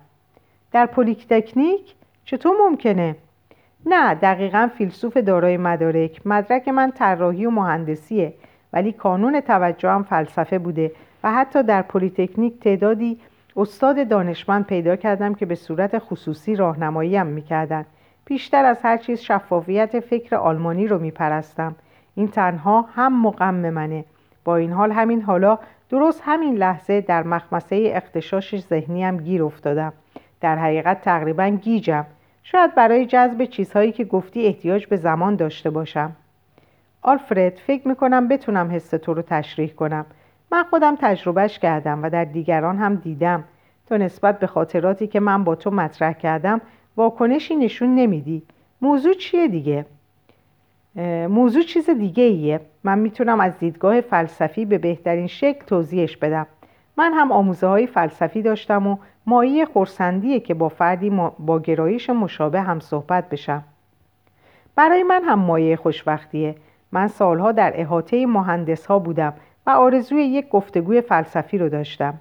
در 0.72 0.86
پلیتکنیک 0.86 1.94
چطور 2.24 2.56
ممکنه؟ 2.68 3.16
نه 3.86 4.14
دقیقا 4.14 4.68
فیلسوف 4.78 5.16
دارای 5.16 5.56
مدارک. 5.56 6.26
مدرک 6.26 6.68
من 6.68 6.90
طراحی 6.90 7.46
و 7.46 7.50
مهندسیه 7.50 8.34
ولی 8.72 8.92
کانون 8.92 9.40
توجهم 9.40 10.02
فلسفه 10.02 10.58
بوده 10.58 10.92
و 11.24 11.32
حتی 11.32 11.62
در 11.62 11.82
پلیتکنیک 11.82 12.60
تعدادی 12.60 13.20
استاد 13.56 14.08
دانشمند 14.08 14.66
پیدا 14.66 14.96
کردم 14.96 15.34
که 15.34 15.46
به 15.46 15.54
صورت 15.54 15.98
خصوصی 15.98 16.56
راهنماییم 16.56 17.26
می‌کردند 17.26 17.86
بیشتر 18.24 18.64
از 18.64 18.78
هر 18.82 18.96
چیز 18.96 19.20
شفافیت 19.20 20.00
فکر 20.00 20.36
آلمانی 20.36 20.86
رو 20.86 20.98
میپرستم. 20.98 21.76
این 22.14 22.28
تنها 22.28 22.82
هم 22.82 23.22
و 23.22 23.38
غم 23.38 23.70
منه. 23.70 24.04
با 24.44 24.56
این 24.56 24.72
حال 24.72 24.92
همین 24.92 25.22
حالا 25.22 25.58
درست 25.90 26.22
همین 26.24 26.54
لحظه 26.54 27.00
در 27.00 27.22
مخمصه 27.22 27.92
اغتشاش 27.94 28.60
ذهنیم 28.60 29.16
گیر 29.16 29.42
افتادم. 29.42 29.92
در 30.40 30.56
حقیقت 30.56 31.00
تقریبا 31.00 31.48
گیجم. 31.48 32.06
شاید 32.42 32.74
برای 32.74 33.06
جذب 33.06 33.44
چیزهایی 33.44 33.92
که 33.92 34.04
گفتی 34.04 34.46
احتیاج 34.46 34.86
به 34.86 34.96
زمان 34.96 35.36
داشته 35.36 35.70
باشم. 35.70 36.12
آلفرد 37.02 37.60
فکر 37.66 37.88
می‌کنم 37.88 38.28
بتونم 38.28 38.70
حس 38.70 38.90
تو 38.90 39.14
رو 39.14 39.22
تشریح 39.22 39.72
کنم. 39.72 40.06
من 40.52 40.62
خودم 40.62 40.96
تجربهش 41.00 41.58
کردم 41.58 42.02
و 42.02 42.10
در 42.10 42.24
دیگران 42.24 42.78
هم 42.78 42.94
دیدم. 42.94 43.44
تو 43.88 43.98
نسبت 43.98 44.38
به 44.38 44.46
خاطراتی 44.46 45.06
که 45.06 45.20
من 45.20 45.44
با 45.44 45.54
تو 45.54 45.70
مطرح 45.70 46.12
کردم 46.12 46.60
واکنشی 46.96 47.56
نشون 47.56 47.94
نمیدی. 47.94 48.42
موضوع 48.82 49.14
چیه 49.14 49.48
دیگه؟ 49.48 49.86
موضوع 51.28 51.62
چیز 51.62 51.90
دیگه 51.90 52.22
ایه 52.22 52.60
من 52.84 52.98
می‌تونم 52.98 53.40
از 53.40 53.58
دیدگاه 53.58 54.00
فلسفی 54.00 54.64
به 54.64 54.78
بهترین 54.78 55.26
شکل 55.26 55.64
توضیحش 55.66 56.16
بدم. 56.16 56.46
من 56.96 57.12
هم 57.14 57.32
آموزه 57.32 57.66
های 57.66 57.86
فلسفی 57.86 58.42
داشتم 58.42 58.86
و 58.86 58.96
مایی 59.26 59.64
خورسندیه 59.64 60.40
که 60.40 60.54
با 60.54 60.68
فردی 60.68 61.10
با 61.38 61.60
گرایش 61.60 62.10
مشابه 62.10 62.60
هم 62.60 62.80
صحبت 62.80 63.28
بشم. 63.28 63.64
برای 64.76 65.02
من 65.02 65.24
هم 65.24 65.38
مایه 65.38 65.76
خوشبختیه. 65.76 66.54
من 66.92 67.08
سالها 67.08 67.52
در 67.52 67.72
احاطه 67.74 68.26
مهندس 68.26 68.86
ها 68.86 68.98
بودم 68.98 69.34
و 69.66 69.70
آرزوی 69.70 70.22
یک 70.22 70.48
گفتگوی 70.48 71.00
فلسفی 71.00 71.58
رو 71.58 71.68
داشتم. 71.68 72.14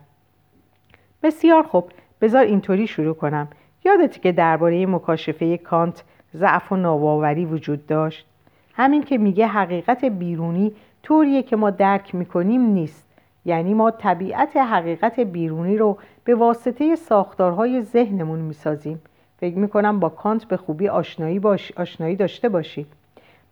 بسیار 1.24 1.63
خوب. 1.63 1.91
بذار 2.21 2.43
اینطوری 2.43 2.88
شروع 2.88 3.15
کنم. 3.15 3.47
یادتی 3.86 4.20
که 4.20 4.32
درباره 4.32 4.86
مکاشفه 4.86 5.58
کانت 5.58 6.04
ضعف 6.36 6.72
و 6.72 6.76
ناباوری 6.76 7.46
وجود 7.46 7.88
داشت؟ 7.88 8.26
همین 8.74 9.04
که 9.04 9.18
میگه 9.18 9.48
حقیقت 9.48 10.06
بیرونی 10.06 10.72
طوریه 11.04 11.44
که 11.44 11.56
ما 11.56 11.70
درک 11.70 12.16
می‌کنیم 12.16 12.62
نیست. 12.62 13.08
یعنی 13.46 13.74
ما 13.74 13.92
طبیعت 13.92 14.58
حقیقت 14.58 15.20
بیرونی 15.20 15.78
رو 15.78 15.98
به 16.24 16.36
واسطه 16.36 16.96
ساختارهای 16.96 17.82
ذهنمون 17.82 18.40
می‌سازیم. 18.40 19.02
فکر 19.40 19.58
می‌کنم 19.58 20.00
با 20.00 20.10
کانت 20.10 20.46
به 20.46 20.58
خوبی 20.58 20.88
آشنایی, 20.88 21.40
باش... 21.40 21.72
آشنایی 21.72 22.16
داشته 22.16 22.50
باشی 22.50 22.86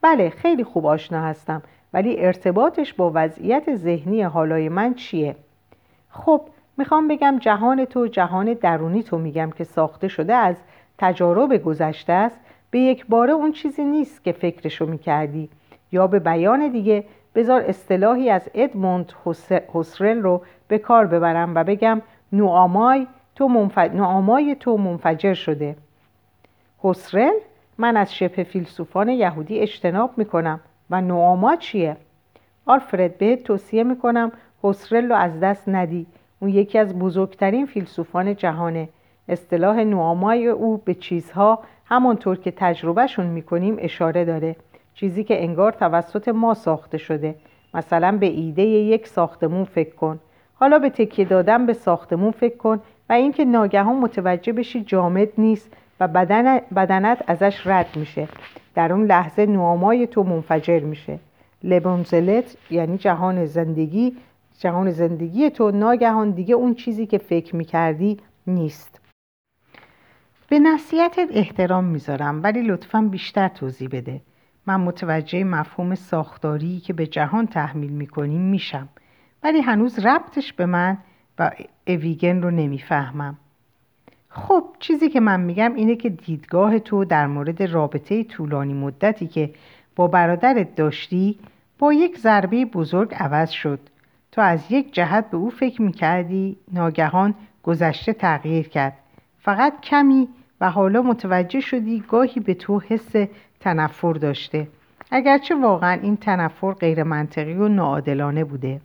بله 0.01 0.29
خیلی 0.29 0.63
خوب 0.63 0.85
آشنا 0.85 1.21
هستم 1.21 1.61
ولی 1.93 2.25
ارتباطش 2.25 2.93
با 2.93 3.11
وضعیت 3.15 3.75
ذهنی 3.75 4.21
حالای 4.21 4.69
من 4.69 4.93
چیه؟ 4.93 5.35
خب 6.09 6.41
می‌خوام 6.77 7.07
بگم 7.07 7.37
جهان 7.39 7.85
تو 7.85 8.07
جهان 8.07 8.53
درونی 8.53 9.03
تو 9.03 9.17
میگم 9.17 9.49
که 9.57 9.63
ساخته 9.63 10.07
شده 10.07 10.33
از 10.33 10.55
تجارب 10.97 11.57
گذشته 11.57 12.13
است. 12.13 12.39
به 12.71 12.79
یک 12.79 13.05
باره 13.05 13.33
اون 13.33 13.51
چیزی 13.51 13.83
نیست 13.83 14.23
که 14.23 14.31
فکرشو 14.31 14.85
می‌کردی. 14.85 15.49
یا 15.91 16.07
به 16.07 16.19
بیان 16.19 16.67
دیگه 16.67 17.03
بذار 17.35 17.61
اصطلاحی 17.61 18.29
از 18.29 18.49
ادموند 18.53 19.13
هوسرل 19.73 20.21
رو 20.21 20.41
به 20.67 20.77
کار 20.77 21.07
ببرم 21.07 21.55
و 21.55 21.63
بگم 21.63 22.01
نوآمای 22.33 23.07
تو, 23.35 23.47
منف... 23.47 23.77
نوآمای 23.77 24.55
تو 24.59 24.77
منفجر 24.77 25.33
شده. 25.33 25.75
هوسرل 26.83 27.33
من 27.77 27.97
از 27.97 28.15
شبه 28.15 28.43
فیلسوفان 28.43 29.09
یهودی 29.09 29.59
اجتناب 29.59 30.11
می‌کنم. 30.17 30.59
و 30.89 31.01
نوآما 31.01 31.55
چیه؟ 31.55 31.97
آلفرد 32.65 33.17
بهت 33.17 33.43
توصیه 33.43 33.83
می‌کنم 33.83 34.31
هوسرل 34.63 35.09
رو 35.09 35.15
از 35.15 35.39
دست 35.39 35.69
ندی. 35.69 36.05
اون 36.41 36.49
یکی 36.49 36.77
از 36.77 36.99
بزرگترین 36.99 37.65
فیلسوفان 37.65 38.35
جهانه 38.35 38.89
اصطلاح 39.29 39.79
نوآمای 39.83 40.47
او 40.47 40.77
به 40.77 40.93
چیزها 40.93 41.59
همانطور 41.85 42.37
که 42.37 42.51
تجربهشون 42.51 43.25
می‌کنیم 43.25 43.77
اشاره 43.79 44.25
داره. 44.25 44.55
چیزی 44.93 45.23
که 45.23 45.43
انگار 45.43 45.71
توسط 45.71 46.27
ما 46.27 46.53
ساخته 46.53 46.97
شده. 46.97 47.35
مثلا 47.73 48.17
به 48.17 48.25
ایده 48.25 48.61
یک 48.63 49.07
ساختمون 49.07 49.63
فکر 49.63 49.95
کن. 49.95 50.19
حالا 50.53 50.79
به 50.79 50.89
تکیه 50.89 51.25
دادن 51.25 51.65
به 51.65 51.73
ساختمون 51.73 52.31
فکر 52.31 52.57
کن 52.57 52.81
و 53.09 53.13
اینکه 53.13 53.45
ناگهان 53.45 53.95
متوجه 53.95 54.53
بشی 54.53 54.81
جامد 54.81 55.29
نیست 55.37 55.73
و 55.99 56.07
بدن 56.07 56.59
بدنت 56.75 57.23
ازش 57.27 57.67
رد 57.67 57.87
میشه. 57.95 58.27
در 58.75 58.93
اون 58.93 59.05
لحظه 59.05 59.45
نوامای 59.45 60.07
تو 60.07 60.23
منفجر 60.23 60.79
میشه. 60.79 61.19
لبونزلت 61.63 62.57
یعنی 62.69 62.97
جهان 62.97 63.45
زندگی 63.45 64.15
جهان 64.61 64.91
زندگی 64.91 65.49
تو 65.49 65.71
ناگهان 65.71 66.31
دیگه 66.31 66.55
اون 66.55 66.73
چیزی 66.75 67.05
که 67.05 67.17
فکر 67.17 67.55
می‌کردی 67.55 68.17
نیست. 68.47 69.01
به 70.49 70.59
نصیحتت 70.59 71.27
احترام 71.31 71.83
می‌ذارم 71.83 72.43
ولی 72.43 72.61
لطفا 72.61 73.01
بیشتر 73.01 73.47
توضیح 73.47 73.89
بده. 73.91 74.21
من 74.67 74.75
متوجه 74.75 75.43
مفهوم 75.43 75.95
ساختاری 75.95 76.79
که 76.79 76.93
به 76.93 77.07
جهان 77.07 77.47
تحمیل 77.47 77.91
می‌کنیم 77.91 78.41
میشم 78.41 78.89
ولی 79.43 79.61
هنوز 79.61 79.99
ربطش 79.99 80.53
به 80.53 80.65
من 80.65 80.97
و 81.39 81.51
اویگن 81.87 82.41
رو 82.41 82.51
نمی‌فهمم. 82.51 83.37
خب 84.29 84.63
چیزی 84.79 85.09
که 85.09 85.19
من 85.19 85.39
میگم 85.39 85.75
اینه 85.75 85.95
که 85.95 86.09
دیدگاه 86.09 86.79
تو 86.79 87.05
در 87.05 87.27
مورد 87.27 87.63
رابطه 87.63 88.23
طولانی 88.23 88.73
مدتی 88.73 89.27
که 89.27 89.53
با 89.95 90.07
برادرت 90.07 90.75
داشتی 90.75 91.39
با 91.79 91.93
یک 91.93 92.17
ضربه 92.17 92.65
بزرگ 92.65 93.15
عوض 93.15 93.49
شد. 93.49 93.79
تو 94.31 94.41
از 94.41 94.71
یک 94.71 94.93
جهت 94.93 95.29
به 95.29 95.37
او 95.37 95.49
فکر 95.49 95.81
می‌کردی 95.81 96.57
ناگهان 96.73 97.35
گذشته 97.63 98.13
تغییر 98.13 98.67
کرد. 98.67 98.97
فقط 99.39 99.81
کمی 99.81 100.27
و 100.61 100.71
حالا 100.71 101.01
متوجه 101.01 101.59
شدی 101.59 102.03
گاهی 102.09 102.39
به 102.39 102.53
تو 102.53 102.81
حس 102.87 103.11
تنفر 103.59 104.13
داشته. 104.13 104.67
اگرچه 105.11 105.55
واقعا 105.55 105.99
این 106.01 106.17
تنفر 106.17 106.73
غیر 106.73 107.03
منطقی 107.03 107.53
و 107.53 107.67
ناعادلانه 107.67 108.43
بوده. 108.43 108.81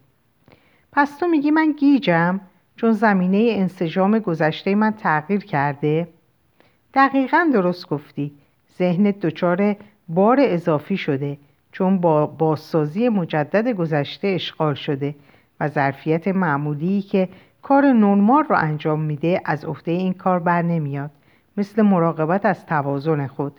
پس 0.92 1.18
تو 1.18 1.26
میگی 1.26 1.50
من 1.50 1.72
گیجم 1.72 2.40
چون 2.76 2.92
زمینه 2.92 3.52
انسجام 3.52 4.18
گذشته 4.18 4.74
من 4.74 4.92
تغییر 4.92 5.44
کرده؟ 5.44 6.08
دقیقا 6.94 7.50
درست 7.52 7.88
گفتی. 7.88 8.32
ذهنت 8.78 9.20
دچار 9.20 9.76
بار 10.08 10.36
اضافی 10.40 10.96
شده 10.96 11.38
چون 11.72 11.98
با 11.98 12.26
بازسازی 12.26 13.08
مجدد 13.08 13.68
گذشته 13.68 14.28
اشغال 14.28 14.74
شده. 14.74 15.14
و 15.60 15.68
ظرفیت 15.68 16.28
معمولی 16.28 17.02
که 17.02 17.28
کار 17.62 17.86
نرمال 17.86 18.44
رو 18.44 18.56
انجام 18.58 19.00
میده 19.00 19.40
از 19.44 19.64
عهده 19.64 19.92
این 19.92 20.12
کار 20.12 20.38
بر 20.38 20.62
نمیاد 20.62 21.10
مثل 21.56 21.82
مراقبت 21.82 22.46
از 22.46 22.66
توازن 22.66 23.26
خود. 23.26 23.52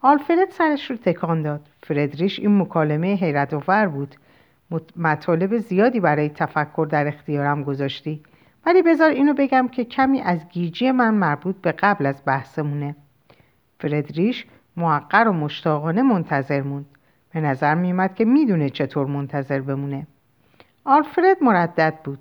آلفرد 0.00 0.50
سرش 0.50 0.90
رو 0.90 0.96
تکان 0.96 1.42
داد. 1.42 1.60
فردریش 1.82 2.38
این 2.38 2.58
مکالمه 2.58 3.14
حیرت 3.14 3.54
آور 3.54 3.86
بود 3.88 4.14
مطالب 4.96 5.58
زیادی 5.58 6.00
برای 6.00 6.28
تفکر 6.28 6.86
در 6.90 7.08
اختیارم 7.08 7.62
گذاشتی. 7.62 8.22
ولی 8.66 8.82
بذار 8.82 9.10
اینو 9.10 9.34
بگم 9.34 9.68
که 9.68 9.84
کمی 9.84 10.20
از 10.20 10.48
گیجی 10.48 10.90
من 10.90 11.14
مربوط 11.14 11.56
به 11.56 11.72
قبل 11.72 12.06
از 12.06 12.22
بحثمونه. 12.26 12.96
فردریش 13.80 14.46
محقر 14.76 15.28
و 15.28 15.32
مشتاقانه 15.32 16.02
منتظر 16.02 16.62
موند. 16.62 16.86
به 17.32 17.40
نظر 17.40 17.74
میومد 17.74 18.14
که 18.14 18.24
می‌دونه 18.24 18.70
چطور 18.70 19.06
منتظر 19.06 19.60
بمونه. 19.60 20.06
آلفرد 20.88 21.42
مردد 21.42 21.94
بود. 22.04 22.18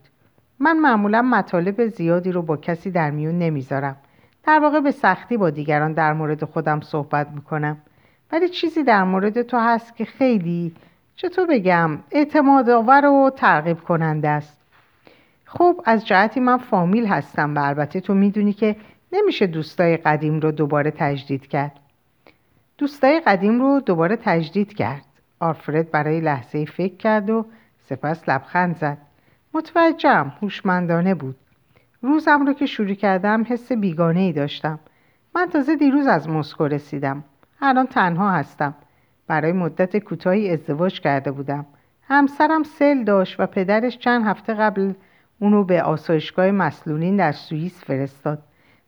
من 0.60 0.80
معمولا 0.80 1.22
مطالب 1.22 1.88
زیادی 1.88 2.32
رو 2.32 2.42
با 2.42 2.58
کسی 2.58 2.92
در 2.92 3.12
میون 3.12 3.40
نمی‌ذارم. 3.40 3.96
در 4.44 4.60
واقع 4.60 4.80
به 4.80 4.92
سختی 4.92 5.38
با 5.38 5.50
دیگران 5.50 5.94
در 5.94 6.14
مورد 6.14 6.46
خودم 6.46 6.82
صحبت 6.82 7.28
می‌کنم. 7.32 7.78
ولی 8.32 8.50
چیزی 8.50 8.84
در 8.84 9.04
مورد 9.04 9.42
تو 9.42 9.58
هست 9.58 9.96
که 9.96 10.06
خیلی 10.06 10.76
چطور 11.16 11.46
بگم 11.46 12.00
اعتماد 12.12 12.70
آور 12.70 13.06
و 13.06 13.30
ترغیب 13.36 13.80
کننده 13.80 14.30
است. 14.30 14.62
خب 15.46 15.82
از 15.86 16.08
جهتی 16.08 16.40
من 16.40 16.58
فامیل 16.58 17.06
هستم 17.06 17.56
و 17.56 17.60
البته 17.60 18.00
تو 18.00 18.14
می‌دونی 18.14 18.54
که 18.54 18.76
نمیشه 19.12 19.48
دوستای 19.48 19.98
قدیم 19.98 20.40
رو 20.40 20.52
دوباره 20.52 20.92
تجدید 20.92 21.48
کرد. 21.48 21.80
دوستای 22.78 23.20
قدیم 23.20 23.62
رو 23.62 23.80
دوباره 23.80 24.16
تجدید 24.16 24.74
کرد. 24.74 25.04
آلفرد 25.40 25.92
برای 25.92 26.22
لحظه 26.22 26.66
فکر 26.66 26.96
کرد 26.96 27.30
و 27.30 27.46
سپس 27.90 28.30
لبخند 28.30 28.76
زد. 28.76 28.98
متوجهم 29.54 30.34
هوشمندانه 30.42 31.16
بود. 31.16 31.36
روزم 32.02 32.46
رو 32.46 32.54
که 32.54 32.66
شروع 32.66 32.94
کردم 32.94 33.46
حس 33.50 33.72
بیگانه 33.72 34.20
ای 34.20 34.34
داشتم. 34.34 34.80
من 35.36 35.46
تازه 35.46 35.76
دیروز 35.76 36.08
از 36.08 36.30
مسکو 36.30 36.68
رسیدم. 36.68 37.24
الان 37.62 37.88
تنها 37.88 38.32
هستم. 38.32 38.76
برای 39.28 39.52
مدت 39.52 39.98
کوتاهی 39.98 40.50
ازدواج 40.50 41.00
کرده 41.00 41.32
بودم. 41.32 41.66
همسرم 42.04 42.64
سل 42.64 43.04
داشت 43.04 43.40
و 43.40 43.46
پدرش 43.46 43.98
چند 43.98 44.26
هفته 44.26 44.54
قبل 44.54 44.94
اونو 45.40 45.64
به 45.64 45.84
آسایشگاه 45.84 46.52
مسلولین 46.52 47.18
در 47.18 47.32
سوئیس 47.32 47.84
فرستاد. 47.84 48.44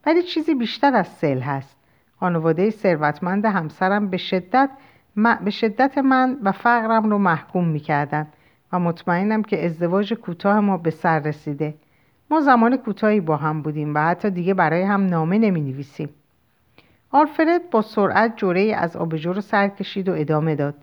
ولی 0.06 0.24
چیزی 0.24 0.56
بیشتر 0.56 0.96
از 0.96 1.08
سل 1.08 1.40
هست. 1.40 1.78
خانواده 2.20 2.70
ثروتمند 2.70 3.46
همسرم 3.46 4.10
به 4.10 4.18
شدت, 4.18 4.70
به 5.44 5.52
شدت 5.52 5.98
من 5.98 6.38
و 6.44 6.52
فقرم 6.52 7.10
رو 7.10 7.18
محکوم 7.18 7.68
می‌کردن. 7.68 8.28
و 8.74 8.80
مطمئنم 8.80 9.44
که 9.44 9.66
ازدواج 9.66 10.14
کوتاه 10.14 10.60
ما 10.60 10.78
به 10.78 10.90
سر 10.90 11.20
رسیده. 11.20 11.74
ما 12.32 12.42
زمان 12.42 12.78
کوتاهی 12.78 13.20
با 13.20 13.38
هم 13.38 13.62
بودیم 13.62 13.96
و 13.96 14.00
حتی 14.00 14.30
دیگه 14.30 14.54
برای 14.54 14.82
هم 14.82 15.06
نامه 15.06 15.38
نمی 15.38 15.62
نویسیم 15.62 16.10
آلفرد 17.12 17.70
با 17.70 17.82
سرعت 17.82 18.38
جوره 18.38 18.62
از 18.62 18.96
آبجو 18.98 19.34
رو 19.34 19.42
سر 19.42 19.68
کشید 19.68 20.10
و 20.10 20.14
ادامه 20.14 20.56
داد. 20.56 20.76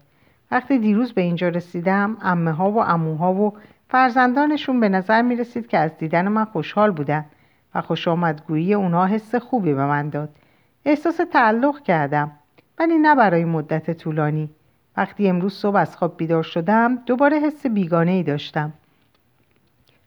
وقتی 0.51 0.79
دیروز 0.79 1.13
به 1.13 1.23
اینجا 1.23 1.49
رسیدم 1.49 2.17
امه 2.23 2.53
ها 2.53 2.71
و 2.71 2.79
اموها 2.79 3.35
و 3.35 3.53
فرزندانشون 3.89 4.81
به 4.81 4.89
نظر 4.89 5.23
می 5.23 5.37
رسید 5.37 5.67
که 5.67 5.79
از 5.79 5.99
دیدن 5.99 6.29
من 6.29 6.45
خوشحال 6.45 6.91
بودن 6.91 7.25
و 7.75 7.81
خوش 7.81 8.09
آمدگویی 8.09 8.75
اونها 8.75 9.07
حس 9.07 9.35
خوبی 9.35 9.75
به 9.75 9.87
من 9.87 10.09
داد. 10.09 10.29
احساس 10.85 11.17
تعلق 11.33 11.83
کردم 11.83 12.31
ولی 12.79 12.99
نه 12.99 13.15
برای 13.15 13.45
مدت 13.45 13.91
طولانی. 13.91 14.51
وقتی 14.97 15.29
امروز 15.29 15.55
صبح 15.55 15.77
از 15.77 15.97
خواب 15.97 16.17
بیدار 16.17 16.43
شدم 16.43 16.97
دوباره 16.97 17.41
حس 17.41 17.67
بیگانه 17.67 18.11
ای 18.11 18.23
داشتم 18.23 18.73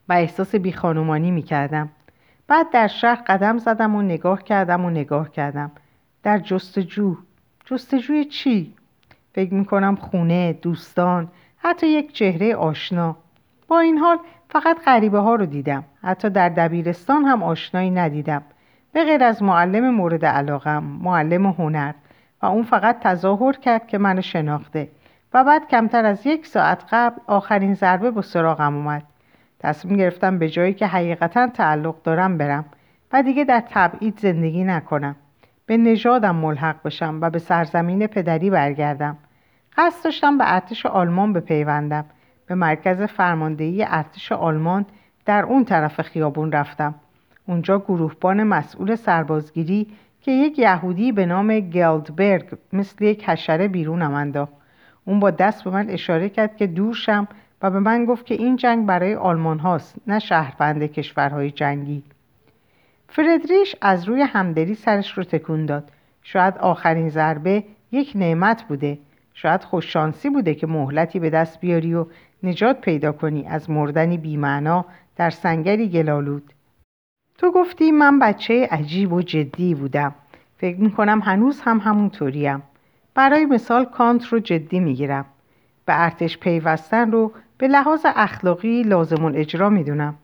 و 0.08 0.12
احساس 0.12 0.54
بیخانمانی 0.54 1.30
می 1.30 1.42
کردم 1.42 1.88
بعد 2.50 2.70
در 2.70 2.86
شهر 2.86 3.22
قدم 3.26 3.58
زدم 3.58 3.94
و 3.94 4.02
نگاه 4.02 4.42
کردم 4.42 4.84
و 4.84 4.90
نگاه 4.90 5.30
کردم. 5.30 5.70
در 6.22 6.38
جستجو. 6.38 7.16
جستجوی 7.64 8.24
چی؟ 8.24 8.74
فکر 9.32 9.54
می 9.54 9.64
کنم 9.64 9.96
خونه، 9.96 10.52
دوستان، 10.52 11.28
حتی 11.58 11.86
یک 11.86 12.12
چهره 12.12 12.54
آشنا. 12.54 13.16
با 13.68 13.80
این 13.80 13.98
حال 13.98 14.18
فقط 14.48 14.84
غریبه 14.84 15.18
ها 15.18 15.34
رو 15.34 15.46
دیدم. 15.46 15.84
حتی 16.02 16.30
در 16.30 16.48
دبیرستان 16.48 17.24
هم 17.24 17.42
آشنایی 17.42 17.90
ندیدم. 17.90 18.42
به 18.92 19.04
غیر 19.04 19.24
از 19.24 19.42
معلم 19.42 19.90
مورد 19.90 20.24
علاقم 20.24 20.82
معلم 20.82 21.46
هنر. 21.46 21.92
و 22.42 22.46
اون 22.46 22.62
فقط 22.62 23.00
تظاهر 23.00 23.52
کرد 23.52 23.86
که 23.86 23.98
منو 23.98 24.22
شناخته. 24.22 24.88
و 25.34 25.44
بعد 25.44 25.68
کمتر 25.68 26.04
از 26.04 26.26
یک 26.26 26.46
ساعت 26.46 26.84
قبل 26.90 27.20
آخرین 27.26 27.74
ضربه 27.74 28.10
به 28.10 28.22
سراغم 28.22 28.76
اومد. 28.76 29.02
تصمیم 29.58 29.96
گرفتم 29.96 30.38
به 30.38 30.48
جایی 30.48 30.74
که 30.74 30.86
حقیقتا 30.86 31.46
تعلق 31.46 32.02
دارم 32.02 32.38
برم 32.38 32.64
و 33.12 33.22
دیگه 33.22 33.44
در 33.44 33.62
تبعید 33.70 34.18
زندگی 34.18 34.64
نکنم. 34.64 35.16
به 35.66 35.76
نژادم 35.76 36.36
ملحق 36.36 36.76
بشم 36.84 37.18
و 37.20 37.30
به 37.30 37.38
سرزمین 37.38 38.06
پدری 38.06 38.50
برگردم. 38.50 39.16
قصد 39.76 40.04
داشتم 40.04 40.38
به 40.38 40.54
ارتش 40.54 40.86
آلمان 40.86 41.32
بپیوندم. 41.32 42.04
به 42.46 42.54
مرکز 42.54 43.02
فرماندهی 43.02 43.84
ارتش 43.88 44.32
آلمان 44.32 44.86
در 45.24 45.44
اون 45.44 45.64
طرف 45.64 46.00
خیابون 46.00 46.52
رفتم. 46.52 46.94
اونجا 47.46 47.78
گروهبان 47.78 48.42
مسئول 48.42 48.94
سربازگیری 48.94 49.86
که 50.20 50.32
یک 50.32 50.58
یهودی 50.58 51.12
به 51.12 51.26
نام 51.26 51.60
گلدبرگ 51.60 52.58
مثل 52.72 53.04
یک 53.04 53.28
حشره 53.28 53.68
بیرونم 53.68 54.14
انداخت. 54.14 54.52
اون 55.04 55.20
با 55.20 55.30
دست 55.30 55.64
به 55.64 55.70
من 55.70 55.90
اشاره 55.90 56.28
کرد 56.28 56.56
که 56.56 56.66
دور 56.66 56.94
شم 56.94 57.28
و 57.62 57.70
به 57.70 57.78
من 57.78 58.04
گفت 58.04 58.26
که 58.26 58.34
این 58.34 58.56
جنگ 58.56 58.86
برای 58.86 59.14
آلمان 59.14 59.58
هاست 59.58 59.96
نه 60.06 60.18
شهروند 60.18 60.82
کشورهای 60.82 61.50
جنگی. 61.50 62.02
فردریش 63.08 63.76
از 63.80 64.08
روی 64.08 64.22
همدلی 64.22 64.74
سرش 64.74 65.18
رو 65.18 65.24
تکون 65.24 65.66
داد. 65.66 65.90
شاید 66.22 66.58
آخرین 66.58 67.08
ضربه 67.08 67.64
یک 67.92 68.12
نعمت 68.14 68.62
بوده. 68.62 68.98
شاید 69.34 69.64
خوششانسی 69.64 70.30
بوده 70.30 70.54
که 70.54 70.66
مهلتی 70.66 71.18
به 71.18 71.30
دست 71.30 71.60
بیاری 71.60 71.94
و 71.94 72.06
نجات 72.42 72.80
پیدا 72.80 73.12
کنی 73.12 73.46
از 73.46 73.70
مردنی 73.70 74.18
بیمعنا 74.18 74.84
در 75.16 75.30
سنگری 75.30 75.88
گلالود. 75.88 76.52
تو 77.40 77.50
گفتی 77.50 77.90
من 77.92 78.18
بچه 78.18 78.68
عجیب 78.70 79.12
و 79.12 79.22
جدی 79.22 79.74
بودم. 79.74 80.14
فکر 80.58 80.76
می‌کنم 80.76 81.20
هنوز 81.20 81.60
هم 81.60 81.78
همونطوریم. 81.78 82.62
برای 83.14 83.46
مثال 83.46 83.84
کانت 83.84 84.26
رو 84.26 84.38
جدی 84.38 84.80
می‌گیرم. 84.80 85.24
به 85.86 86.02
ارتش 86.02 86.38
پیوستن 86.38 87.10
رو 87.10 87.32
به 87.58 87.68
لحاظ 87.68 88.06
اخلاقی 88.16 88.82
لازم 88.82 89.24
اجرا 89.24 89.68
می‌دونم. 89.70 90.14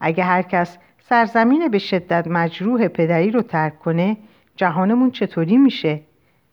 اگه 0.00 0.24
هر 0.24 0.42
کس 0.42 0.78
سرزمین 1.00 1.68
به 1.68 1.78
شدت 1.78 2.26
مجروح 2.26 2.88
پدری 2.88 3.30
رو 3.30 3.42
ترک 3.42 3.78
کنه 3.78 4.16
جهانمون 4.56 5.10
چطوری 5.10 5.56
میشه؟ 5.56 6.00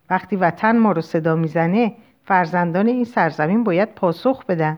وقتی 0.10 0.36
وطن 0.36 0.78
ما 0.78 0.92
رو 0.92 1.02
صدا 1.02 1.36
می‌زنه 1.36 1.94
فرزندان 2.26 2.88
این 2.88 3.04
سرزمین 3.04 3.64
باید 3.64 3.96
پاسخ 3.96 4.46
بدن. 4.46 4.78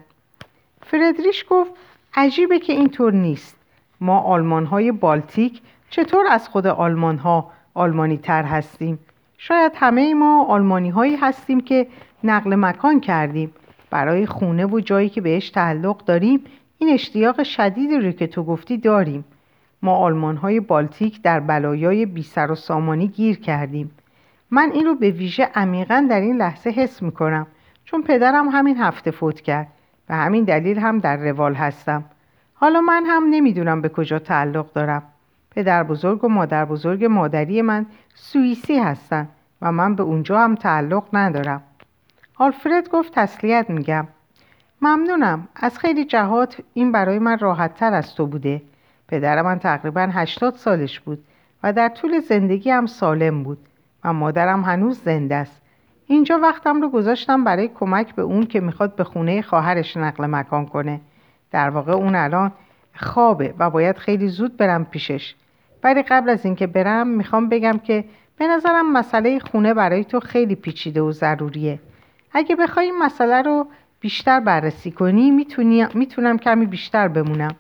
فردریش 0.82 1.46
گفت 1.50 1.72
عجیبه 2.16 2.60
که 2.60 2.74
اینطور 2.74 3.14
نیست. 3.14 3.57
ما 4.02 4.20
آلمان 4.20 4.66
های 4.66 4.92
بالتیک 4.92 5.62
چطور 5.90 6.26
از 6.30 6.50
خود 6.50 6.68
آلمان 6.68 7.18
ها 7.18 7.52
آلمانی 7.74 8.18
تر 8.18 8.44
هستیم؟ 8.44 9.00
شاید 9.38 9.72
همه 9.76 10.14
ما 10.14 10.46
آلمانی 10.46 10.90
هایی 10.90 11.16
هستیم 11.16 11.62
که 11.62 11.88
نقل 12.24 12.56
مکان 12.56 13.00
کردیم. 13.00 13.54
برای 13.90 14.26
خونه 14.26 14.66
و 14.66 14.80
جایی 14.80 15.10
که 15.10 15.22
بهش 15.22 15.50
تعلق 15.50 15.98
داریم 16.06 16.44
این 16.78 16.90
اشتیاق 16.90 17.44
شدیدی 17.44 17.98
رو 17.98 18.12
که 18.12 18.28
تو 18.28 18.44
گفتی 18.44 18.78
داریم. 18.78 19.26
ما 19.82 19.96
آلمان 19.96 20.38
های 20.38 20.60
بالتیک 20.60 21.22
در 21.22 21.40
بلایای 21.40 22.06
بی 22.06 22.24
سر 22.24 22.52
و 22.52 22.56
سامانی 22.56 23.08
گیر 23.08 23.40
کردیم. 23.40 23.92
من 24.52 24.72
این 24.74 24.86
رو 24.86 24.96
به 24.96 25.12
ویژه 25.12 25.50
عمیقا 25.56 26.08
در 26.10 26.22
این 26.22 26.38
لحظه 26.38 26.70
حس 26.70 27.02
می 27.02 27.12
کنم 27.12 27.48
چون 27.86 28.04
پدرم 28.04 28.50
همین 28.50 28.78
هفته 28.78 29.12
فوت 29.12 29.42
کرد 29.42 29.68
و 30.10 30.16
همین 30.16 30.44
دلیل 30.44 30.80
هم 30.80 31.00
در 31.00 31.18
روال 31.18 31.54
هستم. 31.54 32.04
حالا 32.60 32.82
من 32.82 33.06
هم 33.06 33.24
نمی‌دونم 33.30 33.82
به 33.82 33.90
کجا 33.90 34.20
تعلق 34.20 34.74
دارم. 34.74 35.04
پدر 35.52 35.84
بزرگ 35.84 36.24
و 36.24 36.28
مادر 36.28 36.66
بزرگ 36.66 37.06
مادری 37.06 37.62
من 37.62 37.86
سوئیسی 38.14 38.80
هستن 38.80 39.28
و 39.62 39.72
من 39.72 39.96
به 39.96 40.04
اونجا 40.04 40.40
هم 40.40 40.56
تعلق 40.56 41.04
ندارم. 41.14 41.64
آلفرد 42.36 42.90
گفت 42.90 43.14
تسلیت 43.14 43.70
میگم. 43.70 44.08
ممنونم. 44.82 45.48
از 45.56 45.80
خیلی 45.80 46.06
جهات 46.06 46.58
این 46.74 46.92
برای 46.92 47.20
من 47.20 47.40
راحت 47.40 47.76
تر 47.76 47.94
از 47.94 48.16
تو 48.16 48.28
بوده. 48.28 48.62
پدر 49.08 49.42
من 49.42 49.60
تقریبا 49.60 50.10
هشتاد 50.14 50.54
سالش 50.54 51.00
بود 51.00 51.24
و 51.64 51.74
در 51.74 51.90
طول 51.90 52.20
زندگی 52.20 52.70
هم 52.72 52.86
سالم 52.86 53.44
بود 53.44 53.58
و 54.04 54.14
مادرم 54.14 54.64
هنوز 54.64 55.00
زنده 55.04 55.36
است. 55.36 55.62
اینجا 56.08 56.40
وقتم 56.40 56.82
رو 56.82 56.90
گذاشتم 56.90 57.44
برای 57.44 57.68
کمک 57.68 58.16
به 58.16 58.22
اون 58.22 58.46
که 58.46 58.60
می‌خواد 58.60 58.96
به 58.96 59.04
خونه 59.04 59.42
خواهرش 59.42 59.98
نقل 59.98 60.26
مکان 60.26 60.66
کنه. 60.66 61.02
در 61.52 61.70
واقع 61.70 61.92
اون 61.92 62.16
الان 62.16 62.52
خوابه 62.96 63.54
و 63.60 63.70
باید 63.70 63.98
خیلی 63.98 64.28
زود 64.28 64.58
برم 64.58 64.86
پیشش. 64.86 65.36
ولی 65.84 66.02
قبل 66.02 66.30
از 66.30 66.46
اینکه 66.46 66.68
برم 66.68 67.08
می‌خوام 67.08 67.50
بگم 67.50 67.78
که 67.84 68.06
به 68.38 68.48
نظرم 68.48 68.94
مسئله 68.94 69.40
خونه 69.40 69.74
برای 69.74 70.04
تو 70.04 70.20
خیلی 70.20 70.56
پیچیده 70.56 71.02
و 71.02 71.12
ضروریه. 71.12 71.80
اگه 72.34 72.56
بخوای 72.56 72.86
این 72.86 73.00
مسئله 73.00 73.42
رو 73.42 73.68
بیشتر 74.00 74.40
بررسی 74.40 74.92
کنی 74.92 75.32
می‌تونم 75.94 76.38
کمی 76.38 76.66
بیشتر 76.66 77.08
بمونم. 77.08 77.56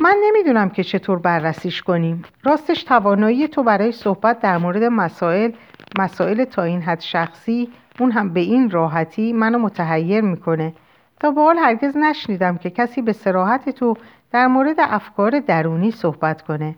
من 0.00 0.16
نمی‌دونم 0.24 0.70
که 0.70 0.84
چطور 0.84 1.18
بررسیش 1.18 1.82
کنیم. 1.82 2.22
راستش 2.44 2.82
توانایی 2.82 3.48
تو 3.48 3.62
برای 3.62 3.92
صحبت 3.92 4.40
در 4.40 4.58
مورد 4.58 4.82
مسائل 4.82 5.52
مسائل 5.98 6.44
تا 6.44 6.62
این 6.62 6.82
حد 6.82 7.00
شخصی 7.00 7.68
اون 8.00 8.10
هم 8.10 8.32
به 8.32 8.40
این 8.40 8.70
راحتی 8.70 9.32
منو 9.32 9.58
متحیر 9.58 10.20
می‌کنه. 10.20 10.72
تا 11.20 11.30
به 11.30 11.40
حال 11.40 11.58
هرگز 11.58 11.96
نشنیدم 11.96 12.56
که 12.56 12.70
کسی 12.70 13.02
به 13.02 13.12
سراحت 13.12 13.68
تو 13.70 13.96
در 14.30 14.46
مورد 14.46 14.76
افکار 14.78 15.40
درونی 15.40 15.90
صحبت 15.90 16.42
کنه 16.42 16.76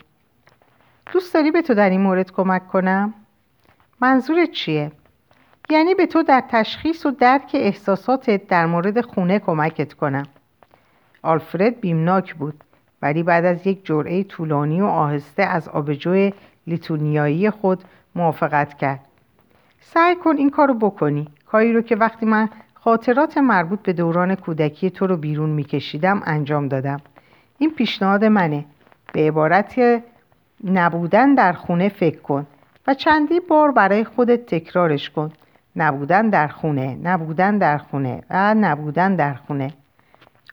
دوست 1.12 1.34
داری 1.34 1.51
به 1.51 1.62
تو 1.62 1.74
در 1.74 1.90
این 1.90 2.01
مورد 2.01 2.32
کمک 2.32 2.68
کنم؟ 2.68 3.14
منظورت 4.01 4.51
چیه؟ 4.51 4.93
یعنی 5.70 5.95
به 5.95 6.07
تو 6.07 6.22
در 6.22 6.45
تشخیص 6.49 7.07
و 7.07 7.11
درک 7.11 7.51
احساساتت 7.55 8.47
در 8.47 8.66
مورد 8.66 9.01
خونه 9.01 9.38
کمکت 9.38 9.93
کنم 9.93 10.26
آلفرد 11.22 11.80
بیمناک 11.80 12.34
بود 12.34 12.64
ولی 13.03 13.22
بعد 13.22 13.45
از 13.45 13.66
یک 13.66 13.86
جرعه 13.86 14.24
طولانی 14.24 14.80
و 14.80 14.86
آهسته 14.86 15.43
از 15.43 15.68
آبجو 15.68 16.30
لیتونیایی 16.66 17.51
خود 17.51 17.84
موافقت 18.14 18.74
کرد 18.78 19.01
سعی 19.80 20.14
کن 20.14 20.36
این 20.36 20.51
کارو 20.51 20.74
بکنی 20.74 21.28
کاری 21.47 21.72
رو 21.72 21.82
که 21.82 21.97
وقتی 21.97 22.26
من 22.26 22.49
خاطرات 22.84 23.38
مربوط 23.38 23.82
به 23.82 23.92
دوران 23.92 24.34
کودکی 24.34 24.90
تو 24.90 25.06
رو 25.06 25.16
بیرون 25.16 25.50
میکشیدم 25.50 26.22
انجام 26.24 26.68
دادم. 26.68 27.00
این 27.58 27.70
پیشنهاد 27.70 28.24
منه. 28.24 28.64
به 29.12 29.20
عبارت 29.20 30.02
نبودن 30.64 31.34
در 31.34 31.52
خونه 31.52 31.88
فکر 31.88 32.20
کن 32.20 32.46
و 32.86 32.94
چندی 32.94 33.40
بار 33.40 33.70
برای 33.70 34.04
خودت 34.04 34.46
تکرارش 34.46 35.10
کن. 35.10 35.32
نبودن 35.76 36.28
در 36.28 36.48
خونه 36.48 36.98
نبودن 37.02 37.58
در 37.58 37.78
خونه 37.78 38.22
و 38.30 38.54
نبودن 38.54 39.16
در 39.16 39.34
خونه. 39.34 39.72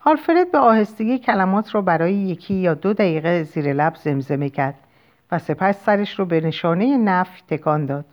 آلفرد 0.05 0.51
به 0.51 0.57
آهستگی 0.57 1.19
کلمات 1.19 1.75
را 1.75 1.81
برای 1.81 2.13
یکی 2.13 2.53
یا 2.53 2.73
دو 2.73 2.93
دقیقه 2.93 3.43
زیر 3.43 3.73
لب 3.73 3.95
زمزمه 3.95 4.49
کرد 4.49 4.75
و 5.31 5.39
سپس 5.39 5.83
سرش 5.83 6.19
رو 6.19 6.25
به 6.25 6.41
نشانه 6.41 6.97
نفی 6.97 7.41
تکان 7.47 7.85
داد. 7.85 8.05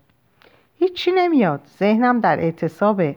هیچی 0.79 1.11
نمیاد. 1.11 1.61
ذهنم 1.79 2.21
در 2.21 2.41
اعتصابه 2.41 3.17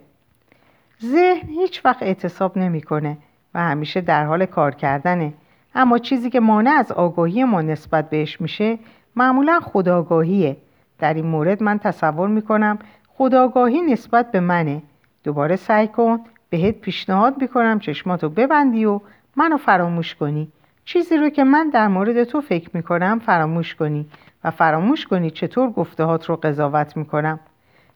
ذهن 1.03 1.49
هیچ 1.49 1.85
وقت 1.85 2.03
اعتصاب 2.03 2.57
نمی‌کنه 2.57 3.17
و 3.53 3.59
همیشه 3.59 4.01
در 4.01 4.25
حال 4.25 4.45
کار 4.45 4.75
کردنه. 4.75 5.33
اما 5.75 5.97
چیزی 5.97 6.29
که 6.29 6.39
مانع 6.39 6.71
از 6.71 6.91
آگاهی 6.91 7.43
ما 7.43 7.61
نسبت 7.61 8.09
بهش 8.09 8.41
میشه 8.41 8.79
معمولا 9.15 9.59
خداگاهیه 9.59 10.57
در 10.99 11.13
این 11.13 11.25
مورد 11.25 11.63
من 11.63 11.79
تصور 11.79 12.27
می‌کنم 12.27 12.79
خداگاهی 13.07 13.81
نسبت 13.81 14.31
به 14.31 14.39
منه. 14.39 14.81
دوباره 15.23 15.55
سعی 15.55 15.87
کن 15.87 16.19
بهت 16.49 16.75
پیشنهاد 16.75 17.41
می‌کنم 17.41 17.79
چشماتو 17.79 18.29
ببندی 18.29 18.85
و 18.85 18.99
منو 19.35 19.57
فراموش 19.57 20.15
کنی. 20.15 20.51
چیزی 20.85 21.17
رو 21.17 21.29
که 21.29 21.43
من 21.43 21.69
در 21.69 21.87
مورد 21.87 22.23
تو 22.23 22.41
فکر 22.41 22.69
می‌کنم 22.73 23.19
فراموش 23.19 23.75
کنی 23.75 24.05
و 24.43 24.51
فراموش 24.51 25.07
کنی 25.07 25.31
چطور 25.31 25.69
گفتهات 25.69 26.25
رو 26.25 26.35
قضاوت 26.35 26.97
می‌کنم. 26.97 27.39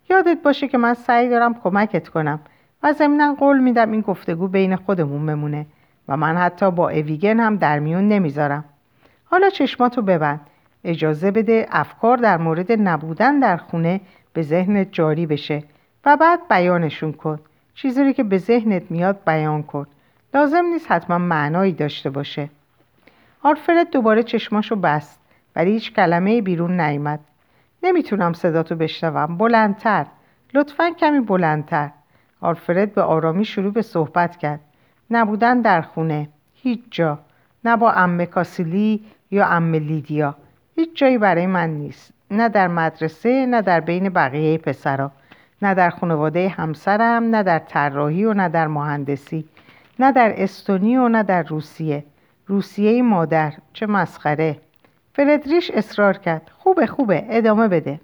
یادت 0.09 0.37
باشه 0.43 0.67
که 0.67 0.77
من 0.77 0.93
سعی 0.93 1.29
دارم 1.29 1.53
کمکت 1.53 2.09
کنم. 2.09 2.39
و 2.83 2.93
ضمنا 2.93 3.35
قول 3.39 3.59
میدم 3.59 3.91
این 3.91 4.01
گفتگو 4.01 4.47
بین 4.47 4.75
خودمون 4.75 5.25
بمونه 5.25 5.65
و 6.07 6.17
من 6.17 6.37
حتی 6.37 6.71
با 6.71 6.89
اویگن 6.89 7.39
هم 7.39 7.55
در 7.55 7.79
میون 7.79 8.07
نمی‌ذارم. 8.07 8.65
حالا 9.25 9.49
چشماتو 9.49 10.01
ببند. 10.01 10.41
اجازه 10.83 11.31
بده 11.31 11.67
افکار 11.71 12.17
در 12.17 12.37
مورد 12.37 12.71
نبودن 12.71 13.39
در 13.39 13.57
خونه 13.57 14.01
به 14.33 14.41
ذهنت 14.41 14.87
جاری 14.91 15.25
بشه 15.25 15.63
و 16.05 16.17
بعد 16.17 16.39
بیانشون 16.49 17.13
کن. 17.13 17.39
چیزی 17.75 18.03
رو 18.03 18.11
که 18.11 18.23
به 18.23 18.37
ذهنت 18.37 18.91
میاد 18.91 19.19
بیان 19.27 19.63
کن. 19.63 19.87
لازم 20.33 20.65
نیست 20.65 20.91
حتما 20.91 21.17
معنایی 21.17 21.71
داشته 21.71 22.09
باشه. 22.09 22.49
آلفرد 23.43 23.89
دوباره 23.89 24.23
چشماشو 24.23 24.75
بست 24.75 25.19
ولی 25.55 25.71
هیچ 25.71 25.93
کلمه 25.93 26.41
بیرون 26.41 26.81
نیامد. 26.81 27.19
نمی‌تونم 27.83 28.33
صداتو 28.33 28.75
بشنوم. 28.75 29.37
بلندتر. 29.37 30.05
لطفا 30.53 30.89
کمی 30.89 31.19
بلندتر. 31.19 31.89
آلفرد 32.43 32.93
به 32.93 33.01
آرامی 33.01 33.45
شروع 33.45 33.73
به 33.73 33.81
صحبت 33.81 34.37
کرد. 34.37 34.59
نبودن 35.11 35.61
در 35.61 35.81
خونه. 35.81 36.29
هیچ 36.53 36.79
جا. 36.91 37.19
نه 37.65 37.77
با 37.77 37.91
ام 37.91 38.25
کاسیلی 38.25 39.03
یا 39.31 39.45
ام 39.45 39.73
لیدیا. 39.73 40.35
هیچ 40.75 40.89
جایی 40.95 41.17
برای 41.17 41.47
من 41.47 41.69
نیست. 41.69 42.13
نه 42.31 42.49
در 42.49 42.67
مدرسه 42.67 43.45
نه 43.45 43.61
در 43.61 43.79
بین 43.79 44.09
بقیه 44.09 44.57
پسرا. 44.57 45.11
نه 45.61 45.73
در 45.73 45.89
خانواده 45.89 46.49
همسرم 46.49 47.23
نه 47.35 47.43
در 47.43 47.59
طراحی 47.59 48.25
و 48.25 48.33
نه 48.33 48.49
در 48.49 48.67
مهندسی. 48.67 49.45
نه 49.99 50.11
در 50.11 50.33
استونی 50.37 50.97
و 50.97 51.07
نه 51.07 51.23
در 51.23 51.43
روسیه. 51.43 52.03
روسیه 52.47 53.01
مادر. 53.01 53.53
چه 53.73 53.85
مسخره. 53.85 54.57
فردریش 55.13 55.71
اصرار 55.71 56.17
کرد. 56.17 56.51
خوبه 56.57 56.85
خوبه. 56.87 57.25
ادامه 57.29 57.67
بده. 57.67 57.99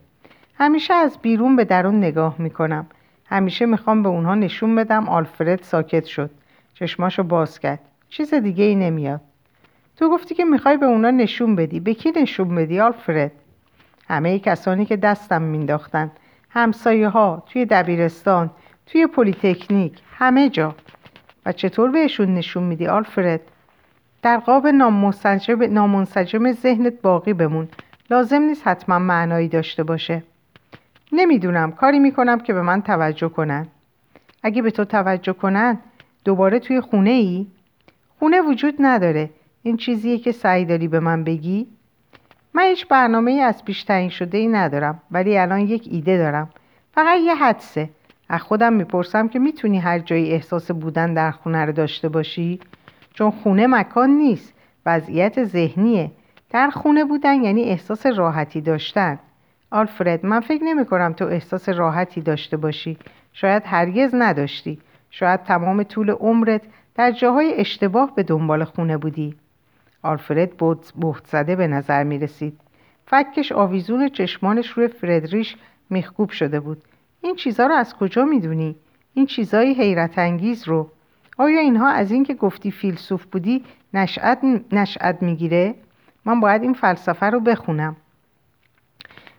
همیشه 0.57 0.93
از 0.93 1.17
بیرون 1.21 1.55
به 1.55 1.65
درون 1.65 1.97
نگاه 1.97 2.35
می‌کنم. 2.37 2.87
همیشه 3.30 3.65
می‌خوام 3.65 4.03
به 4.03 4.09
اونها 4.09 4.36
نشون 4.36 4.75
بدم 4.75 5.09
آلفرد 5.09 5.63
ساکت 5.63 6.05
شد. 6.05 6.30
چشماشو 6.73 7.23
باز 7.23 7.59
کرد. 7.59 7.80
چیز 8.09 8.34
دیگه 8.34 8.63
ای 8.63 8.75
نمیاد. 8.75 9.21
تو 9.97 10.09
گفتی 10.09 10.36
که 10.36 10.45
می‌خوای 10.45 10.77
به 10.77 10.86
اونا 10.86 11.11
نشون 11.11 11.55
بدی. 11.55 11.80
به 11.80 11.93
کی 11.93 12.11
نشون 12.11 12.55
بدی 12.55 12.80
آلفرد؟ 12.80 13.32
همه 14.09 14.39
کسانی 14.39 14.86
که 14.86 14.97
دستم 14.97 15.41
مینداختن. 15.41 16.11
همسایه 16.49 17.09
ها 17.09 17.43
توی 17.47 17.65
دبیرستان 17.65 18.49
توی 18.86 19.07
پلیتکنیک 19.07 19.93
همه 20.17 20.49
جا. 20.49 20.75
و 21.45 21.51
چطور 21.51 21.91
بهشون 21.91 22.34
نشون 22.34 22.63
میدی 22.63 22.88
آلفرد؟ 22.88 23.41
در 24.21 24.38
قاب 24.38 24.67
نامنسجم 24.67 26.51
ذهنت 26.51 27.01
باقی 27.01 27.34
بمون. 27.34 27.67
لازم 28.09 28.41
نیست 28.41 28.67
حتما 28.67 28.99
معنایی 28.99 29.47
داشته 29.47 29.84
باشه. 29.84 30.23
نمی‌دونم 31.12 31.72
کاری 31.72 31.99
می‌کنم 31.99 32.39
که 32.39 32.53
به 32.53 32.62
من 32.62 32.82
توجه 32.82 33.30
کنن. 33.30 33.68
اگه 34.43 34.62
به 34.62 34.72
تو 34.72 34.86
توجه 34.86 35.34
کنن 35.34 35.80
دوباره 36.26 36.60
توی 36.60 36.82
خونه 36.82 37.10
ای؟ 37.10 37.47
خونه 38.20 38.41
وجود 38.41 38.76
نداره. 38.80 39.30
این 39.64 39.78
چیزیه 39.78 40.18
که 40.18 40.32
سعی 40.32 40.66
داری 40.66 40.88
به 40.88 40.99
من 40.99 41.24
بگی؟ 41.24 41.68
من 42.53 42.64
هیچ 42.64 42.88
برنامه 42.88 43.32
ای 43.32 43.41
از 43.41 43.66
پیش 43.66 43.84
تعیین 43.84 44.10
شده 44.10 44.38
ای 44.38 44.47
ندارم 44.47 45.01
ولی 45.12 45.38
الان 45.38 45.60
یک 45.60 45.88
ایده 45.91 46.18
دارم. 46.18 46.49
فقط 46.93 47.20
یه 47.20 47.36
حدسه. 47.36 47.89
از 48.30 48.41
خودم 48.41 48.74
می‌پرسم 48.74 49.28
که 49.28 49.39
می‌تونی 49.39 49.80
هر 49.80 49.99
جایی 49.99 50.32
احساس 50.32 50.72
بودن 50.72 51.14
در 51.14 51.32
خونه 51.32 51.66
رو 51.66 51.72
داشته 51.72 52.10
باشی؟ 52.10 52.60
چون 53.14 53.32
خونه 53.32 53.68
مکان 53.68 54.10
نیست. 54.10 54.53
وضعیت 54.86 55.43
ذهنیه. 55.43 56.12
در 56.49 56.70
خونه 56.70 57.05
بودن 57.05 57.43
یعنی 57.43 57.64
احساس 57.64 58.05
راحتی 58.05 58.62
داشتن. 58.62 59.20
آلفرد 59.72 60.26
من 60.26 60.39
فکر 60.39 60.63
نمی 60.63 60.86
کنم 60.86 61.13
تو 61.13 61.26
احساس 61.26 61.70
راحتی 61.70 62.22
داشته 62.22 62.57
باشی. 62.57 62.97
شاید 63.34 63.63
هرگز 63.65 64.15
نداشتی. 64.15 64.80
شاید 65.11 65.43
تمام 65.43 65.84
طول 65.84 66.09
عمرت 66.09 66.61
در 66.95 67.11
جاهای 67.11 67.53
اشتباه 67.53 68.15
به 68.15 68.24
دنبال 68.24 68.63
خونه 68.63 68.97
بودی. 68.97 69.36
آلفرد 70.03 70.57
بهت 70.95 71.26
زده 71.26 71.55
به 71.55 71.67
نظر 71.67 72.03
می 72.03 72.20
رسید. 72.20 72.59
فکش 73.05 73.51
آویزون 73.51 74.09
چشمانش 74.09 74.70
روی 74.70 74.88
فردریش 74.88 75.55
میخکوب 75.89 76.30
شده 76.30 76.59
بود. 76.59 76.84
این 77.22 77.36
چیزها 77.36 77.65
رو 77.67 77.74
از 77.74 77.95
کجا 77.95 78.26
می‌دونی؟ 78.26 78.76
این 79.13 79.26
چیزهای 79.26 79.74
حیرت 79.74 80.20
انگیز 80.20 80.67
رو. 80.67 80.89
آیا 81.38 81.59
اینها 81.59 81.88
از 81.89 82.11
اینکه 82.11 82.34
گفتی 82.34 82.72
فیلسوف 82.72 83.26
بودی 83.26 83.63
نشأت 83.93 84.39
نشأت 84.72 85.22
می‌گیره؟ 85.22 85.76
من 86.26 86.39
باید 86.39 86.61
این 86.61 86.74
فلسفه 86.74 87.26
رو 87.26 87.39
بخونم. 87.39 87.95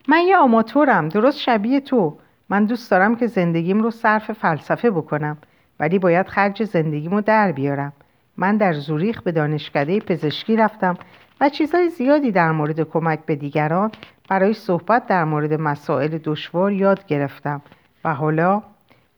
من 0.08 0.20
یه 0.20 0.36
آماتورم 0.36 1.08
درست 1.08 1.38
شبیه 1.38 1.80
تو. 1.80 2.18
من 2.48 2.64
دوست 2.64 2.90
دارم 2.90 3.16
که 3.16 3.26
زندگیم 3.26 3.82
رو 3.82 3.90
صرف 3.90 4.32
فلسفه 4.32 4.90
بکنم 4.90 5.38
ولی 5.80 5.98
باید 5.98 6.28
خرج 6.28 6.64
زندگیمو 6.64 7.20
در 7.20 7.52
بیارم. 7.52 7.92
من 8.36 8.56
در 8.56 8.72
زوریخ 8.72 9.22
به 9.22 9.32
دانشکده 9.32 10.00
پزشکی 10.00 10.56
رفتم 10.56 10.96
و 11.40 11.48
چیزهای 11.48 11.88
زیادی 11.88 12.32
در 12.32 12.52
مورد 12.52 12.80
کمک 12.80 13.18
به 13.26 13.36
دیگران 13.36 13.90
برای 14.28 14.54
صحبت 14.54 15.06
در 15.06 15.24
مورد 15.24 15.52
مسائل 15.52 16.18
دشوار 16.24 16.72
یاد 16.72 17.06
گرفتم. 17.06 17.62
و 18.04 18.14
حالا 18.14 18.62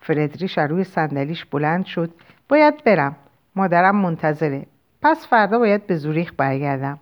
فردریش 0.00 0.58
روی 0.58 0.84
صندلیش 0.84 1.44
بلند 1.44 1.84
شد. 1.84 2.10
باید 2.48 2.84
برم. 2.84 3.16
مادرم 3.56 3.96
منتظره. 3.96 4.66
پس 5.02 5.26
فردا 5.26 5.58
باید 5.58 5.86
به 5.86 5.96
زوریخ 5.96 6.32
برگردم. 6.36 6.98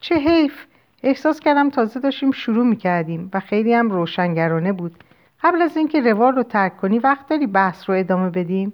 چه 0.00 0.14
حیف! 0.14 0.66
احساس 1.02 1.40
کردم 1.40 1.70
تازه 1.70 2.00
داشتیم 2.00 2.30
شروع 2.30 2.66
می‌کردیم 2.66 3.30
و 3.34 3.40
خیلی 3.40 3.74
هم 3.74 3.90
روشنگرانه 3.90 4.72
بود. 4.72 5.04
قبل 5.42 5.62
از 5.62 5.76
اینکه 5.76 6.00
روال 6.00 6.34
رو 6.34 6.42
ترک 6.42 6.76
کنی 6.76 6.98
وقت 6.98 7.28
داری 7.28 7.46
بحث 7.46 7.90
رو 7.90 7.96
ادامه 7.96 8.30
بدیم؟ 8.30 8.72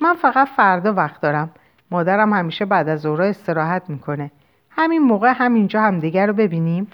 من 0.00 0.14
فقط 0.14 0.48
فردا 0.48 0.92
وقت 0.92 1.20
دارم. 1.20 1.50
مادرم 1.90 2.32
همیشه 2.32 2.64
بعد 2.64 2.88
از 2.88 3.00
ظهر 3.00 3.22
استراحت 3.22 3.90
می‌کنه. 3.90 4.30
همین 4.70 5.02
موقع 5.02 5.32
همینجا 5.36 5.82
همدیگر 5.82 6.26
رو 6.26 6.32
ببینیم. 6.32 6.86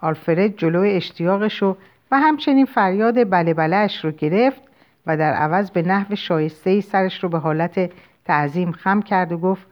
آلفرد 0.00 0.56
جلوی 0.56 0.90
اشتیاقش 0.90 1.62
رو 1.62 1.76
و 2.10 2.18
همچنین 2.18 2.66
فریاد 2.66 3.30
بله 3.30 3.54
بلهش 3.54 4.04
رو 4.04 4.10
گرفت 4.10 4.62
و 5.06 5.16
در 5.16 5.32
عوض 5.32 5.70
به 5.70 5.82
نحو 5.82 6.14
شایسته 6.14 6.80
سرش 6.80 7.24
رو 7.24 7.28
به 7.28 7.38
حالت 7.38 7.90
تعظیم 8.24 8.72
خم 8.72 9.02
کرد 9.02 9.32
و 9.32 9.38
گفت 9.38 9.66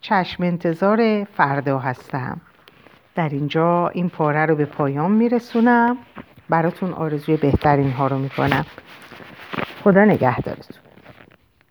چشم 0.00 0.42
انتظار 0.42 1.24
فردا 1.24 1.78
هستم. 1.78 2.40
در 3.18 3.28
اینجا 3.28 3.88
این 3.88 4.08
پاره 4.08 4.46
رو 4.46 4.54
به 4.56 4.64
پایان 4.64 5.10
میرسونم. 5.10 5.96
براتون 6.48 6.92
آرزوی 6.92 7.36
بهترین 7.36 7.90
ها 7.90 8.06
رو 8.06 8.18
می‌کنم. 8.18 8.66
خدا 9.84 10.04
نگهدارتون. 10.04 10.87